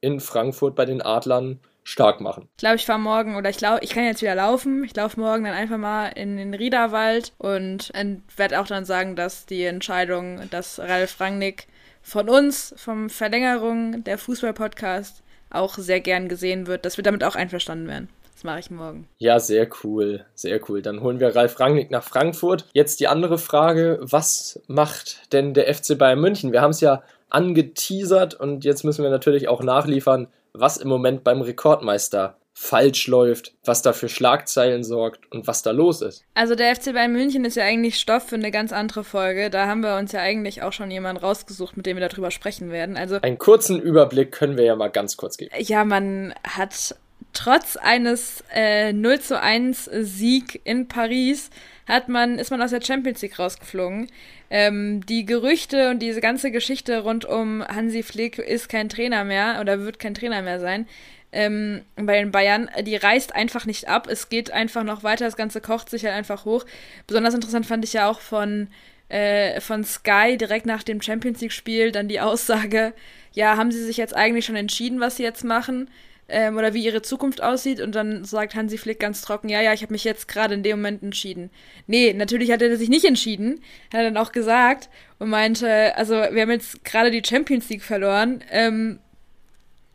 in 0.00 0.20
Frankfurt 0.20 0.74
bei 0.74 0.84
den 0.84 1.02
Adlern 1.02 1.60
stark 1.82 2.20
machen. 2.20 2.48
Ich 2.56 2.60
glaube, 2.60 2.76
ich 2.76 2.84
fahre 2.84 2.98
morgen 2.98 3.36
oder 3.36 3.48
ich 3.48 3.56
glaube, 3.56 3.82
ich 3.82 3.90
kann 3.90 4.04
jetzt 4.04 4.20
wieder 4.20 4.34
laufen. 4.34 4.84
Ich 4.84 4.94
laufe 4.94 5.18
morgen 5.18 5.44
dann 5.44 5.54
einfach 5.54 5.78
mal 5.78 6.08
in 6.08 6.36
den 6.36 6.52
Riederwald 6.52 7.32
und 7.38 7.90
werde 8.36 8.60
auch 8.60 8.66
dann 8.66 8.84
sagen, 8.84 9.16
dass 9.16 9.46
die 9.46 9.64
Entscheidung, 9.64 10.50
dass 10.50 10.78
Ralf 10.78 11.18
Rangnick 11.18 11.66
von 12.02 12.28
uns, 12.28 12.74
vom 12.76 13.08
Verlängerung 13.08 14.04
der 14.04 14.18
Fußball-Podcast, 14.18 15.22
auch 15.50 15.78
sehr 15.78 16.00
gern 16.00 16.28
gesehen 16.28 16.66
wird, 16.66 16.84
dass 16.84 16.98
wir 16.98 17.04
damit 17.04 17.24
auch 17.24 17.36
einverstanden 17.36 17.88
werden. 17.88 18.08
Das 18.34 18.44
mache 18.44 18.60
ich 18.60 18.70
morgen. 18.70 19.08
Ja, 19.18 19.40
sehr 19.40 19.66
cool. 19.82 20.24
Sehr 20.34 20.60
cool. 20.68 20.80
Dann 20.80 21.00
holen 21.00 21.18
wir 21.18 21.34
Ralf 21.34 21.58
Rangnick 21.58 21.90
nach 21.90 22.04
Frankfurt. 22.04 22.66
Jetzt 22.72 23.00
die 23.00 23.08
andere 23.08 23.36
Frage: 23.36 23.98
Was 24.02 24.60
macht 24.68 25.32
denn 25.32 25.54
der 25.54 25.74
FC 25.74 25.98
Bayern 25.98 26.20
München? 26.20 26.52
Wir 26.52 26.60
haben 26.60 26.70
es 26.70 26.80
ja 26.80 27.02
angeteasert 27.30 28.34
und 28.34 28.64
jetzt 28.64 28.84
müssen 28.84 29.02
wir 29.02 29.10
natürlich 29.10 29.48
auch 29.48 29.62
nachliefern, 29.62 30.28
was 30.52 30.76
im 30.76 30.88
Moment 30.88 31.24
beim 31.24 31.40
Rekordmeister 31.40 32.36
falsch 32.60 33.06
läuft, 33.06 33.54
was 33.64 33.82
da 33.82 33.92
für 33.92 34.08
Schlagzeilen 34.08 34.82
sorgt 34.82 35.30
und 35.30 35.46
was 35.46 35.62
da 35.62 35.70
los 35.70 36.02
ist. 36.02 36.24
Also 36.34 36.56
der 36.56 36.74
FC 36.74 36.92
Bayern 36.92 37.12
München 37.12 37.44
ist 37.44 37.54
ja 37.54 37.62
eigentlich 37.62 38.00
Stoff 38.00 38.24
für 38.24 38.34
eine 38.34 38.50
ganz 38.50 38.72
andere 38.72 39.04
Folge. 39.04 39.48
Da 39.48 39.68
haben 39.68 39.80
wir 39.80 39.96
uns 39.96 40.10
ja 40.10 40.20
eigentlich 40.20 40.62
auch 40.62 40.72
schon 40.72 40.90
jemanden 40.90 41.22
rausgesucht, 41.22 41.76
mit 41.76 41.86
dem 41.86 41.98
wir 41.98 42.08
darüber 42.08 42.32
sprechen 42.32 42.72
werden. 42.72 42.96
Also 42.96 43.20
einen 43.22 43.38
kurzen 43.38 43.80
Überblick 43.80 44.32
können 44.32 44.56
wir 44.56 44.64
ja 44.64 44.74
mal 44.74 44.88
ganz 44.88 45.16
kurz 45.16 45.36
geben. 45.36 45.52
Ja, 45.56 45.84
man 45.84 46.34
hat 46.42 46.96
trotz 47.32 47.76
eines 47.76 48.42
äh, 48.52 48.92
0 48.92 49.20
zu 49.20 49.40
1 49.40 49.88
Sieg 50.00 50.60
in 50.64 50.88
Paris 50.88 51.50
hat 51.88 52.08
man, 52.08 52.38
ist 52.38 52.50
man 52.50 52.60
aus 52.62 52.70
der 52.70 52.82
Champions 52.82 53.22
League 53.22 53.38
rausgeflogen. 53.38 54.08
Ähm, 54.50 55.04
die 55.06 55.24
Gerüchte 55.24 55.90
und 55.90 56.00
diese 56.00 56.20
ganze 56.20 56.50
Geschichte 56.50 57.00
rund 57.00 57.24
um 57.24 57.66
Hansi 57.66 58.02
Flick 58.02 58.38
ist 58.38 58.68
kein 58.68 58.88
Trainer 58.88 59.24
mehr 59.24 59.58
oder 59.60 59.80
wird 59.80 59.98
kein 59.98 60.14
Trainer 60.14 60.42
mehr 60.42 60.60
sein. 60.60 60.86
Ähm, 61.32 61.82
bei 61.96 62.18
den 62.18 62.30
Bayern, 62.30 62.70
die 62.82 62.96
reißt 62.96 63.34
einfach 63.34 63.66
nicht 63.66 63.88
ab. 63.88 64.06
Es 64.08 64.28
geht 64.28 64.50
einfach 64.50 64.84
noch 64.84 65.02
weiter, 65.02 65.24
das 65.24 65.36
Ganze 65.36 65.60
kocht 65.60 65.90
sich 65.90 66.04
halt 66.04 66.14
einfach 66.14 66.44
hoch. 66.44 66.64
Besonders 67.06 67.34
interessant 67.34 67.66
fand 67.66 67.84
ich 67.84 67.94
ja 67.94 68.08
auch 68.08 68.20
von, 68.20 68.68
äh, 69.08 69.60
von 69.60 69.84
Sky 69.84 70.36
direkt 70.38 70.66
nach 70.66 70.82
dem 70.82 71.02
Champions 71.02 71.40
League-Spiel 71.40 71.92
dann 71.92 72.08
die 72.08 72.20
Aussage, 72.20 72.92
ja, 73.32 73.56
haben 73.56 73.72
sie 73.72 73.82
sich 73.84 73.96
jetzt 73.96 74.16
eigentlich 74.16 74.46
schon 74.46 74.56
entschieden, 74.56 75.00
was 75.00 75.16
sie 75.16 75.22
jetzt 75.22 75.44
machen? 75.44 75.90
Ähm, 76.28 76.56
oder 76.56 76.74
wie 76.74 76.84
ihre 76.84 77.02
Zukunft 77.02 77.42
aussieht 77.42 77.80
und 77.80 77.94
dann 77.94 78.24
sagt 78.24 78.54
Hansi 78.54 78.76
Flick 78.78 79.00
ganz 79.00 79.22
trocken, 79.22 79.48
ja, 79.48 79.60
ja, 79.60 79.72
ich 79.72 79.82
habe 79.82 79.92
mich 79.92 80.04
jetzt 80.04 80.28
gerade 80.28 80.54
in 80.54 80.62
dem 80.62 80.78
Moment 80.78 81.02
entschieden. 81.02 81.50
Nee, 81.86 82.12
natürlich 82.12 82.52
hat 82.52 82.62
er 82.62 82.76
sich 82.76 82.90
nicht 82.90 83.06
entschieden, 83.06 83.60
hat 83.86 84.00
er 84.00 84.04
dann 84.04 84.16
auch 84.18 84.32
gesagt 84.32 84.90
und 85.18 85.30
meinte, 85.30 85.96
also 85.96 86.14
wir 86.14 86.42
haben 86.42 86.50
jetzt 86.50 86.84
gerade 86.84 87.10
die 87.10 87.22
Champions 87.26 87.68
League 87.70 87.82
verloren, 87.82 88.44
ähm, 88.50 88.98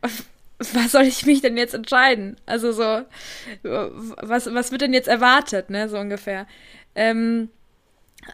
was 0.58 0.92
soll 0.92 1.04
ich 1.04 1.24
mich 1.24 1.40
denn 1.40 1.56
jetzt 1.56 1.74
entscheiden? 1.74 2.36
Also 2.46 2.72
so, 2.72 3.02
was, 3.62 4.52
was 4.52 4.72
wird 4.72 4.82
denn 4.82 4.94
jetzt 4.94 5.08
erwartet, 5.08 5.70
ne, 5.70 5.88
so 5.88 5.98
ungefähr. 5.98 6.46
Ähm, 6.94 7.48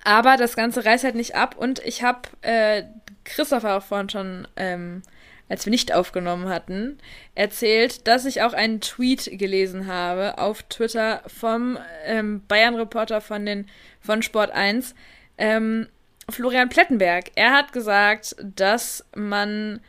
aber 0.05 0.37
das 0.37 0.57
Ganze 0.57 0.85
reißt 0.85 1.05
halt 1.05 1.17
nicht 1.17 1.35
ab 1.35 1.57
und 1.59 1.81
ich 1.81 2.03
habe 2.03 2.21
äh, 2.43 2.85
Christopher 3.25 3.77
auch 3.77 3.83
vorhin 3.83 4.09
schon 4.09 4.49
ähm, 4.57 5.03
als 5.51 5.67
wir 5.67 5.73
nicht 5.73 5.93
aufgenommen 5.93 6.49
hatten, 6.49 6.99
erzählt, 7.35 8.07
dass 8.07 8.25
ich 8.25 8.41
auch 8.41 8.53
einen 8.53 8.81
Tweet 8.81 9.29
gelesen 9.33 9.89
habe 9.89 10.39
auf 10.39 10.63
Twitter 10.63 11.23
vom 11.27 11.77
ähm, 12.05 12.43
Bayern-Reporter 12.47 13.21
von, 13.21 13.67
von 14.01 14.23
Sport 14.23 14.53
1, 14.53 14.95
ähm, 15.39 15.89
Florian 16.31 16.69
Plettenberg. 16.69 17.33
Er 17.35 17.53
hat 17.53 17.73
gesagt, 17.73 18.37
dass 18.39 19.05
man, 19.17 19.81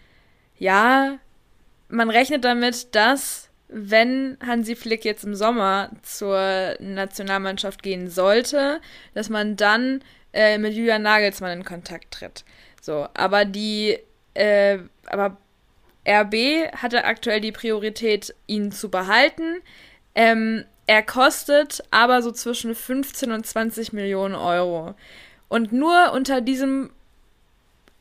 ja, 0.57 1.19
man 1.89 2.09
rechnet 2.09 2.43
damit, 2.43 2.95
dass 2.95 3.49
wenn 3.67 4.37
Hansi 4.45 4.75
Flick 4.75 5.05
jetzt 5.05 5.23
im 5.23 5.35
Sommer 5.35 5.91
zur 6.01 6.75
Nationalmannschaft 6.79 7.83
gehen 7.83 8.09
sollte, 8.09 8.81
dass 9.13 9.29
man 9.29 9.57
dann 9.57 10.03
äh, 10.33 10.57
mit 10.57 10.73
Julian 10.73 11.03
Nagelsmann 11.03 11.59
in 11.59 11.65
Kontakt 11.65 12.11
tritt. 12.11 12.43
So, 12.81 13.07
aber 13.13 13.45
die, 13.45 13.99
äh, 14.33 14.79
aber 15.05 15.37
RB 16.07 16.71
hatte 16.75 17.03
aktuell 17.05 17.41
die 17.41 17.51
Priorität, 17.51 18.33
ihn 18.47 18.71
zu 18.71 18.89
behalten. 18.89 19.61
Ähm, 20.15 20.65
er 20.87 21.03
kostet 21.03 21.83
aber 21.91 22.21
so 22.21 22.31
zwischen 22.31 22.75
15 22.75 23.31
und 23.31 23.45
20 23.45 23.93
Millionen 23.93 24.35
Euro. 24.35 24.95
Und 25.47 25.71
nur 25.71 26.11
unter 26.13 26.41
diesem 26.41 26.89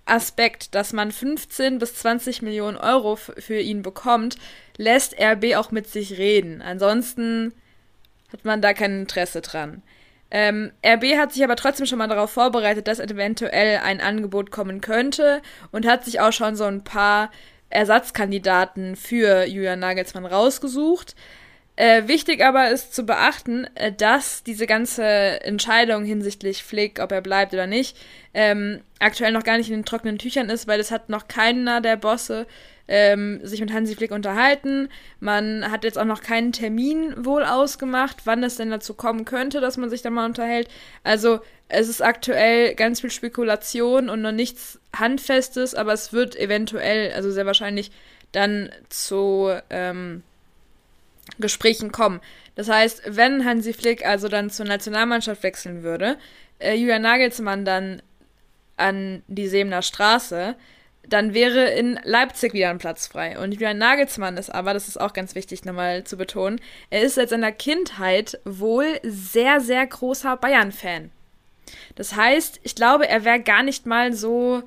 Aspekt, 0.07 0.75
dass 0.75 0.93
man 0.93 1.13
15 1.13 1.79
bis 1.79 1.95
20 1.97 2.43
Millionen 2.43 2.77
Euro 2.77 3.17
für 3.17 3.61
ihn 3.61 3.83
bekommt, 3.83 4.37
lässt 4.77 5.15
RB 5.21 5.55
auch 5.57 5.71
mit 5.71 5.87
sich 5.87 6.19
reden. 6.19 6.63
Ansonsten 6.63 7.53
hat 8.33 8.45
man 8.45 8.63
da 8.63 8.73
kein 8.73 9.01
Interesse 9.01 9.41
dran. 9.41 9.83
Ähm, 10.33 10.73
RB 10.85 11.17
hat 11.17 11.33
sich 11.33 11.43
aber 11.43 11.57
trotzdem 11.57 11.87
schon 11.87 11.99
mal 11.99 12.09
darauf 12.09 12.31
vorbereitet, 12.31 12.87
dass 12.87 13.01
eventuell 13.01 13.79
ein 13.79 14.01
Angebot 14.01 14.51
kommen 14.51 14.81
könnte 14.81 15.43
und 15.73 15.87
hat 15.87 16.05
sich 16.05 16.21
auch 16.21 16.33
schon 16.33 16.55
so 16.57 16.65
ein 16.65 16.85
paar 16.85 17.31
Ersatzkandidaten 17.70 18.96
für 18.96 19.44
Julian 19.44 19.78
Nagelsmann 19.78 20.26
rausgesucht. 20.26 21.14
Äh, 21.76 22.09
wichtig 22.09 22.44
aber 22.44 22.70
ist 22.70 22.94
zu 22.94 23.04
beachten, 23.04 23.66
äh, 23.74 23.90
dass 23.90 24.42
diese 24.42 24.66
ganze 24.66 25.02
Entscheidung 25.42 26.04
hinsichtlich 26.04 26.62
Flick, 26.62 27.00
ob 27.00 27.11
er 27.11 27.22
bleibt 27.22 27.54
oder 27.54 27.66
nicht, 27.66 27.96
ähm, 28.35 28.83
aktuell 28.98 29.33
noch 29.33 29.44
gar 29.44 29.56
nicht 29.56 29.70
in 29.70 29.76
den 29.76 29.85
trockenen 29.87 30.18
Tüchern 30.18 30.50
ist, 30.50 30.68
weil 30.68 30.78
es 30.78 30.90
hat 30.90 31.09
noch 31.09 31.26
keiner 31.26 31.80
der 31.80 31.96
Bosse 31.96 32.46
ähm, 32.87 33.40
sich 33.44 33.61
mit 33.61 33.72
Hansi 33.72 33.94
Flick 33.94 34.11
unterhalten. 34.11 34.88
Man 35.20 35.70
hat 35.70 35.85
jetzt 35.85 35.98
auch 35.98 36.04
noch 36.04 36.20
keinen 36.20 36.52
Termin 36.52 37.24
wohl 37.24 37.44
ausgemacht, 37.44 38.18
wann 38.24 38.42
es 38.42 38.56
denn 38.56 38.70
dazu 38.70 38.92
kommen 38.92 39.24
könnte, 39.24 39.61
dass 39.61 39.76
man 39.76 39.88
sich 39.88 40.02
da 40.02 40.11
mal 40.11 40.26
unterhält. 40.26 40.68
Also 41.02 41.38
es 41.70 41.88
ist 41.88 42.02
aktuell 42.02 42.74
ganz 42.74 43.00
viel 43.00 43.11
Spekulation 43.11 44.09
und 44.09 44.22
noch 44.22 44.33
nichts 44.33 44.80
Handfestes, 44.94 45.74
aber 45.74 45.92
es 45.92 46.12
wird 46.12 46.37
eventuell, 46.37 47.12
also 47.12 47.30
sehr 47.30 47.46
wahrscheinlich, 47.46 47.90
dann 48.33 48.70
zu 48.88 49.50
ähm, 49.70 50.22
Gesprächen 51.38 51.92
kommen. 51.92 52.20
Das 52.56 52.68
heißt, 52.68 53.02
wenn 53.06 53.44
Hansi 53.44 53.72
Flick 53.72 54.04
also 54.04 54.28
dann 54.28 54.50
zur 54.50 54.66
Nationalmannschaft 54.66 55.42
wechseln 55.42 55.83
würde, 55.83 56.18
äh, 56.59 56.74
Julian 56.74 57.02
Nagelsmann 57.02 57.64
dann 57.64 58.02
an 58.76 59.22
die 59.28 59.48
Seemner 59.48 59.83
Straße, 59.83 60.56
dann 61.09 61.35
wäre 61.35 61.70
in 61.70 61.98
Leipzig 62.04 62.52
wieder 62.52 62.70
ein 62.70 62.78
Platz 62.78 63.06
frei. 63.06 63.38
Und 63.38 63.52
Julian 63.52 63.78
Nagelsmann 63.78 64.37
ist 64.37 64.50
aber, 64.50 64.74
das 64.74 64.88
ist 64.88 65.00
auch 65.00 65.12
ganz 65.12 65.35
wichtig 65.35 65.64
nochmal 65.64 66.04
zu 66.04 66.16
betonen, 66.16 66.61
er 66.90 67.02
ist 67.02 67.14
seit 67.14 67.28
seiner 67.28 67.52
Kindheit 67.52 68.40
wohl 68.44 69.00
sehr, 69.02 69.61
sehr 69.61 69.87
großer 69.87 70.37
Bayern-Fan. 70.37 71.11
Das 71.94 72.16
heißt, 72.16 72.61
ich 72.62 72.74
glaube, 72.74 73.09
er 73.09 73.24
wäre 73.24 73.40
gar 73.40 73.62
nicht 73.62 73.87
mal 73.87 74.12
so 74.12 74.62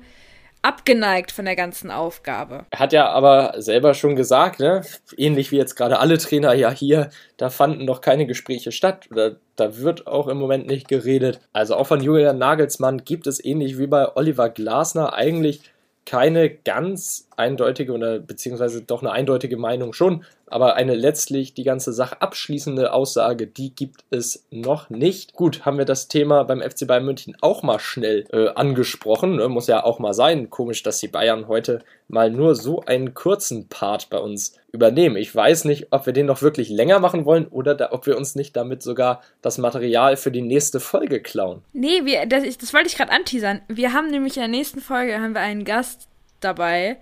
abgeneigt 0.64 1.30
von 1.30 1.44
der 1.44 1.56
ganzen 1.56 1.90
Aufgabe. 1.90 2.64
Er 2.70 2.78
hat 2.78 2.92
ja 2.94 3.10
aber 3.10 3.54
selber 3.58 3.92
schon 3.92 4.16
gesagt, 4.16 4.60
ne, 4.60 4.82
ähnlich 5.16 5.52
wie 5.52 5.58
jetzt 5.58 5.74
gerade 5.76 5.98
alle 5.98 6.16
Trainer 6.16 6.54
ja 6.54 6.70
hier, 6.70 7.10
da 7.36 7.50
fanden 7.50 7.84
noch 7.84 8.00
keine 8.00 8.26
Gespräche 8.26 8.72
statt 8.72 9.08
oder 9.10 9.36
da 9.56 9.76
wird 9.76 10.06
auch 10.06 10.26
im 10.26 10.38
Moment 10.38 10.66
nicht 10.66 10.88
geredet. 10.88 11.40
Also 11.52 11.76
auch 11.76 11.86
von 11.86 12.02
Julian 12.02 12.38
Nagelsmann 12.38 13.04
gibt 13.04 13.26
es 13.26 13.44
ähnlich 13.44 13.78
wie 13.78 13.86
bei 13.86 14.16
Oliver 14.16 14.48
Glasner 14.48 15.12
eigentlich 15.12 15.60
keine 16.06 16.50
ganz 16.50 17.28
eindeutige 17.36 17.92
oder 17.92 18.18
beziehungsweise 18.18 18.82
doch 18.82 19.02
eine 19.02 19.12
eindeutige 19.12 19.56
Meinung 19.56 19.92
schon, 19.92 20.24
aber 20.46 20.74
eine 20.74 20.94
letztlich 20.94 21.54
die 21.54 21.64
ganze 21.64 21.92
Sache 21.92 22.20
abschließende 22.20 22.92
Aussage, 22.92 23.46
die 23.46 23.74
gibt 23.74 24.04
es 24.10 24.46
noch 24.50 24.90
nicht. 24.90 25.34
Gut, 25.34 25.64
haben 25.64 25.78
wir 25.78 25.84
das 25.84 26.08
Thema 26.08 26.44
beim 26.44 26.60
FC 26.60 26.86
Bayern 26.86 27.04
München 27.04 27.36
auch 27.40 27.62
mal 27.62 27.78
schnell 27.78 28.24
äh, 28.32 28.48
angesprochen. 28.48 29.36
Ne? 29.36 29.48
Muss 29.48 29.66
ja 29.66 29.82
auch 29.82 29.98
mal 29.98 30.14
sein. 30.14 30.50
Komisch, 30.50 30.82
dass 30.82 31.00
die 31.00 31.08
Bayern 31.08 31.48
heute 31.48 31.80
mal 32.08 32.30
nur 32.30 32.54
so 32.54 32.82
einen 32.82 33.14
kurzen 33.14 33.68
Part 33.68 34.10
bei 34.10 34.18
uns 34.18 34.54
übernehmen. 34.70 35.16
Ich 35.16 35.34
weiß 35.34 35.64
nicht, 35.64 35.88
ob 35.90 36.06
wir 36.06 36.12
den 36.12 36.26
noch 36.26 36.42
wirklich 36.42 36.68
länger 36.68 36.98
machen 36.98 37.24
wollen 37.24 37.46
oder 37.46 37.74
da, 37.74 37.92
ob 37.92 38.06
wir 38.06 38.16
uns 38.16 38.34
nicht 38.34 38.54
damit 38.56 38.82
sogar 38.82 39.22
das 39.40 39.58
Material 39.58 40.16
für 40.16 40.30
die 40.30 40.42
nächste 40.42 40.80
Folge 40.80 41.20
klauen. 41.20 41.62
Nee, 41.72 42.04
wir, 42.04 42.26
das, 42.26 42.58
das 42.58 42.74
wollte 42.74 42.88
ich 42.88 42.96
gerade 42.96 43.12
anteasern. 43.12 43.60
Wir 43.68 43.92
haben 43.92 44.10
nämlich 44.10 44.36
in 44.36 44.42
der 44.42 44.48
nächsten 44.48 44.80
Folge 44.80 45.18
haben 45.20 45.34
wir 45.34 45.40
einen 45.40 45.64
Gast 45.64 46.08
dabei, 46.40 46.98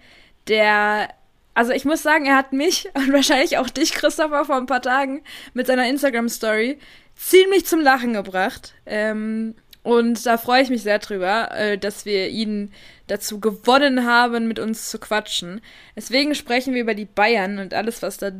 der 0.49 1.09
Also 1.55 1.73
ich 1.73 1.85
muss 1.85 2.03
sagen, 2.03 2.27
er 2.27 2.37
hat 2.37 2.53
mich 2.53 2.89
und 2.95 3.13
wahrscheinlich 3.13 3.59
auch 3.59 3.71
dich, 3.71 3.93
Christopher, 3.93 4.45
vor 4.45 4.57
ein 4.57 4.67
paar 4.67 4.83
Tagen 4.83 5.23
mit 5.55 5.67
seiner 5.67 5.89
Instagram-Story 5.89 6.79
ziemlich 7.15 7.67
zum 7.67 7.81
Lachen 7.81 8.15
gebracht. 8.15 8.75
Ähm, 8.87 9.55
und 9.83 10.25
da 10.27 10.39
freue 10.39 10.63
ich 10.63 10.71
mich 10.71 10.83
sehr 10.83 11.01
drüber, 11.01 11.51
äh, 11.53 11.77
dass 11.77 12.05
wir 12.05 12.29
ihn 12.29 12.73
dazu 13.09 13.41
gewonnen 13.41 14.07
haben, 14.07 14.47
mit 14.47 14.59
uns 14.59 14.89
zu 14.89 14.99
quatschen. 14.99 15.61
Deswegen 15.97 16.35
sprechen 16.35 16.73
wir 16.73 16.83
über 16.83 16.95
die 16.95 17.05
Bayern 17.05 17.59
und 17.59 17.75
alles, 17.75 18.01
was 18.01 18.17
da 18.17 18.31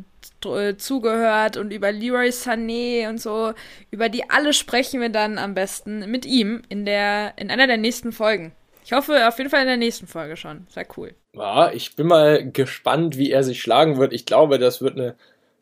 äh, 0.45 0.77
zugehört 0.77 1.57
und 1.57 1.71
über 1.71 1.91
Leroy 1.91 2.29
Sané 2.29 3.09
und 3.09 3.21
so. 3.21 3.53
Über 3.91 4.07
die 4.07 4.29
alle 4.29 4.53
sprechen 4.53 5.01
wir 5.01 5.09
dann 5.09 5.37
am 5.37 5.53
besten 5.53 6.09
mit 6.09 6.25
ihm 6.25 6.61
in, 6.69 6.85
der, 6.85 7.33
in 7.37 7.51
einer 7.51 7.67
der 7.67 7.77
nächsten 7.77 8.13
Folgen. 8.13 8.53
Ich 8.83 8.91
hoffe 8.91 9.27
auf 9.27 9.37
jeden 9.37 9.49
Fall 9.49 9.61
in 9.61 9.67
der 9.67 9.77
nächsten 9.77 10.07
Folge 10.07 10.35
schon. 10.35 10.67
Sehr 10.69 10.85
cool. 10.97 11.13
Ja, 11.33 11.71
ich 11.71 11.95
bin 11.95 12.07
mal 12.07 12.49
gespannt, 12.51 13.17
wie 13.17 13.31
er 13.31 13.43
sich 13.43 13.61
schlagen 13.61 13.97
wird. 13.97 14.13
Ich 14.13 14.25
glaube, 14.25 14.59
das 14.59 14.81
wird 14.81 14.97
eine, 14.97 15.15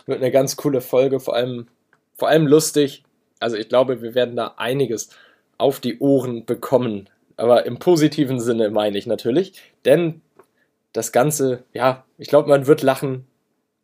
wird 0.05 0.19
eine 0.21 0.31
ganz 0.31 0.55
coole 0.55 0.81
Folge, 0.81 1.19
vor 1.19 1.35
allem, 1.35 1.67
vor 2.15 2.27
allem 2.27 2.47
lustig. 2.47 3.03
Also 3.39 3.57
ich 3.57 3.69
glaube, 3.69 4.01
wir 4.01 4.15
werden 4.15 4.35
da 4.35 4.55
einiges 4.57 5.09
auf 5.57 5.79
die 5.79 5.99
Ohren 5.99 6.45
bekommen. 6.45 7.09
Aber 7.37 7.65
im 7.65 7.79
positiven 7.79 8.39
Sinne 8.39 8.69
meine 8.69 8.97
ich 8.97 9.07
natürlich. 9.07 9.53
Denn 9.85 10.21
das 10.93 11.11
Ganze, 11.11 11.63
ja, 11.73 12.05
ich 12.17 12.27
glaube, 12.27 12.49
man 12.49 12.67
wird 12.67 12.81
lachen. 12.81 13.27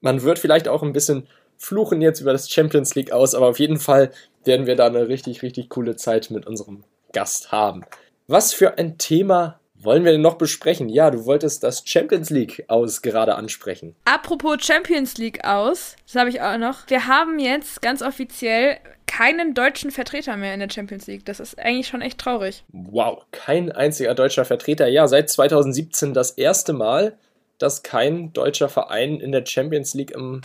Man 0.02 0.24
wird 0.24 0.40
vielleicht 0.40 0.68
auch 0.68 0.84
ein 0.84 0.94
bisschen 0.94 1.28
fluchen 1.58 2.02
jetzt 2.02 2.22
über 2.22 2.34
das 2.34 2.50
Champions 2.50 2.96
League 2.96 3.12
aus, 3.12 3.34
aber 3.34 3.48
auf 3.48 3.60
jeden 3.60 3.80
Fall 3.80 4.12
werden 4.44 4.68
wir 4.68 4.76
da 4.76 4.88
eine 4.88 5.08
richtig, 5.08 5.42
richtig 5.42 5.70
coole 5.70 5.96
Zeit 5.96 6.30
mit 6.30 6.46
unserem 6.46 6.84
Gast 7.14 7.52
haben. 7.52 7.84
Was 8.30 8.51
für 8.51 8.78
ein 8.78 8.97
Thema 8.97 9.61
wollen 9.75 10.03
wir 10.03 10.11
denn 10.11 10.21
noch 10.21 10.38
besprechen? 10.38 10.89
Ja, 10.89 11.11
du 11.11 11.23
wolltest 11.23 11.63
das 11.63 11.84
Champions 11.86 12.30
League 12.30 12.65
aus 12.67 13.01
gerade 13.01 13.36
ansprechen. 13.36 13.95
Apropos 14.03 14.57
Champions 14.65 15.17
League 15.17 15.45
aus, 15.45 15.95
das 16.05 16.15
habe 16.15 16.30
ich 16.30 16.41
auch 16.41 16.57
noch. 16.57 16.80
Wir 16.89 17.07
haben 17.07 17.39
jetzt 17.39 17.82
ganz 17.82 18.01
offiziell 18.01 18.80
keinen 19.05 19.53
deutschen 19.53 19.91
Vertreter 19.91 20.36
mehr 20.36 20.53
in 20.53 20.59
der 20.59 20.69
Champions 20.69 21.07
League. 21.07 21.23
Das 21.23 21.39
ist 21.39 21.57
eigentlich 21.57 21.88
schon 21.88 22.01
echt 22.01 22.17
traurig. 22.17 22.65
Wow, 22.73 23.23
kein 23.32 23.71
einziger 23.71 24.13
deutscher 24.13 24.43
Vertreter. 24.43 24.89
Ja, 24.89 25.07
seit 25.07 25.30
2017 25.30 26.13
das 26.13 26.32
erste 26.32 26.73
Mal, 26.73 27.17
dass 27.59 27.82
kein 27.82 28.34
deutscher 28.34 28.67
Verein 28.67 29.21
in 29.21 29.32
der 29.32 29.45
Champions 29.45 29.93
League 29.93 30.11
im 30.11 30.41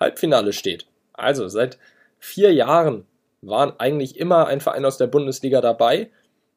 Halbfinale 0.00 0.52
steht. 0.52 0.86
Also 1.12 1.46
seit 1.46 1.78
vier 2.18 2.52
Jahren 2.52 3.06
waren 3.40 3.78
eigentlich 3.78 4.18
immer 4.18 4.48
ein 4.48 4.60
Verein 4.60 4.84
aus 4.84 4.98
der 4.98 5.06
Bundesliga 5.06 5.60
dabei 5.60 6.10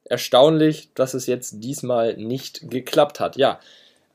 erstaunlich, 0.06 0.90
dass 0.96 1.14
es 1.14 1.28
jetzt 1.28 1.64
diesmal 1.64 2.16
nicht 2.18 2.70
geklappt 2.70 3.20
hat. 3.20 3.38
Ja, 3.38 3.60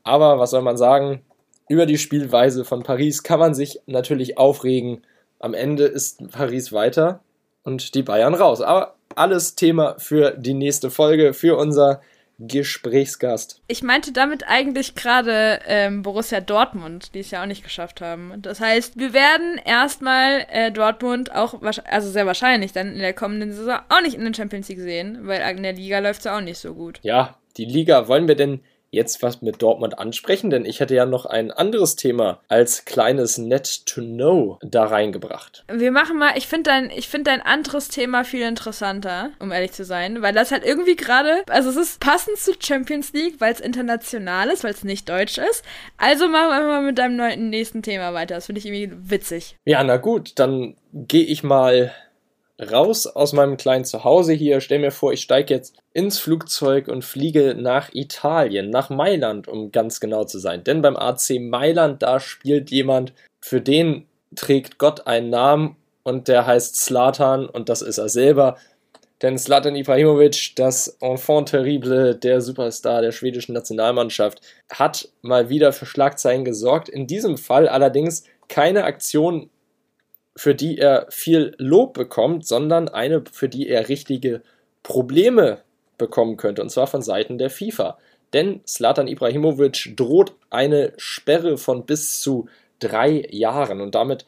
aber 0.03 0.39
was 0.39 0.51
soll 0.51 0.61
man 0.61 0.77
sagen? 0.77 1.21
Über 1.67 1.85
die 1.85 1.97
Spielweise 1.97 2.65
von 2.65 2.83
Paris 2.83 3.23
kann 3.23 3.39
man 3.39 3.53
sich 3.53 3.81
natürlich 3.85 4.37
aufregen. 4.37 5.03
Am 5.39 5.53
Ende 5.53 5.85
ist 5.85 6.31
Paris 6.31 6.73
weiter 6.73 7.21
und 7.63 7.93
die 7.95 8.03
Bayern 8.03 8.33
raus. 8.33 8.61
Aber 8.61 8.95
alles 9.15 9.55
Thema 9.55 9.95
für 9.99 10.31
die 10.31 10.53
nächste 10.53 10.89
Folge, 10.89 11.33
für 11.33 11.57
unser 11.57 12.01
Gesprächsgast. 12.39 13.61
Ich 13.67 13.83
meinte 13.83 14.11
damit 14.11 14.47
eigentlich 14.47 14.95
gerade 14.95 15.59
ähm, 15.67 16.03
Borussia 16.03 16.39
Dortmund, 16.39 17.13
die 17.13 17.19
es 17.19 17.31
ja 17.31 17.41
auch 17.41 17.47
nicht 17.47 17.63
geschafft 17.63 18.01
haben. 18.01 18.33
Das 18.41 18.61
heißt, 18.61 18.97
wir 18.97 19.13
werden 19.13 19.59
erstmal 19.63 20.45
äh, 20.49 20.71
Dortmund 20.71 21.33
auch, 21.35 21.61
also 21.85 22.09
sehr 22.09 22.25
wahrscheinlich 22.25 22.71
dann 22.71 22.93
in 22.93 22.99
der 22.99 23.13
kommenden 23.13 23.51
Saison 23.51 23.79
auch 23.89 24.01
nicht 24.01 24.15
in 24.15 24.23
der 24.23 24.33
Champions 24.33 24.69
League 24.69 24.79
sehen, 24.79 25.27
weil 25.27 25.41
in 25.55 25.63
der 25.63 25.73
Liga 25.73 25.99
läuft 25.99 26.19
es 26.19 26.25
ja 26.25 26.37
auch 26.37 26.41
nicht 26.41 26.59
so 26.59 26.73
gut. 26.73 26.99
Ja, 27.03 27.37
die 27.57 27.65
Liga 27.65 28.07
wollen 28.07 28.27
wir 28.27 28.35
denn 28.35 28.61
jetzt 28.91 29.21
was 29.21 29.41
mit 29.41 29.61
Dortmund 29.61 29.99
ansprechen, 29.99 30.49
denn 30.49 30.65
ich 30.65 30.79
hätte 30.79 30.95
ja 30.95 31.05
noch 31.05 31.25
ein 31.25 31.51
anderes 31.51 31.95
Thema 31.95 32.39
als 32.47 32.85
kleines 32.85 33.37
Net 33.37 33.85
to 33.85 34.01
Know 34.01 34.59
da 34.61 34.85
reingebracht. 34.85 35.63
Wir 35.71 35.91
machen 35.91 36.17
mal, 36.17 36.31
ich 36.35 36.47
finde 36.47 36.69
dein, 36.69 36.89
ich 36.91 37.07
finde 37.07 37.31
dein 37.31 37.41
anderes 37.41 37.89
Thema 37.89 38.23
viel 38.23 38.45
interessanter, 38.45 39.31
um 39.39 39.51
ehrlich 39.51 39.71
zu 39.71 39.83
sein, 39.83 40.21
weil 40.21 40.33
das 40.33 40.51
halt 40.51 40.65
irgendwie 40.65 40.95
gerade, 40.95 41.43
also 41.49 41.69
es 41.69 41.75
ist 41.75 41.99
passend 41.99 42.37
zu 42.37 42.53
Champions 42.59 43.13
League, 43.13 43.35
weil 43.39 43.53
es 43.53 43.59
international 43.59 44.49
ist, 44.49 44.63
weil 44.63 44.73
es 44.73 44.83
nicht 44.83 45.07
deutsch 45.07 45.37
ist. 45.37 45.63
Also 45.97 46.27
machen 46.27 46.49
wir 46.49 46.67
mal 46.67 46.81
mit 46.81 46.97
deinem 46.97 47.15
neuen, 47.15 47.49
nächsten 47.49 47.83
Thema 47.83 48.13
weiter. 48.13 48.35
Das 48.35 48.47
finde 48.47 48.59
ich 48.59 48.65
irgendwie 48.65 48.91
witzig. 49.11 49.55
Ja, 49.65 49.83
na 49.83 49.97
gut, 49.97 50.33
dann 50.35 50.75
gehe 50.93 51.25
ich 51.25 51.43
mal 51.43 51.91
raus 52.59 53.07
aus 53.07 53.33
meinem 53.33 53.57
kleinen 53.57 53.85
Zuhause 53.85 54.33
hier. 54.33 54.61
Stell 54.61 54.79
mir 54.79 54.91
vor, 54.91 55.13
ich 55.13 55.21
steige 55.21 55.53
jetzt 55.53 55.75
ins 55.93 56.19
Flugzeug 56.19 56.87
und 56.87 57.05
fliege 57.05 57.55
nach 57.55 57.89
Italien, 57.93 58.69
nach 58.69 58.89
Mailand, 58.89 59.47
um 59.47 59.71
ganz 59.71 59.99
genau 59.99 60.25
zu 60.25 60.39
sein. 60.39 60.63
Denn 60.63 60.81
beim 60.81 60.97
AC 60.97 61.39
Mailand, 61.39 62.01
da 62.01 62.19
spielt 62.19 62.69
jemand, 62.71 63.13
für 63.41 63.61
den 63.61 64.07
trägt 64.35 64.77
Gott 64.77 65.07
einen 65.07 65.29
Namen 65.29 65.75
und 66.03 66.27
der 66.27 66.45
heißt 66.45 66.75
Slatan 66.75 67.47
und 67.47 67.69
das 67.69 67.81
ist 67.81 67.97
er 67.97 68.09
selber. 68.09 68.57
Denn 69.21 69.37
Slatan 69.37 69.75
Ibrahimovic, 69.75 70.53
das 70.55 70.97
Enfant 71.01 71.49
terrible, 71.49 72.15
der 72.15 72.39
Superstar 72.39 73.01
der 73.01 73.11
schwedischen 73.11 73.53
Nationalmannschaft, 73.53 74.39
hat 74.71 75.09
mal 75.21 75.49
wieder 75.49 75.73
für 75.73 75.85
Schlagzeilen 75.85 76.45
gesorgt. 76.45 76.87
In 76.87 77.05
diesem 77.05 77.37
Fall 77.37 77.67
allerdings 77.67 78.23
keine 78.47 78.85
Aktion 78.85 79.49
für 80.39 80.55
die 80.55 80.77
er 80.77 81.05
viel 81.09 81.53
Lob 81.57 81.93
bekommt, 81.93 82.47
sondern 82.47 82.87
eine, 82.87 83.25
für 83.29 83.49
die 83.49 83.67
er 83.67 83.89
richtige 83.89 84.41
Probleme 84.83 85.57
bekommen 85.97 86.37
könnte, 86.37 86.61
und 86.61 86.69
zwar 86.69 86.87
von 86.87 87.01
Seiten 87.01 87.37
der 87.37 87.49
FIFA. 87.49 87.97
Denn 88.31 88.61
Slatan 88.65 89.09
Ibrahimovic 89.09 89.97
droht 89.97 90.31
eine 90.49 90.93
Sperre 90.95 91.57
von 91.57 91.85
bis 91.85 92.21
zu 92.21 92.47
drei 92.79 93.27
Jahren 93.29 93.81
und 93.81 93.95
damit, 93.95 94.25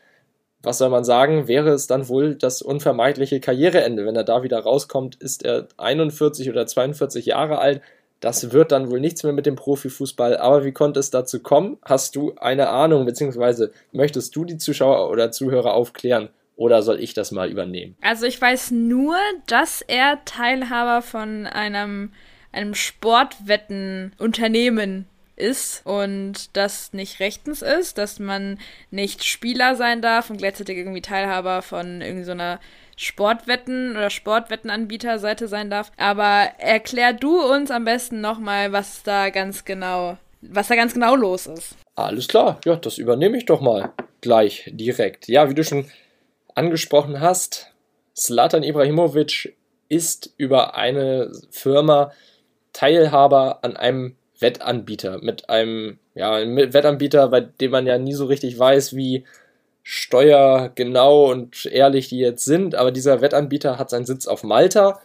was 0.61 0.79
soll 0.79 0.89
man 0.89 1.05
sagen, 1.05 1.47
wäre 1.47 1.69
es 1.69 1.87
dann 1.87 2.09
wohl 2.09 2.35
das 2.35 2.61
unvermeidliche 2.61 3.39
Karriereende. 3.39 4.05
Wenn 4.05 4.17
er 4.17 4.25
da 4.25 4.43
wieder 4.43 4.59
rauskommt, 4.59 5.15
ist 5.15 5.45
er 5.45 5.69
41 5.77 6.49
oder 6.49 6.67
42 6.67 7.27
Jahre 7.27 7.59
alt, 7.59 7.81
das 8.21 8.51
wird 8.51 8.71
dann 8.71 8.89
wohl 8.89 9.01
nichts 9.01 9.23
mehr 9.23 9.33
mit 9.33 9.47
dem 9.47 9.57
Profifußball. 9.57 10.37
Aber 10.37 10.63
wie 10.63 10.71
konnte 10.71 10.99
es 10.99 11.09
dazu 11.09 11.41
kommen? 11.41 11.77
Hast 11.83 12.15
du 12.15 12.35
eine 12.35 12.69
Ahnung, 12.69 13.05
beziehungsweise 13.05 13.73
möchtest 13.91 14.35
du 14.35 14.45
die 14.45 14.57
Zuschauer 14.57 15.09
oder 15.09 15.31
Zuhörer 15.31 15.73
aufklären? 15.73 16.29
Oder 16.55 16.83
soll 16.83 17.01
ich 17.01 17.15
das 17.15 17.31
mal 17.31 17.49
übernehmen? 17.49 17.97
Also 18.01 18.27
ich 18.27 18.39
weiß 18.39 18.69
nur, 18.71 19.17
dass 19.47 19.81
er 19.81 20.19
Teilhaber 20.25 21.01
von 21.01 21.47
einem, 21.47 22.11
einem 22.51 22.75
Sportwettenunternehmen 22.75 25.07
ist 25.35 25.81
und 25.85 26.55
das 26.55 26.93
nicht 26.93 27.19
rechtens 27.19 27.63
ist, 27.63 27.97
dass 27.97 28.19
man 28.19 28.59
nicht 28.91 29.23
Spieler 29.23 29.75
sein 29.75 30.03
darf 30.03 30.29
und 30.29 30.37
gleichzeitig 30.37 30.77
irgendwie 30.77 31.01
Teilhaber 31.01 31.63
von 31.63 32.01
irgendeiner 32.01 32.57
so 32.57 32.61
Sportwetten 33.01 33.91
oder 33.91 34.11
Sportwettenanbieterseite 34.11 35.47
sein 35.47 35.71
darf. 35.71 35.91
Aber 35.97 36.51
erklär 36.59 37.13
du 37.13 37.41
uns 37.41 37.71
am 37.71 37.83
besten 37.83 38.21
nochmal, 38.21 38.71
was 38.71 39.01
da 39.01 39.29
ganz 39.31 39.65
genau, 39.65 40.17
was 40.41 40.67
da 40.67 40.75
ganz 40.75 40.93
genau 40.93 41.15
los 41.15 41.47
ist. 41.47 41.75
Alles 41.95 42.27
klar, 42.27 42.59
ja, 42.63 42.75
das 42.75 42.99
übernehme 42.99 43.37
ich 43.37 43.45
doch 43.45 43.59
mal 43.59 43.91
gleich 44.21 44.69
direkt. 44.71 45.27
Ja, 45.27 45.49
wie 45.49 45.55
du 45.55 45.63
schon 45.63 45.85
angesprochen 46.53 47.19
hast, 47.19 47.73
Slatan 48.15 48.61
Ibrahimovic 48.61 49.55
ist 49.89 50.33
über 50.37 50.75
eine 50.75 51.31
Firma 51.49 52.11
Teilhaber 52.71 53.63
an 53.63 53.75
einem 53.77 54.15
Wettanbieter, 54.39 55.19
mit 55.21 55.49
einem 55.49 55.97
ja, 56.13 56.33
Wettanbieter, 56.33 57.29
bei 57.29 57.41
dem 57.41 57.71
man 57.71 57.87
ja 57.87 57.97
nie 57.97 58.13
so 58.13 58.25
richtig 58.25 58.57
weiß, 58.57 58.95
wie 58.95 59.25
steuergenau 59.83 61.31
und 61.31 61.65
ehrlich 61.65 62.09
die 62.09 62.19
jetzt 62.19 62.45
sind, 62.45 62.75
aber 62.75 62.91
dieser 62.91 63.21
Wettanbieter 63.21 63.77
hat 63.77 63.89
seinen 63.89 64.05
Sitz 64.05 64.27
auf 64.27 64.43
Malta, 64.43 65.01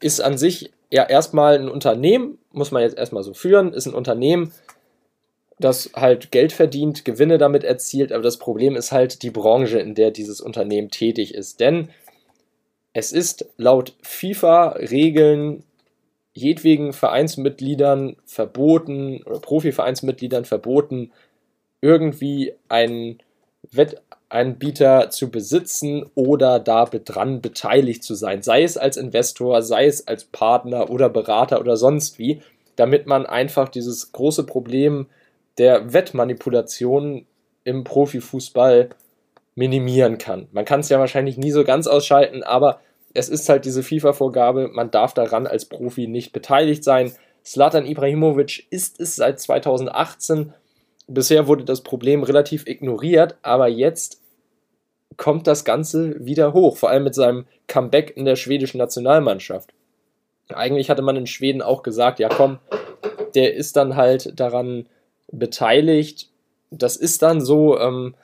ist 0.00 0.20
an 0.20 0.36
sich 0.36 0.72
ja 0.90 1.04
erstmal 1.04 1.58
ein 1.58 1.68
Unternehmen, 1.68 2.38
muss 2.50 2.70
man 2.70 2.82
jetzt 2.82 2.98
erstmal 2.98 3.22
so 3.22 3.32
führen, 3.34 3.72
ist 3.72 3.86
ein 3.86 3.94
Unternehmen, 3.94 4.52
das 5.58 5.90
halt 5.94 6.32
Geld 6.32 6.52
verdient, 6.52 7.04
Gewinne 7.04 7.38
damit 7.38 7.64
erzielt, 7.64 8.12
aber 8.12 8.22
das 8.22 8.38
Problem 8.38 8.76
ist 8.76 8.92
halt 8.92 9.22
die 9.22 9.30
Branche, 9.30 9.78
in 9.78 9.94
der 9.94 10.10
dieses 10.10 10.40
Unternehmen 10.40 10.90
tätig 10.90 11.34
ist. 11.34 11.60
Denn 11.60 11.88
es 12.92 13.12
ist 13.12 13.46
laut 13.56 13.94
FIFA-Regeln 14.02 15.64
jedwegen 16.34 16.92
Vereinsmitgliedern 16.92 18.16
verboten 18.24 19.22
oder 19.22 19.38
Profivereinsmitgliedern 19.38 20.44
verboten, 20.44 21.12
irgendwie 21.80 22.54
einen 22.68 23.18
Wettanbieter 23.70 25.10
zu 25.10 25.30
besitzen 25.30 26.04
oder 26.14 26.58
da 26.58 26.84
dran 26.84 27.40
beteiligt 27.40 28.02
zu 28.02 28.14
sein, 28.14 28.42
sei 28.42 28.62
es 28.64 28.76
als 28.76 28.96
Investor, 28.96 29.62
sei 29.62 29.86
es 29.86 30.06
als 30.06 30.24
Partner 30.24 30.90
oder 30.90 31.08
Berater 31.08 31.60
oder 31.60 31.76
sonst 31.76 32.18
wie, 32.18 32.42
damit 32.76 33.06
man 33.06 33.26
einfach 33.26 33.68
dieses 33.68 34.12
große 34.12 34.44
Problem 34.44 35.06
der 35.58 35.92
Wettmanipulation 35.92 37.26
im 37.64 37.84
Profifußball 37.84 38.90
minimieren 39.54 40.18
kann. 40.18 40.48
Man 40.52 40.64
kann 40.64 40.80
es 40.80 40.88
ja 40.88 40.98
wahrscheinlich 40.98 41.36
nie 41.36 41.50
so 41.50 41.64
ganz 41.64 41.86
ausschalten, 41.86 42.42
aber 42.42 42.80
es 43.14 43.28
ist 43.28 43.48
halt 43.48 43.64
diese 43.64 43.82
FIFA-Vorgabe, 43.82 44.68
man 44.68 44.90
darf 44.90 45.12
daran 45.12 45.46
als 45.46 45.66
Profi 45.66 46.06
nicht 46.06 46.32
beteiligt 46.32 46.82
sein. 46.82 47.12
Slatan 47.44 47.84
Ibrahimovic 47.84 48.66
ist 48.70 49.00
es 49.00 49.16
seit 49.16 49.40
2018 49.40 50.54
bisher 51.14 51.46
wurde 51.46 51.64
das 51.64 51.82
Problem 51.82 52.22
relativ 52.22 52.66
ignoriert, 52.66 53.36
aber 53.42 53.68
jetzt 53.68 54.20
kommt 55.16 55.46
das 55.46 55.64
Ganze 55.64 56.24
wieder 56.24 56.52
hoch, 56.52 56.76
vor 56.76 56.90
allem 56.90 57.04
mit 57.04 57.14
seinem 57.14 57.46
Comeback 57.66 58.16
in 58.16 58.24
der 58.24 58.36
schwedischen 58.36 58.78
Nationalmannschaft. 58.78 59.72
Eigentlich 60.48 60.90
hatte 60.90 61.02
man 61.02 61.16
in 61.16 61.26
Schweden 61.26 61.62
auch 61.62 61.82
gesagt, 61.82 62.18
ja 62.18 62.28
komm, 62.28 62.58
der 63.34 63.54
ist 63.54 63.76
dann 63.76 63.96
halt 63.96 64.38
daran 64.38 64.86
beteiligt. 65.30 66.28
Das 66.70 66.96
ist 66.96 67.22
dann 67.22 67.40
so, 67.40 67.78
ähm, 67.78 68.14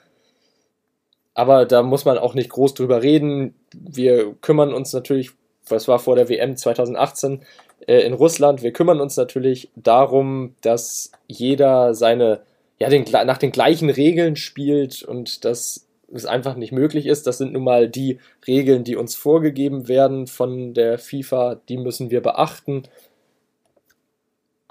aber 1.33 1.65
da 1.65 1.83
muss 1.83 2.05
man 2.05 2.17
auch 2.17 2.33
nicht 2.33 2.49
groß 2.49 2.73
drüber 2.73 3.01
reden. 3.01 3.55
Wir 3.73 4.35
kümmern 4.41 4.73
uns 4.73 4.93
natürlich, 4.93 5.31
was 5.67 5.87
war 5.87 5.99
vor 5.99 6.15
der 6.15 6.29
WM 6.29 6.57
2018 6.57 7.43
äh, 7.87 8.01
in 8.01 8.13
Russland, 8.13 8.61
wir 8.61 8.73
kümmern 8.73 8.99
uns 8.99 9.17
natürlich 9.17 9.69
darum, 9.75 10.55
dass 10.61 11.11
jeder 11.27 11.93
seine, 11.93 12.41
ja, 12.79 12.89
den, 12.89 13.03
nach 13.03 13.37
den 13.37 13.51
gleichen 13.51 13.89
Regeln 13.89 14.35
spielt 14.35 15.03
und 15.03 15.43
dass 15.45 15.87
es 16.11 16.25
einfach 16.25 16.55
nicht 16.55 16.71
möglich 16.71 17.05
ist. 17.05 17.27
Das 17.27 17.37
sind 17.37 17.53
nun 17.53 17.63
mal 17.63 17.87
die 17.89 18.19
Regeln, 18.47 18.83
die 18.83 18.95
uns 18.95 19.15
vorgegeben 19.15 19.87
werden 19.87 20.27
von 20.27 20.73
der 20.73 20.97
FIFA, 20.97 21.55
die 21.67 21.77
müssen 21.77 22.09
wir 22.09 22.21
beachten. 22.21 22.83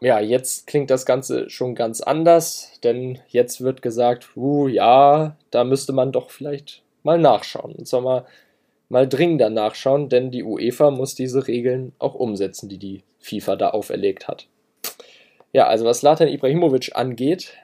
Ja, 0.00 0.20
jetzt 0.20 0.66
klingt 0.66 0.90
das 0.90 1.06
Ganze 1.06 1.50
schon 1.50 1.74
ganz 1.74 2.00
anders, 2.00 2.78
denn 2.84 3.18
jetzt 3.28 3.60
wird 3.60 3.82
gesagt, 3.82 4.36
uh, 4.36 4.68
ja, 4.68 5.36
da 5.50 5.64
müsste 5.64 5.92
man 5.92 6.12
doch 6.12 6.30
vielleicht 6.30 6.82
mal 7.02 7.18
nachschauen. 7.18 7.72
Und 7.72 7.86
zwar 7.88 8.00
mal, 8.00 8.26
mal 8.88 9.08
dringender 9.08 9.50
nachschauen, 9.50 10.08
denn 10.08 10.30
die 10.30 10.44
UEFA 10.44 10.90
muss 10.90 11.14
diese 11.14 11.46
Regeln 11.48 11.92
auch 11.98 12.14
umsetzen, 12.14 12.68
die 12.68 12.78
die 12.78 13.02
FIFA 13.18 13.56
da 13.56 13.70
auferlegt 13.70 14.28
hat. 14.28 14.46
Ja, 15.52 15.66
also 15.66 15.84
was 15.84 16.02
Latan 16.02 16.28
Ibrahimovic 16.28 16.94
angeht, 16.94 17.54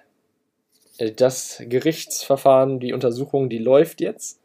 das 1.16 1.62
Gerichtsverfahren, 1.66 2.80
die 2.80 2.92
Untersuchung, 2.92 3.48
die 3.48 3.58
läuft 3.58 4.00
jetzt. 4.00 4.40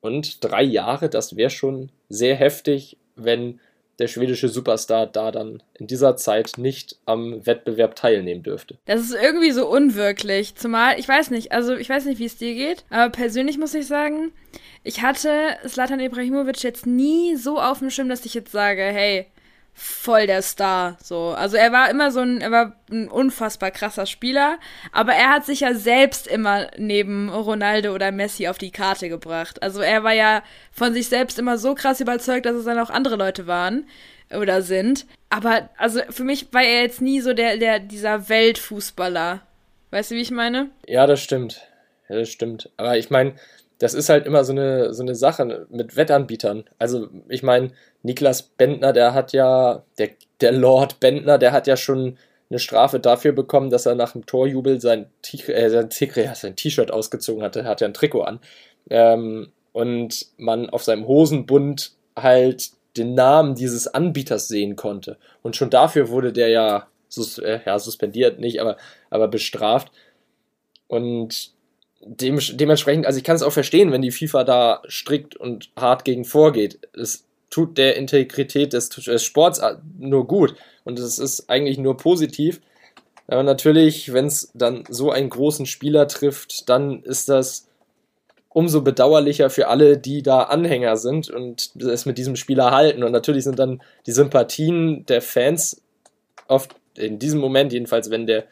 Und 0.00 0.44
drei 0.44 0.62
Jahre, 0.62 1.08
das 1.08 1.36
wäre 1.36 1.50
schon 1.50 1.90
sehr 2.08 2.36
heftig, 2.36 2.96
wenn 3.16 3.60
der 3.98 4.06
schwedische 4.06 4.48
Superstar 4.48 5.06
da 5.06 5.32
dann 5.32 5.62
in 5.74 5.88
dieser 5.88 6.16
Zeit 6.16 6.52
nicht 6.56 6.96
am 7.04 7.44
Wettbewerb 7.44 7.96
teilnehmen 7.96 8.44
dürfte. 8.44 8.78
Das 8.84 9.00
ist 9.00 9.14
irgendwie 9.14 9.50
so 9.50 9.68
unwirklich. 9.68 10.54
Zumal, 10.54 10.98
ich 11.00 11.08
weiß 11.08 11.30
nicht, 11.30 11.50
also 11.50 11.74
ich 11.74 11.88
weiß 11.88 12.04
nicht, 12.04 12.20
wie 12.20 12.26
es 12.26 12.36
dir 12.36 12.54
geht, 12.54 12.84
aber 12.90 13.10
persönlich 13.10 13.58
muss 13.58 13.74
ich 13.74 13.86
sagen, 13.86 14.32
ich 14.84 15.02
hatte 15.02 15.56
Slatan 15.66 15.98
Ibrahimovic 15.98 16.62
jetzt 16.62 16.86
nie 16.86 17.34
so 17.34 17.58
auf 17.58 17.80
dem 17.80 17.90
Schirm, 17.90 18.08
dass 18.08 18.24
ich 18.24 18.34
jetzt 18.34 18.52
sage, 18.52 18.82
hey, 18.82 19.26
voll 19.78 20.26
der 20.26 20.42
Star. 20.42 20.98
So. 21.02 21.28
Also 21.28 21.56
er 21.56 21.70
war 21.70 21.88
immer 21.88 22.10
so 22.10 22.20
ein, 22.20 22.40
er 22.40 22.50
war 22.50 22.72
ein 22.90 23.08
unfassbar 23.08 23.70
krasser 23.70 24.06
Spieler, 24.06 24.58
aber 24.92 25.12
er 25.12 25.30
hat 25.30 25.46
sich 25.46 25.60
ja 25.60 25.74
selbst 25.74 26.26
immer 26.26 26.66
neben 26.76 27.30
Ronaldo 27.30 27.94
oder 27.94 28.10
Messi 28.10 28.48
auf 28.48 28.58
die 28.58 28.72
Karte 28.72 29.08
gebracht. 29.08 29.62
Also 29.62 29.80
er 29.80 30.02
war 30.02 30.12
ja 30.12 30.42
von 30.72 30.92
sich 30.92 31.08
selbst 31.08 31.38
immer 31.38 31.58
so 31.58 31.74
krass 31.74 32.00
überzeugt, 32.00 32.46
dass 32.46 32.56
es 32.56 32.64
dann 32.64 32.78
auch 32.78 32.90
andere 32.90 33.16
Leute 33.16 33.46
waren 33.46 33.86
oder 34.34 34.62
sind. 34.62 35.06
Aber 35.30 35.68
also 35.76 36.00
für 36.10 36.24
mich 36.24 36.52
war 36.52 36.62
er 36.62 36.82
jetzt 36.82 37.00
nie 37.00 37.20
so 37.20 37.32
der, 37.32 37.56
der, 37.56 37.78
dieser 37.78 38.28
Weltfußballer. 38.28 39.42
Weißt 39.90 40.10
du, 40.10 40.16
wie 40.16 40.22
ich 40.22 40.30
meine? 40.32 40.70
Ja, 40.86 41.06
das 41.06 41.22
stimmt. 41.22 41.62
Ja, 42.08 42.16
das 42.16 42.30
stimmt. 42.30 42.70
Aber 42.76 42.98
ich 42.98 43.10
meine, 43.10 43.34
das 43.78 43.94
ist 43.94 44.08
halt 44.08 44.26
immer 44.26 44.44
so 44.44 44.52
eine, 44.52 44.92
so 44.92 45.02
eine 45.02 45.14
Sache 45.14 45.66
mit 45.70 45.96
Wettanbietern. 45.96 46.64
Also, 46.78 47.08
ich 47.28 47.42
meine, 47.42 47.70
Niklas 48.02 48.42
Bentner, 48.42 48.92
der 48.92 49.14
hat 49.14 49.32
ja, 49.32 49.84
der, 49.98 50.10
der 50.40 50.52
Lord 50.52 51.00
Bentner, 51.00 51.38
der 51.38 51.52
hat 51.52 51.66
ja 51.66 51.76
schon 51.76 52.18
eine 52.50 52.58
Strafe 52.58 52.98
dafür 52.98 53.32
bekommen, 53.32 53.70
dass 53.70 53.86
er 53.86 53.94
nach 53.94 54.12
dem 54.12 54.26
Torjubel 54.26 54.80
sein 54.80 55.10
äh, 55.48 55.88
T-Shirt 55.88 56.90
ausgezogen 56.90 57.42
hatte. 57.42 57.60
Er 57.60 57.66
hat 57.66 57.80
ja 57.80 57.86
ein 57.86 57.94
Trikot 57.94 58.22
an. 58.22 58.40
Ähm, 58.90 59.52
und 59.72 60.26
man 60.38 60.70
auf 60.70 60.82
seinem 60.82 61.06
Hosenbund 61.06 61.92
halt 62.16 62.70
den 62.96 63.14
Namen 63.14 63.54
dieses 63.54 63.86
Anbieters 63.86 64.48
sehen 64.48 64.76
konnte. 64.76 65.18
Und 65.42 65.56
schon 65.56 65.70
dafür 65.70 66.08
wurde 66.08 66.32
der 66.32 66.48
ja, 66.48 66.88
sus 67.08 67.38
äh, 67.38 67.60
ja 67.64 67.78
suspendiert, 67.78 68.40
nicht, 68.40 68.60
aber, 68.60 68.76
aber 69.10 69.28
bestraft. 69.28 69.92
Und 70.88 71.52
dem, 72.00 72.38
dementsprechend, 72.52 73.06
also 73.06 73.18
ich 73.18 73.24
kann 73.24 73.36
es 73.36 73.42
auch 73.42 73.52
verstehen, 73.52 73.92
wenn 73.92 74.02
die 74.02 74.10
FIFA 74.10 74.44
da 74.44 74.82
strikt 74.88 75.36
und 75.36 75.70
hart 75.76 76.04
gegen 76.04 76.24
vorgeht. 76.24 76.78
Es 76.92 77.24
tut 77.50 77.78
der 77.78 77.96
Integrität 77.96 78.72
des, 78.72 78.88
des 78.88 79.24
Sports 79.24 79.60
nur 79.98 80.26
gut 80.26 80.54
und 80.84 80.98
es 80.98 81.18
ist 81.18 81.50
eigentlich 81.50 81.78
nur 81.78 81.96
positiv. 81.96 82.60
Aber 83.26 83.42
natürlich, 83.42 84.12
wenn 84.12 84.26
es 84.26 84.50
dann 84.54 84.84
so 84.88 85.10
einen 85.10 85.28
großen 85.28 85.66
Spieler 85.66 86.08
trifft, 86.08 86.68
dann 86.68 87.02
ist 87.02 87.28
das 87.28 87.66
umso 88.48 88.80
bedauerlicher 88.80 89.50
für 89.50 89.68
alle, 89.68 89.98
die 89.98 90.22
da 90.22 90.44
Anhänger 90.44 90.96
sind 90.96 91.30
und 91.30 91.76
es 91.76 92.06
mit 92.06 92.16
diesem 92.16 92.36
Spieler 92.36 92.70
halten. 92.70 93.02
Und 93.02 93.12
natürlich 93.12 93.44
sind 93.44 93.58
dann 93.58 93.82
die 94.06 94.12
Sympathien 94.12 95.04
der 95.06 95.20
Fans 95.20 95.82
oft 96.46 96.74
in 96.96 97.18
diesem 97.18 97.40
Moment, 97.40 97.72
jedenfalls 97.72 98.10
wenn 98.10 98.26
der 98.26 98.44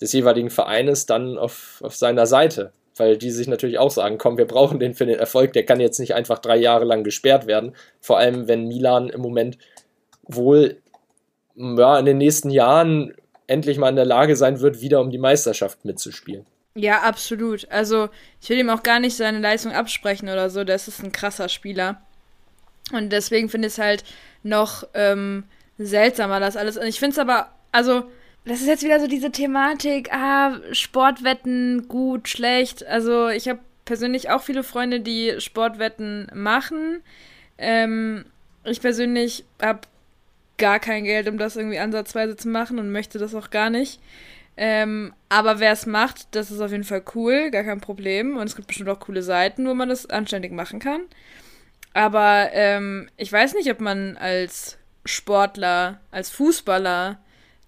des 0.00 0.12
jeweiligen 0.12 0.50
Vereines, 0.50 1.06
dann 1.06 1.38
auf, 1.38 1.80
auf 1.82 1.94
seiner 1.94 2.26
Seite 2.26 2.72
weil 2.96 3.16
die 3.16 3.30
sich 3.30 3.48
natürlich 3.48 3.78
auch 3.78 3.90
sagen, 3.90 4.18
komm, 4.18 4.38
wir 4.38 4.46
brauchen 4.46 4.78
den 4.78 4.94
für 4.94 5.06
den 5.06 5.18
Erfolg, 5.18 5.52
der 5.52 5.64
kann 5.64 5.80
jetzt 5.80 5.98
nicht 5.98 6.14
einfach 6.14 6.38
drei 6.38 6.56
Jahre 6.56 6.84
lang 6.84 7.04
gesperrt 7.04 7.46
werden, 7.46 7.74
vor 8.00 8.18
allem 8.18 8.48
wenn 8.48 8.68
Milan 8.68 9.08
im 9.08 9.20
Moment 9.20 9.58
wohl 10.24 10.76
ja, 11.54 11.98
in 11.98 12.06
den 12.06 12.18
nächsten 12.18 12.50
Jahren 12.50 13.14
endlich 13.46 13.78
mal 13.78 13.88
in 13.88 13.96
der 13.96 14.04
Lage 14.04 14.36
sein 14.36 14.60
wird, 14.60 14.80
wieder 14.80 15.00
um 15.00 15.10
die 15.10 15.18
Meisterschaft 15.18 15.84
mitzuspielen. 15.84 16.46
Ja, 16.74 17.02
absolut. 17.02 17.70
Also 17.70 18.08
ich 18.40 18.48
will 18.48 18.58
ihm 18.58 18.70
auch 18.70 18.82
gar 18.82 18.98
nicht 18.98 19.16
seine 19.16 19.40
Leistung 19.40 19.72
absprechen 19.72 20.28
oder 20.28 20.48
so, 20.48 20.64
das 20.64 20.88
ist 20.88 21.02
ein 21.02 21.12
krasser 21.12 21.48
Spieler. 21.48 22.00
Und 22.92 23.10
deswegen 23.10 23.48
finde 23.48 23.68
ich 23.68 23.74
es 23.74 23.78
halt 23.78 24.04
noch 24.42 24.84
ähm, 24.94 25.44
seltsamer, 25.78 26.40
das 26.40 26.56
alles. 26.56 26.76
Und 26.76 26.86
ich 26.86 26.98
finde 26.98 27.12
es 27.12 27.18
aber, 27.18 27.50
also 27.70 28.04
das 28.44 28.60
ist 28.60 28.66
jetzt 28.66 28.82
wieder 28.82 29.00
so 29.00 29.06
diese 29.06 29.30
Thematik, 29.30 30.12
ah, 30.12 30.58
Sportwetten, 30.72 31.86
gut, 31.88 32.28
schlecht. 32.28 32.84
Also 32.86 33.28
ich 33.28 33.48
habe 33.48 33.60
persönlich 33.84 34.30
auch 34.30 34.42
viele 34.42 34.64
Freunde, 34.64 35.00
die 35.00 35.34
Sportwetten 35.38 36.28
machen. 36.34 37.02
Ähm, 37.58 38.24
ich 38.64 38.80
persönlich 38.80 39.44
habe 39.60 39.80
gar 40.58 40.80
kein 40.80 41.04
Geld, 41.04 41.28
um 41.28 41.38
das 41.38 41.56
irgendwie 41.56 41.78
ansatzweise 41.78 42.36
zu 42.36 42.48
machen 42.48 42.78
und 42.78 42.90
möchte 42.90 43.18
das 43.18 43.34
auch 43.34 43.50
gar 43.50 43.70
nicht. 43.70 44.00
Ähm, 44.56 45.14
aber 45.28 45.60
wer 45.60 45.72
es 45.72 45.86
macht, 45.86 46.34
das 46.34 46.50
ist 46.50 46.60
auf 46.60 46.72
jeden 46.72 46.84
Fall 46.84 47.02
cool, 47.14 47.50
gar 47.50 47.64
kein 47.64 47.80
Problem. 47.80 48.36
Und 48.36 48.46
es 48.46 48.56
gibt 48.56 48.68
bestimmt 48.68 48.88
auch 48.90 49.00
coole 49.00 49.22
Seiten, 49.22 49.66
wo 49.66 49.74
man 49.74 49.88
das 49.88 50.10
anständig 50.10 50.52
machen 50.52 50.78
kann. 50.78 51.02
Aber 51.94 52.50
ähm, 52.52 53.08
ich 53.16 53.32
weiß 53.32 53.54
nicht, 53.54 53.70
ob 53.70 53.80
man 53.80 54.16
als 54.16 54.78
Sportler, 55.04 56.00
als 56.10 56.30
Fußballer 56.30 57.18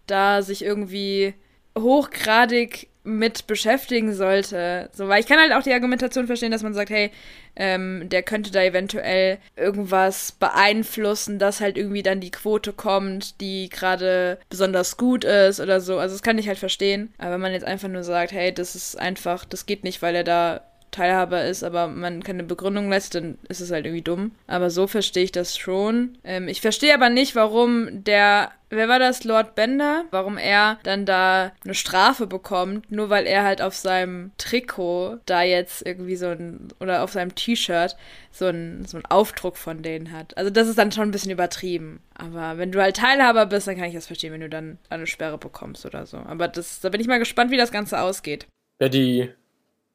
da 0.06 0.42
sich 0.42 0.64
irgendwie 0.64 1.34
hochgradig 1.78 2.88
mit 3.04 3.46
beschäftigen 3.46 4.14
sollte. 4.14 4.88
So, 4.92 5.08
weil 5.08 5.20
ich 5.20 5.26
kann 5.26 5.38
halt 5.38 5.52
auch 5.52 5.62
die 5.62 5.74
Argumentation 5.74 6.26
verstehen, 6.26 6.50
dass 6.50 6.62
man 6.62 6.72
sagt, 6.72 6.88
hey, 6.88 7.10
ähm, 7.54 8.08
der 8.08 8.22
könnte 8.22 8.50
da 8.50 8.62
eventuell 8.62 9.38
irgendwas 9.56 10.32
beeinflussen, 10.32 11.38
dass 11.38 11.60
halt 11.60 11.76
irgendwie 11.76 12.02
dann 12.02 12.20
die 12.20 12.30
Quote 12.30 12.72
kommt, 12.72 13.40
die 13.42 13.68
gerade 13.68 14.38
besonders 14.48 14.96
gut 14.96 15.24
ist 15.24 15.60
oder 15.60 15.80
so. 15.82 15.98
Also 15.98 16.14
das 16.14 16.22
kann 16.22 16.38
ich 16.38 16.48
halt 16.48 16.58
verstehen. 16.58 17.12
Aber 17.18 17.32
wenn 17.32 17.42
man 17.42 17.52
jetzt 17.52 17.66
einfach 17.66 17.88
nur 17.88 18.04
sagt, 18.04 18.32
hey, 18.32 18.52
das 18.52 18.74
ist 18.74 18.98
einfach, 18.98 19.44
das 19.44 19.66
geht 19.66 19.84
nicht, 19.84 20.00
weil 20.00 20.14
er 20.14 20.24
da 20.24 20.62
Teilhaber 20.94 21.44
ist, 21.44 21.64
aber 21.64 21.88
man 21.88 22.22
keine 22.22 22.44
Begründung 22.44 22.88
lässt, 22.88 23.14
dann 23.14 23.36
ist 23.48 23.60
es 23.60 23.72
halt 23.72 23.84
irgendwie 23.84 24.02
dumm. 24.02 24.32
Aber 24.46 24.70
so 24.70 24.86
verstehe 24.86 25.24
ich 25.24 25.32
das 25.32 25.58
schon. 25.58 26.16
Ähm, 26.22 26.46
ich 26.46 26.60
verstehe 26.60 26.94
aber 26.94 27.10
nicht, 27.10 27.34
warum 27.34 28.04
der, 28.04 28.52
wer 28.70 28.88
war 28.88 29.00
das, 29.00 29.24
Lord 29.24 29.56
Bender, 29.56 30.04
warum 30.12 30.38
er 30.38 30.78
dann 30.84 31.04
da 31.04 31.52
eine 31.64 31.74
Strafe 31.74 32.28
bekommt, 32.28 32.92
nur 32.92 33.10
weil 33.10 33.26
er 33.26 33.42
halt 33.42 33.60
auf 33.60 33.74
seinem 33.74 34.30
Trikot 34.38 35.18
da 35.26 35.42
jetzt 35.42 35.84
irgendwie 35.84 36.16
so 36.16 36.28
ein, 36.28 36.68
oder 36.78 37.02
auf 37.02 37.10
seinem 37.10 37.34
T-Shirt 37.34 37.96
so 38.30 38.46
ein, 38.46 38.84
so 38.86 38.96
ein 38.96 39.06
Aufdruck 39.06 39.56
von 39.56 39.82
denen 39.82 40.12
hat. 40.12 40.36
Also 40.36 40.50
das 40.50 40.68
ist 40.68 40.78
dann 40.78 40.92
schon 40.92 41.08
ein 41.08 41.12
bisschen 41.12 41.32
übertrieben. 41.32 42.00
Aber 42.14 42.56
wenn 42.56 42.70
du 42.70 42.80
halt 42.80 42.96
Teilhaber 42.96 43.46
bist, 43.46 43.66
dann 43.66 43.76
kann 43.76 43.88
ich 43.88 43.94
das 43.94 44.06
verstehen, 44.06 44.32
wenn 44.32 44.40
du 44.40 44.48
dann 44.48 44.78
eine 44.90 45.08
Sperre 45.08 45.38
bekommst 45.38 45.84
oder 45.86 46.06
so. 46.06 46.18
Aber 46.18 46.46
das, 46.46 46.80
da 46.80 46.88
bin 46.88 47.00
ich 47.00 47.08
mal 47.08 47.18
gespannt, 47.18 47.50
wie 47.50 47.56
das 47.56 47.72
Ganze 47.72 48.00
ausgeht. 48.00 48.46
Ja, 48.80 48.88
die 48.88 49.30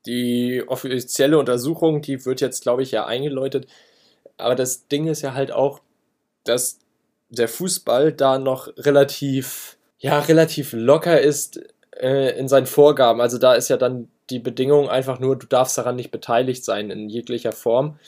die 0.10 0.64
offizielle 0.68 1.38
Untersuchung, 1.38 2.02
die 2.02 2.26
wird 2.26 2.42
jetzt, 2.42 2.64
glaube 2.64 2.82
ich, 2.82 2.92
ja 2.92 3.06
eingeläutet. 3.06 3.68
Aber 4.38 4.56
das 4.56 4.88
Ding 4.88 5.08
ist 5.08 5.22
ja 5.22 5.36
halt 5.36 5.52
auch, 5.52 5.82
dass 6.44 6.80
der 7.30 7.48
Fußball 7.48 8.12
da 8.12 8.40
noch 8.40 8.70
relativ, 8.78 9.78
ja, 10.00 10.20
relativ 10.20 10.74
locker 10.74 11.22
ist 11.22 11.62
äh, 11.96 12.36
in 12.40 12.48
seinen 12.48 12.66
Vorgaben. 12.66 13.22
Also 13.22 13.38
da 13.38 13.54
ist 13.54 13.70
ja 13.70 13.78
dann 13.78 14.10
die 14.32 14.40
Bedingung 14.40 14.90
einfach 14.90 15.20
nur, 15.20 15.38
du 15.38 15.46
darfst 15.46 15.78
daran 15.78 15.96
nicht 15.96 16.10
beteiligt 16.10 16.66
sein 16.66 16.90
in 16.90 17.08
jeglicher 17.08 17.52
Form. 17.52 18.00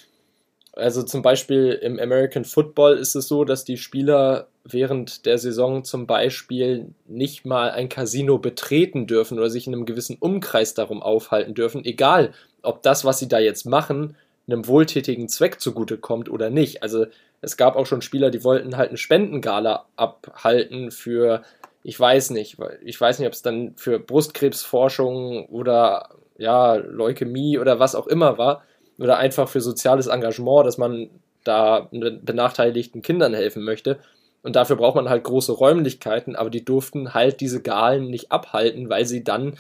Also 0.74 1.04
zum 1.04 1.22
Beispiel 1.22 1.74
im 1.84 2.00
American 2.00 2.46
Football 2.46 2.98
ist 2.98 3.14
es 3.14 3.28
so, 3.28 3.46
dass 3.46 3.64
die 3.64 3.78
Spieler 3.78 4.48
während 4.64 5.26
der 5.26 5.38
Saison 5.38 5.84
zum 5.84 6.08
Beispiel 6.08 6.94
nicht 7.08 7.46
mal 7.46 7.72
ein 7.72 7.90
Casino 7.90 8.38
betreten 8.38 9.08
dürfen 9.08 9.38
oder 9.38 9.50
sich 9.50 9.68
in 9.68 9.74
einem 9.74 9.86
gewissen 9.86 10.18
Umkreis 10.20 10.74
darum 10.74 11.02
aufhalten 11.02 11.54
dürfen, 11.54 11.84
egal 11.84 12.34
ob 12.62 12.84
das, 12.84 13.06
was 13.06 13.20
sie 13.20 13.28
da 13.28 13.40
jetzt 13.40 13.66
machen, 13.66 14.16
einem 14.48 14.68
wohltätigen 14.68 15.30
Zweck 15.30 15.60
zugutekommt 15.60 16.30
oder 16.30 16.50
nicht. 16.50 16.84
Also 16.84 17.06
es 17.42 17.58
gab 17.58 17.76
auch 17.76 17.86
schon 17.86 18.02
Spieler, 18.02 18.30
die 18.30 18.44
wollten 18.44 18.78
halt 18.78 18.90
eine 18.90 18.98
Spendengala 18.98 19.86
abhalten 19.96 20.92
für, 20.92 21.42
ich 21.84 22.00
weiß 22.00 22.30
nicht, 22.32 22.58
ich 22.84 23.02
weiß 23.02 23.20
nicht, 23.20 23.28
ob 23.28 23.34
es 23.34 23.42
dann 23.42 23.74
für 23.78 24.00
Brustkrebsforschung 24.00 25.48
oder 25.48 26.10
ja, 26.38 26.76
Leukämie 26.76 27.58
oder 27.58 27.80
was 27.80 27.96
auch 27.96 28.08
immer 28.08 28.38
war, 28.38 28.64
oder 28.98 29.18
einfach 29.18 29.50
für 29.50 29.62
soziales 29.62 30.08
Engagement, 30.08 30.66
dass 30.66 30.78
man 30.78 31.10
da 31.44 31.90
benachteiligten 31.92 33.02
Kindern 33.02 33.34
helfen 33.34 33.64
möchte. 33.64 34.00
Und 34.44 34.56
dafür 34.56 34.76
braucht 34.76 34.96
man 34.96 35.10
halt 35.10 35.24
große 35.24 35.52
Räumlichkeiten, 35.52 36.36
aber 36.36 36.50
die 36.50 36.66
durften 36.66 37.14
halt 37.14 37.42
diese 37.42 37.62
Galen 37.62 38.10
nicht 38.10 38.32
abhalten, 38.32 38.90
weil 38.90 39.06
sie 39.06 39.24
dann 39.24 39.58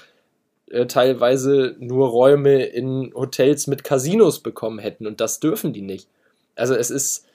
äh, 0.69 0.87
teilweise 0.87 1.75
nur 1.79 2.09
Räume 2.09 2.63
in 2.63 3.11
Hotels 3.13 3.67
mit 3.67 3.83
Casinos 3.83 4.39
bekommen 4.39 4.79
hätten 4.79 5.05
und 5.05 5.21
das 5.21 5.39
dürfen 5.39 5.73
die 5.73 5.81
nicht. 5.81 6.07
Also 6.55 6.75
es 6.75 6.89
ist 6.89 7.27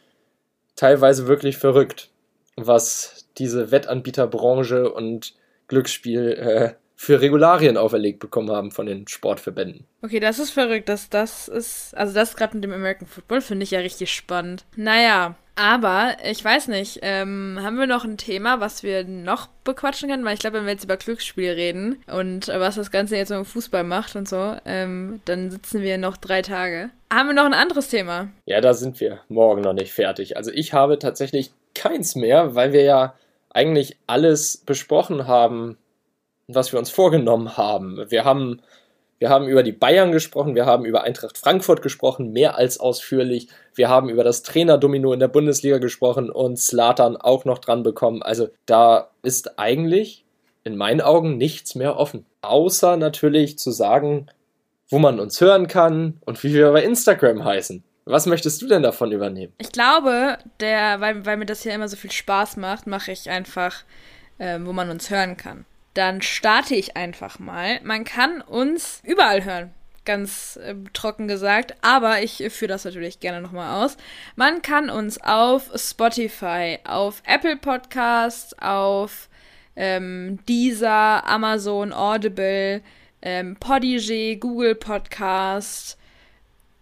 teilweise 0.75 1.27
wirklich 1.27 1.57
verrückt, 1.57 2.11
was 2.57 3.27
diese 3.39 3.71
Wettanbieterbranche 3.71 4.91
und 4.91 5.35
Glücksspiel 5.69 6.33
äh, 6.33 6.75
für 6.95 7.21
Regularien 7.21 7.77
auferlegt 7.77 8.21
bekommen 8.21 8.51
haben 8.51 8.71
von 8.71 8.87
den 8.87 9.07
Sportverbänden. 9.07 9.85
Okay, 10.03 10.19
das 10.19 10.39
ist 10.39 10.51
verrückt. 10.51 10.89
Das, 10.89 11.11
das 11.11 11.49
ist, 11.49 11.95
also 11.95 12.15
das 12.15 12.37
gerade 12.37 12.57
mit 12.57 12.65
dem 12.65 12.73
American 12.73 13.07
Football 13.07 13.43
finde 13.43 13.65
ich 13.65 13.71
ja 13.71 13.81
richtig 13.81 14.13
spannend. 14.13 14.65
Naja, 14.77 15.37
aber 15.57 16.17
ich 16.23 16.45
weiß 16.45 16.69
nicht, 16.69 17.01
ähm, 17.03 17.59
haben 17.63 17.79
wir 17.79 17.87
noch 17.87 18.05
ein 18.05 18.19
Thema, 18.19 18.61
was 18.61 18.83
wir 18.83 19.05
noch 19.05 19.49
bequatschen 19.65 20.11
können? 20.11 20.25
Weil 20.25 20.35
ich 20.35 20.41
glaube, 20.41 20.59
wenn 20.59 20.67
wir 20.67 20.73
jetzt 20.73 20.85
über 20.85 20.99
Glücksspiel 20.99 21.51
reden 21.51 22.03
und 22.07 22.49
was 22.49 22.75
das 22.77 22.91
Ganze 22.91 23.17
jetzt 23.17 23.31
mit 23.31 23.47
Fußball 23.47 23.83
macht 23.83 24.17
und 24.17 24.29
so, 24.29 24.55
ähm, 24.67 25.21
dann 25.25 25.51
sitzen 25.51 25.81
wir 25.81 25.97
noch 25.97 26.19
drei 26.19 26.43
Tage. 26.43 26.91
Haben 27.11 27.29
wir 27.31 27.35
noch 27.35 27.47
ein 27.47 27.55
anderes 27.55 27.89
Thema? 27.89 28.29
Ja, 28.45 28.61
da 28.61 28.75
sind 28.75 29.01
wir 29.01 29.21
morgen 29.29 29.63
noch 29.63 29.73
nicht 29.73 29.93
fertig. 29.93 30.37
Also 30.37 30.51
ich 30.53 30.75
habe 30.75 30.99
tatsächlich 30.99 31.53
keins 31.75 32.17
mehr, 32.17 32.55
weil 32.55 32.73
wir 32.73 32.83
ja 32.83 33.15
eigentlich 33.49 33.97
alles 34.07 34.59
besprochen 34.59 35.27
haben, 35.27 35.79
was 36.49 36.73
wir 36.73 36.79
uns 36.79 36.91
vorgenommen 36.91 37.57
haben. 37.57 38.05
Wir 38.11 38.25
haben 38.25 38.61
wir 39.19 39.31
haben 39.31 39.49
über 39.49 39.63
die 39.63 39.73
Bayern 39.73 40.13
gesprochen, 40.13 40.55
wir 40.55 40.67
haben 40.67 40.85
über 40.85 41.03
Eintracht 41.03 41.39
Frankfurt 41.39 41.81
gesprochen, 41.81 42.33
mehr 42.33 42.57
als 42.57 42.79
ausführlich. 42.79 43.49
Wir 43.75 43.89
haben 43.89 44.11
über 44.11 44.25
das 44.25 44.43
Trainerdomino 44.43 45.13
in 45.13 45.21
der 45.21 45.29
Bundesliga 45.29 45.79
gesprochen 45.79 46.31
und 46.31 46.59
Slatan 46.59 47.17
auch 47.17 47.47
noch 47.47 47.59
dran 47.59 47.83
bekommen. 47.83 48.23
Also 48.23 48.49
da 48.67 49.11
ist 49.23 49.59
eigentlich 49.59 50.25
in 50.65 50.77
meinen 50.77 51.01
Augen 51.01 51.39
nichts 51.39 51.75
mehr 51.75 51.97
offen. 51.97 52.27
Außer 52.43 52.97
natürlich 52.97 53.59
zu 53.59 53.71
sagen, 53.71 54.27
wo 54.91 54.99
man 54.99 55.19
uns 55.19 55.41
hören 55.41 55.67
kann 55.67 56.21
und 56.27 56.43
wie 56.45 56.53
wir 56.53 56.71
bei 56.73 56.85
Instagram 56.85 57.45
heißen. 57.45 57.83
Was 58.05 58.27
möchtest 58.27 58.63
du 58.63 58.69
denn 58.69 58.83
davon 58.83 59.13
übernehmen? 59.13 59.53
Ich 59.59 59.73
glaube, 59.73 60.39
der, 60.61 61.01
weil, 61.01 61.25
weil 61.27 61.39
mir 61.39 61.47
das 61.47 61.63
hier 61.63 61.75
immer 61.75 61.89
so 61.89 61.97
viel 61.97 62.13
Spaß 62.13 62.57
macht, 62.57 62.87
mache 62.87 63.11
ich 63.11 63.31
einfach, 63.31 63.83
äh, 64.39 64.61
wo 64.63 64.73
man 64.73 64.91
uns 64.91 65.11
hören 65.11 65.37
kann 65.37 65.65
dann 65.97 66.23
starte 66.23 66.75
ich 66.75 66.97
einfach 66.97 67.39
mal. 67.39 67.81
Man 67.83 68.05
kann 68.05 68.41
uns 68.41 69.01
überall 69.05 69.45
hören 69.45 69.73
ganz 70.07 70.57
äh, 70.63 70.75
trocken 70.95 71.29
gesagt, 71.29 71.75
aber 71.83 72.23
ich 72.23 72.43
führe 72.51 72.69
das 72.69 72.85
natürlich 72.87 73.21
gerne 73.21 73.43
nochmal 73.43 73.85
aus. 73.85 73.99
Man 74.37 74.63
kann 74.63 74.89
uns 74.89 75.21
auf 75.21 75.71
Spotify, 75.75 76.79
auf 76.85 77.23
Apple 77.27 77.57
Podcasts, 77.57 78.59
auf 78.59 79.29
ähm, 79.75 80.39
Deezer, 80.49 81.27
Amazon, 81.27 81.93
Audible, 81.93 82.81
ähm, 83.21 83.57
Podigy, 83.57 84.37
Google 84.41 84.75
Podcast 84.75 85.99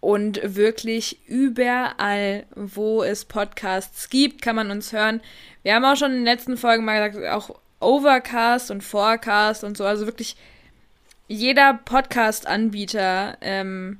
und 0.00 0.40
wirklich 0.44 1.26
überall, 1.26 2.44
wo 2.54 3.02
es 3.02 3.24
Podcasts 3.24 4.10
gibt, 4.10 4.42
kann 4.42 4.54
man 4.54 4.70
uns 4.70 4.92
hören. 4.92 5.22
Wir 5.62 5.74
haben 5.74 5.84
auch 5.84 5.96
schon 5.96 6.10
in 6.10 6.18
den 6.18 6.24
letzten 6.26 6.58
Folgen 6.58 6.84
mal 6.84 7.10
gesagt, 7.10 7.32
auch 7.32 7.58
Overcast 7.84 8.70
und 8.70 8.82
Forecast 8.82 9.64
und 9.64 9.76
so. 9.76 9.84
Also 9.84 10.06
wirklich 10.06 10.36
jeder 11.28 11.74
Podcast-Anbieter, 11.74 13.38
ähm, 13.40 13.98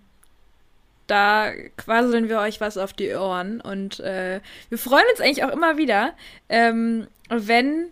da 1.06 1.52
quasseln 1.76 2.28
wir 2.28 2.38
euch 2.38 2.60
was 2.60 2.78
auf 2.78 2.92
die 2.92 3.12
Ohren. 3.14 3.60
Und 3.60 4.00
äh, 4.00 4.40
wir 4.68 4.78
freuen 4.78 5.04
uns 5.10 5.20
eigentlich 5.20 5.44
auch 5.44 5.52
immer 5.52 5.76
wieder, 5.76 6.14
ähm, 6.48 7.06
wenn 7.28 7.88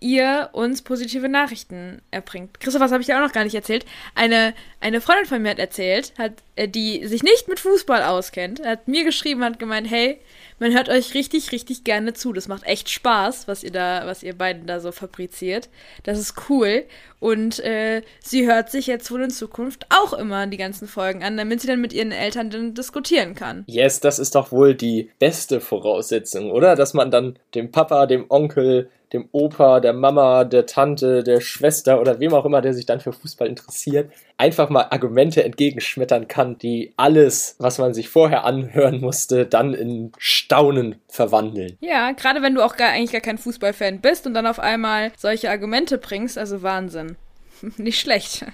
ihr 0.00 0.50
uns 0.52 0.82
positive 0.82 1.28
Nachrichten 1.28 2.02
erbringt. 2.10 2.60
Christoph, 2.60 2.82
was 2.82 2.92
habe 2.92 3.00
ich 3.00 3.06
dir 3.06 3.16
auch 3.16 3.26
noch 3.26 3.32
gar 3.32 3.44
nicht 3.44 3.54
erzählt? 3.54 3.86
Eine, 4.14 4.54
eine 4.80 5.00
Freundin 5.00 5.26
von 5.26 5.40
mir 5.40 5.50
hat 5.50 5.58
erzählt, 5.58 6.12
hat, 6.18 6.34
die 6.58 7.06
sich 7.06 7.22
nicht 7.22 7.48
mit 7.48 7.60
Fußball 7.60 8.02
auskennt, 8.02 8.64
hat 8.64 8.86
mir 8.86 9.04
geschrieben, 9.04 9.44
hat 9.44 9.58
gemeint, 9.58 9.90
hey, 9.90 10.18
man 10.60 10.72
hört 10.72 10.88
euch 10.88 11.14
richtig, 11.14 11.50
richtig 11.50 11.82
gerne 11.82 12.12
zu. 12.12 12.32
Das 12.32 12.46
macht 12.46 12.64
echt 12.64 12.88
Spaß, 12.88 13.48
was 13.48 13.64
ihr 13.64 13.72
da, 13.72 14.02
was 14.06 14.22
ihr 14.22 14.38
beiden 14.38 14.66
da 14.66 14.78
so 14.78 14.92
fabriziert. 14.92 15.68
Das 16.04 16.18
ist 16.18 16.48
cool. 16.48 16.84
Und 17.18 17.58
äh, 17.60 18.02
sie 18.20 18.46
hört 18.46 18.70
sich 18.70 18.86
jetzt 18.86 19.10
wohl 19.10 19.22
in 19.22 19.30
Zukunft 19.30 19.86
auch 19.90 20.12
immer 20.12 20.46
die 20.46 20.56
ganzen 20.56 20.86
Folgen 20.86 21.24
an, 21.24 21.36
damit 21.36 21.60
sie 21.60 21.66
dann 21.66 21.80
mit 21.80 21.92
ihren 21.92 22.12
Eltern 22.12 22.50
dann 22.50 22.74
diskutieren 22.74 23.34
kann. 23.34 23.64
Yes, 23.66 24.00
das 24.00 24.18
ist 24.18 24.34
doch 24.34 24.52
wohl 24.52 24.74
die 24.74 25.10
beste 25.18 25.60
Voraussetzung, 25.60 26.50
oder? 26.50 26.76
Dass 26.76 26.94
man 26.94 27.10
dann 27.10 27.38
dem 27.54 27.72
Papa, 27.72 28.06
dem 28.06 28.26
Onkel, 28.28 28.90
dem 29.14 29.28
Opa, 29.30 29.80
der 29.80 29.92
Mama, 29.92 30.44
der 30.44 30.66
Tante, 30.66 31.22
der 31.22 31.40
Schwester 31.40 32.00
oder 32.00 32.18
wem 32.18 32.34
auch 32.34 32.44
immer, 32.44 32.60
der 32.60 32.74
sich 32.74 32.84
dann 32.84 33.00
für 33.00 33.12
Fußball 33.12 33.46
interessiert, 33.48 34.10
einfach 34.36 34.68
mal 34.68 34.88
Argumente 34.90 35.44
entgegenschmettern 35.44 36.26
kann, 36.26 36.43
die 36.52 36.92
alles, 36.96 37.56
was 37.58 37.78
man 37.78 37.94
sich 37.94 38.08
vorher 38.08 38.44
anhören 38.44 39.00
musste, 39.00 39.46
dann 39.46 39.74
in 39.74 40.12
Staunen 40.18 40.96
verwandeln. 41.08 41.76
Ja, 41.80 42.12
gerade 42.12 42.42
wenn 42.42 42.54
du 42.54 42.62
auch 42.62 42.76
gar, 42.76 42.90
eigentlich 42.90 43.12
gar 43.12 43.20
kein 43.20 43.38
Fußballfan 43.38 44.00
bist 44.00 44.26
und 44.26 44.34
dann 44.34 44.46
auf 44.46 44.58
einmal 44.58 45.12
solche 45.16 45.50
Argumente 45.50 45.98
bringst, 45.98 46.38
also 46.38 46.62
Wahnsinn. 46.62 47.16
Nicht 47.76 48.00
schlecht. 48.00 48.44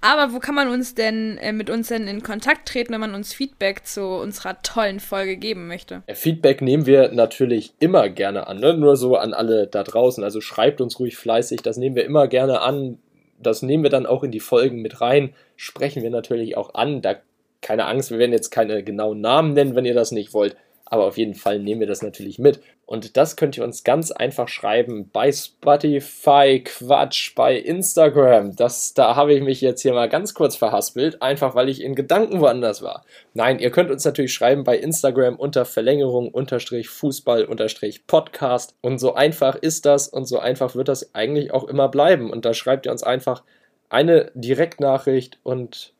Aber 0.00 0.32
wo 0.32 0.38
kann 0.38 0.54
man 0.54 0.68
uns 0.68 0.94
denn 0.94 1.38
äh, 1.38 1.52
mit 1.52 1.70
uns 1.70 1.88
denn 1.88 2.06
in 2.06 2.22
Kontakt 2.22 2.68
treten, 2.68 2.92
wenn 2.92 3.00
man 3.00 3.14
uns 3.14 3.32
Feedback 3.32 3.86
zu 3.86 4.02
unserer 4.02 4.62
tollen 4.62 5.00
Folge 5.00 5.36
geben 5.36 5.68
möchte? 5.68 6.02
Feedback 6.12 6.62
nehmen 6.62 6.86
wir 6.86 7.12
natürlich 7.12 7.72
immer 7.78 8.08
gerne 8.08 8.46
an, 8.46 8.58
ne? 8.58 8.74
nur 8.74 8.96
so 8.96 9.16
an 9.16 9.34
alle 9.34 9.66
da 9.66 9.82
draußen. 9.82 10.24
Also 10.24 10.40
schreibt 10.40 10.80
uns 10.80 10.98
ruhig 10.98 11.16
fleißig, 11.16 11.62
das 11.62 11.76
nehmen 11.76 11.96
wir 11.96 12.04
immer 12.04 12.28
gerne 12.28 12.60
an. 12.60 12.98
Das 13.40 13.62
nehmen 13.62 13.84
wir 13.84 13.90
dann 13.90 14.06
auch 14.06 14.24
in 14.24 14.32
die 14.32 14.40
Folgen 14.40 14.82
mit 14.82 15.00
rein. 15.00 15.32
Sprechen 15.54 16.02
wir 16.02 16.10
natürlich 16.10 16.56
auch 16.56 16.74
an. 16.74 17.02
Da 17.02 17.14
keine 17.60 17.86
Angst, 17.86 18.10
wir 18.10 18.18
werden 18.18 18.32
jetzt 18.32 18.50
keine 18.50 18.82
genauen 18.82 19.20
Namen 19.20 19.54
nennen, 19.54 19.74
wenn 19.74 19.84
ihr 19.84 19.94
das 19.94 20.12
nicht 20.12 20.32
wollt 20.34 20.56
aber 20.90 21.04
auf 21.04 21.18
jeden 21.18 21.34
Fall 21.34 21.58
nehmen 21.58 21.80
wir 21.80 21.86
das 21.86 22.02
natürlich 22.02 22.38
mit. 22.38 22.60
Und 22.86 23.18
das 23.18 23.36
könnt 23.36 23.58
ihr 23.58 23.64
uns 23.64 23.84
ganz 23.84 24.10
einfach 24.10 24.48
schreiben 24.48 25.10
bei 25.12 25.30
Spotify, 25.30 26.62
Quatsch, 26.64 27.34
bei 27.34 27.56
Instagram. 27.56 28.56
Das, 28.56 28.94
da 28.94 29.14
habe 29.14 29.34
ich 29.34 29.42
mich 29.42 29.60
jetzt 29.60 29.82
hier 29.82 29.92
mal 29.92 30.08
ganz 30.08 30.32
kurz 30.32 30.56
verhaspelt, 30.56 31.20
einfach 31.20 31.54
weil 31.54 31.68
ich 31.68 31.82
in 31.82 31.94
Gedanken 31.94 32.40
woanders 32.40 32.80
war. 32.80 33.04
Nein, 33.34 33.58
ihr 33.58 33.70
könnt 33.70 33.90
uns 33.90 34.04
natürlich 34.06 34.32
schreiben 34.32 34.64
bei 34.64 34.78
Instagram 34.78 35.36
unter 35.36 35.66
Verlängerung 35.66 36.30
unterstrich 36.30 36.88
Fußball 36.88 37.44
unterstrich 37.44 38.06
Podcast. 38.06 38.74
Und 38.80 38.98
so 38.98 39.14
einfach 39.14 39.56
ist 39.56 39.84
das 39.84 40.08
und 40.08 40.24
so 40.24 40.38
einfach 40.38 40.74
wird 40.74 40.88
das 40.88 41.14
eigentlich 41.14 41.52
auch 41.52 41.64
immer 41.64 41.88
bleiben. 41.88 42.30
Und 42.30 42.46
da 42.46 42.54
schreibt 42.54 42.86
ihr 42.86 42.92
uns 42.92 43.02
einfach 43.02 43.42
eine 43.90 44.30
Direktnachricht 44.34 45.38
und 45.42 45.92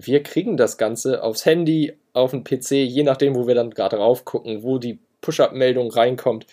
wir 0.00 0.22
kriegen 0.22 0.56
das 0.56 0.78
Ganze 0.78 1.24
aufs 1.24 1.44
Handy, 1.44 1.92
auf 2.12 2.30
den 2.30 2.44
PC, 2.44 2.70
je 2.72 3.02
nachdem, 3.02 3.34
wo 3.34 3.48
wir 3.48 3.56
dann 3.56 3.70
gerade 3.70 3.96
drauf 3.96 4.24
gucken, 4.24 4.62
wo 4.62 4.78
die 4.78 5.00
Push-Up-Meldung 5.20 5.90
reinkommt. 5.90 6.46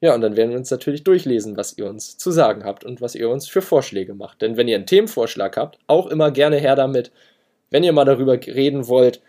Ja, 0.00 0.16
und 0.16 0.20
dann 0.20 0.36
werden 0.36 0.50
wir 0.50 0.58
uns 0.58 0.70
natürlich 0.70 1.04
durchlesen, 1.04 1.56
was 1.56 1.78
ihr 1.78 1.86
uns 1.86 2.18
zu 2.18 2.32
sagen 2.32 2.64
habt 2.64 2.84
und 2.84 3.00
was 3.00 3.14
ihr 3.14 3.30
uns 3.30 3.46
für 3.46 3.62
Vorschläge 3.62 4.14
macht. 4.14 4.42
Denn 4.42 4.56
wenn 4.56 4.66
ihr 4.66 4.74
einen 4.74 4.86
Themenvorschlag 4.86 5.56
habt, 5.56 5.78
auch 5.86 6.08
immer 6.08 6.32
gerne 6.32 6.56
her 6.56 6.74
damit. 6.74 7.12
Wenn 7.70 7.84
ihr 7.84 7.92
mal 7.92 8.04
darüber 8.04 8.34
reden 8.34 8.88
wollt, 8.88 9.22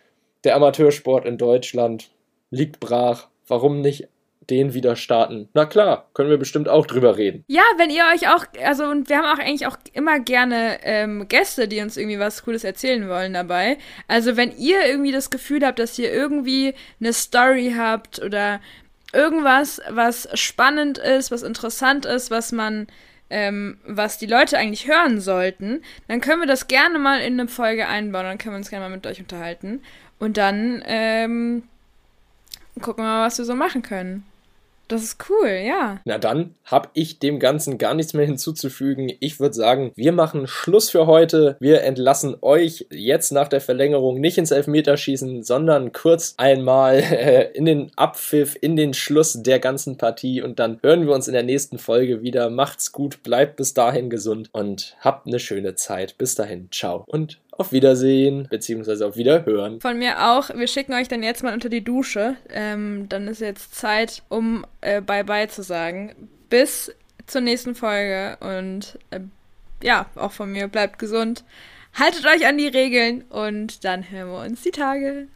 der 0.44 0.56
Amateursport 0.56 1.26
in 1.26 1.38
Deutschland 1.38 2.10
liegt 2.50 2.80
brach, 2.80 3.28
warum 3.48 3.82
nicht 3.82 4.08
den 4.50 4.74
wieder 4.74 4.96
starten. 4.96 5.50
Na 5.54 5.66
klar, 5.66 6.10
können 6.14 6.30
wir 6.30 6.38
bestimmt 6.38 6.70
auch 6.70 6.86
drüber 6.86 7.18
reden. 7.18 7.44
Ja, 7.48 7.64
wenn 7.78 7.90
ihr 7.90 8.04
euch 8.14 8.30
auch, 8.30 8.46
also 8.64 8.86
und 8.86 9.10
wir 9.10 9.18
haben 9.18 9.26
auch 9.26 9.44
eigentlich 9.44 9.68
auch 9.68 9.78
immer 9.94 10.20
gerne 10.20 10.80
ähm, 10.84 11.28
Gäste, 11.28 11.68
die 11.68 11.82
uns 11.82 11.98
irgendwie 11.98 12.20
was 12.20 12.44
Cooles 12.44 12.64
erzählen 12.64 13.08
wollen 13.10 13.34
dabei. 13.34 13.78
Also 14.08 14.38
wenn 14.38 14.56
ihr 14.58 14.86
irgendwie 14.86 15.12
das 15.12 15.30
Gefühl 15.30 15.66
habt, 15.66 15.80
dass 15.80 15.98
ihr 16.00 16.12
irgendwie 16.12 16.74
eine 17.00 17.14
Story 17.14 17.74
habt 17.78 18.22
oder 18.22 18.60
irgendwas, 19.14 19.82
was 19.90 20.28
spannend 20.34 20.98
ist, 20.98 21.32
was 21.32 21.44
interessant 21.44 22.06
ist, 22.06 22.32
was 22.32 22.52
man 22.52 22.88
ähm, 23.30 23.80
was 23.84 24.20
die 24.20 24.28
Leute 24.28 24.60
eigentlich 24.60 24.88
hören 24.88 25.20
sollten, 25.20 25.82
dann 26.08 26.22
können 26.22 26.42
wir 26.42 26.48
das 26.48 26.68
gerne 26.68 27.00
mal 27.00 27.20
in 27.20 27.40
eine 27.40 27.50
Folge 27.50 27.88
einbauen. 27.88 28.26
Dann 28.26 28.38
können 28.38 28.54
wir 28.54 28.58
uns 28.58 28.70
gerne 28.70 28.86
mal 28.88 28.96
mit 28.96 29.08
euch 29.08 29.20
unterhalten. 29.20 29.82
Und 30.20 30.38
dann 30.38 30.84
ähm, 30.86 31.64
gucken 32.80 33.04
wir 33.04 33.10
mal, 33.10 33.26
was 33.26 33.40
wir 33.40 33.46
so 33.46 33.56
machen 33.56 33.82
können. 33.82 34.24
Das 34.88 35.04
ist 35.04 35.26
cool, 35.30 35.50
ja. 35.66 36.02
Na 36.06 36.18
dann 36.18 36.56
habe 36.66 36.90
ich 36.94 37.20
dem 37.20 37.40
Ganzen 37.40 37.78
gar 37.78 37.94
nichts 37.94 38.14
mehr 38.14 38.26
hinzuzufügen. 38.26 39.12
Ich 39.20 39.40
würde 39.40 39.56
sagen, 39.56 39.92
wir 39.96 40.12
machen 40.12 40.46
Schluss 40.48 40.90
für 40.90 41.08
heute. 41.08 41.56
Wir 41.60 41.84
entlassen 41.84 42.36
euch 42.42 42.88
jetzt 42.92 43.32
nach 43.32 43.48
der 43.48 43.62
Verlängerung 43.62 44.20
nicht 44.20 44.38
ins 44.38 44.52
Elfmeterschießen, 44.52 45.44
sondern 45.44 45.94
kurz 45.94 46.36
einmal 46.38 46.96
äh, 47.00 47.52
in 47.54 47.66
den 47.66 47.92
Abpfiff, 47.96 48.58
in 48.60 48.76
den 48.76 48.94
Schluss 48.94 49.42
der 49.42 49.60
ganzen 49.60 49.98
Partie 49.98 50.42
und 50.42 50.60
dann 50.60 50.80
hören 50.84 51.08
wir 51.08 51.14
uns 51.14 51.28
in 51.28 51.34
der 51.34 51.44
nächsten 51.44 51.78
Folge 51.78 52.22
wieder. 52.22 52.50
Macht's 52.50 52.92
gut, 52.92 53.24
bleibt 53.24 53.56
bis 53.56 53.74
dahin 53.74 54.10
gesund 54.10 54.50
und 54.52 54.96
habt 55.00 55.28
eine 55.28 55.40
schöne 55.40 55.76
Zeit. 55.76 56.18
Bis 56.18 56.36
dahin, 56.36 56.70
ciao 56.72 57.04
und 57.08 57.40
auf 57.58 57.72
Wiedersehen, 57.72 58.48
beziehungsweise 58.50 59.06
auf 59.06 59.16
Wiederhören. 59.16 59.80
Von 59.82 60.00
mir 60.00 60.32
auch. 60.32 60.50
Wir 60.50 60.68
schicken 60.68 60.94
euch 60.94 61.08
dann 61.08 61.24
jetzt 61.24 61.44
mal 61.44 61.54
unter 61.54 61.70
die 61.70 61.84
Dusche. 61.84 62.36
Ähm, 62.50 63.08
dann 63.10 63.28
ist 63.28 63.42
jetzt 63.42 63.76
Zeit, 63.76 64.24
um 64.30 64.66
äh, 64.82 65.02
Bye-bye 65.02 65.48
zu 65.48 65.64
sagen. 65.64 66.30
Bis 66.50 66.94
zur 67.28 67.42
nächsten 67.42 67.76
Folge 67.76 68.38
und 68.42 68.98
äh, 69.12 69.20
ja, 69.82 70.08
auch 70.16 70.32
von 70.32 70.52
mir 70.52 70.68
bleibt 70.68 71.00
gesund. 71.00 71.44
Haltet 71.94 72.26
euch 72.26 72.48
an 72.48 72.58
die 72.58 72.68
Regeln 72.68 73.24
und 73.30 73.84
dann 73.84 74.10
hören 74.10 74.30
wir 74.30 74.40
uns 74.40 74.62
die 74.62 74.72
Tage. 74.72 75.28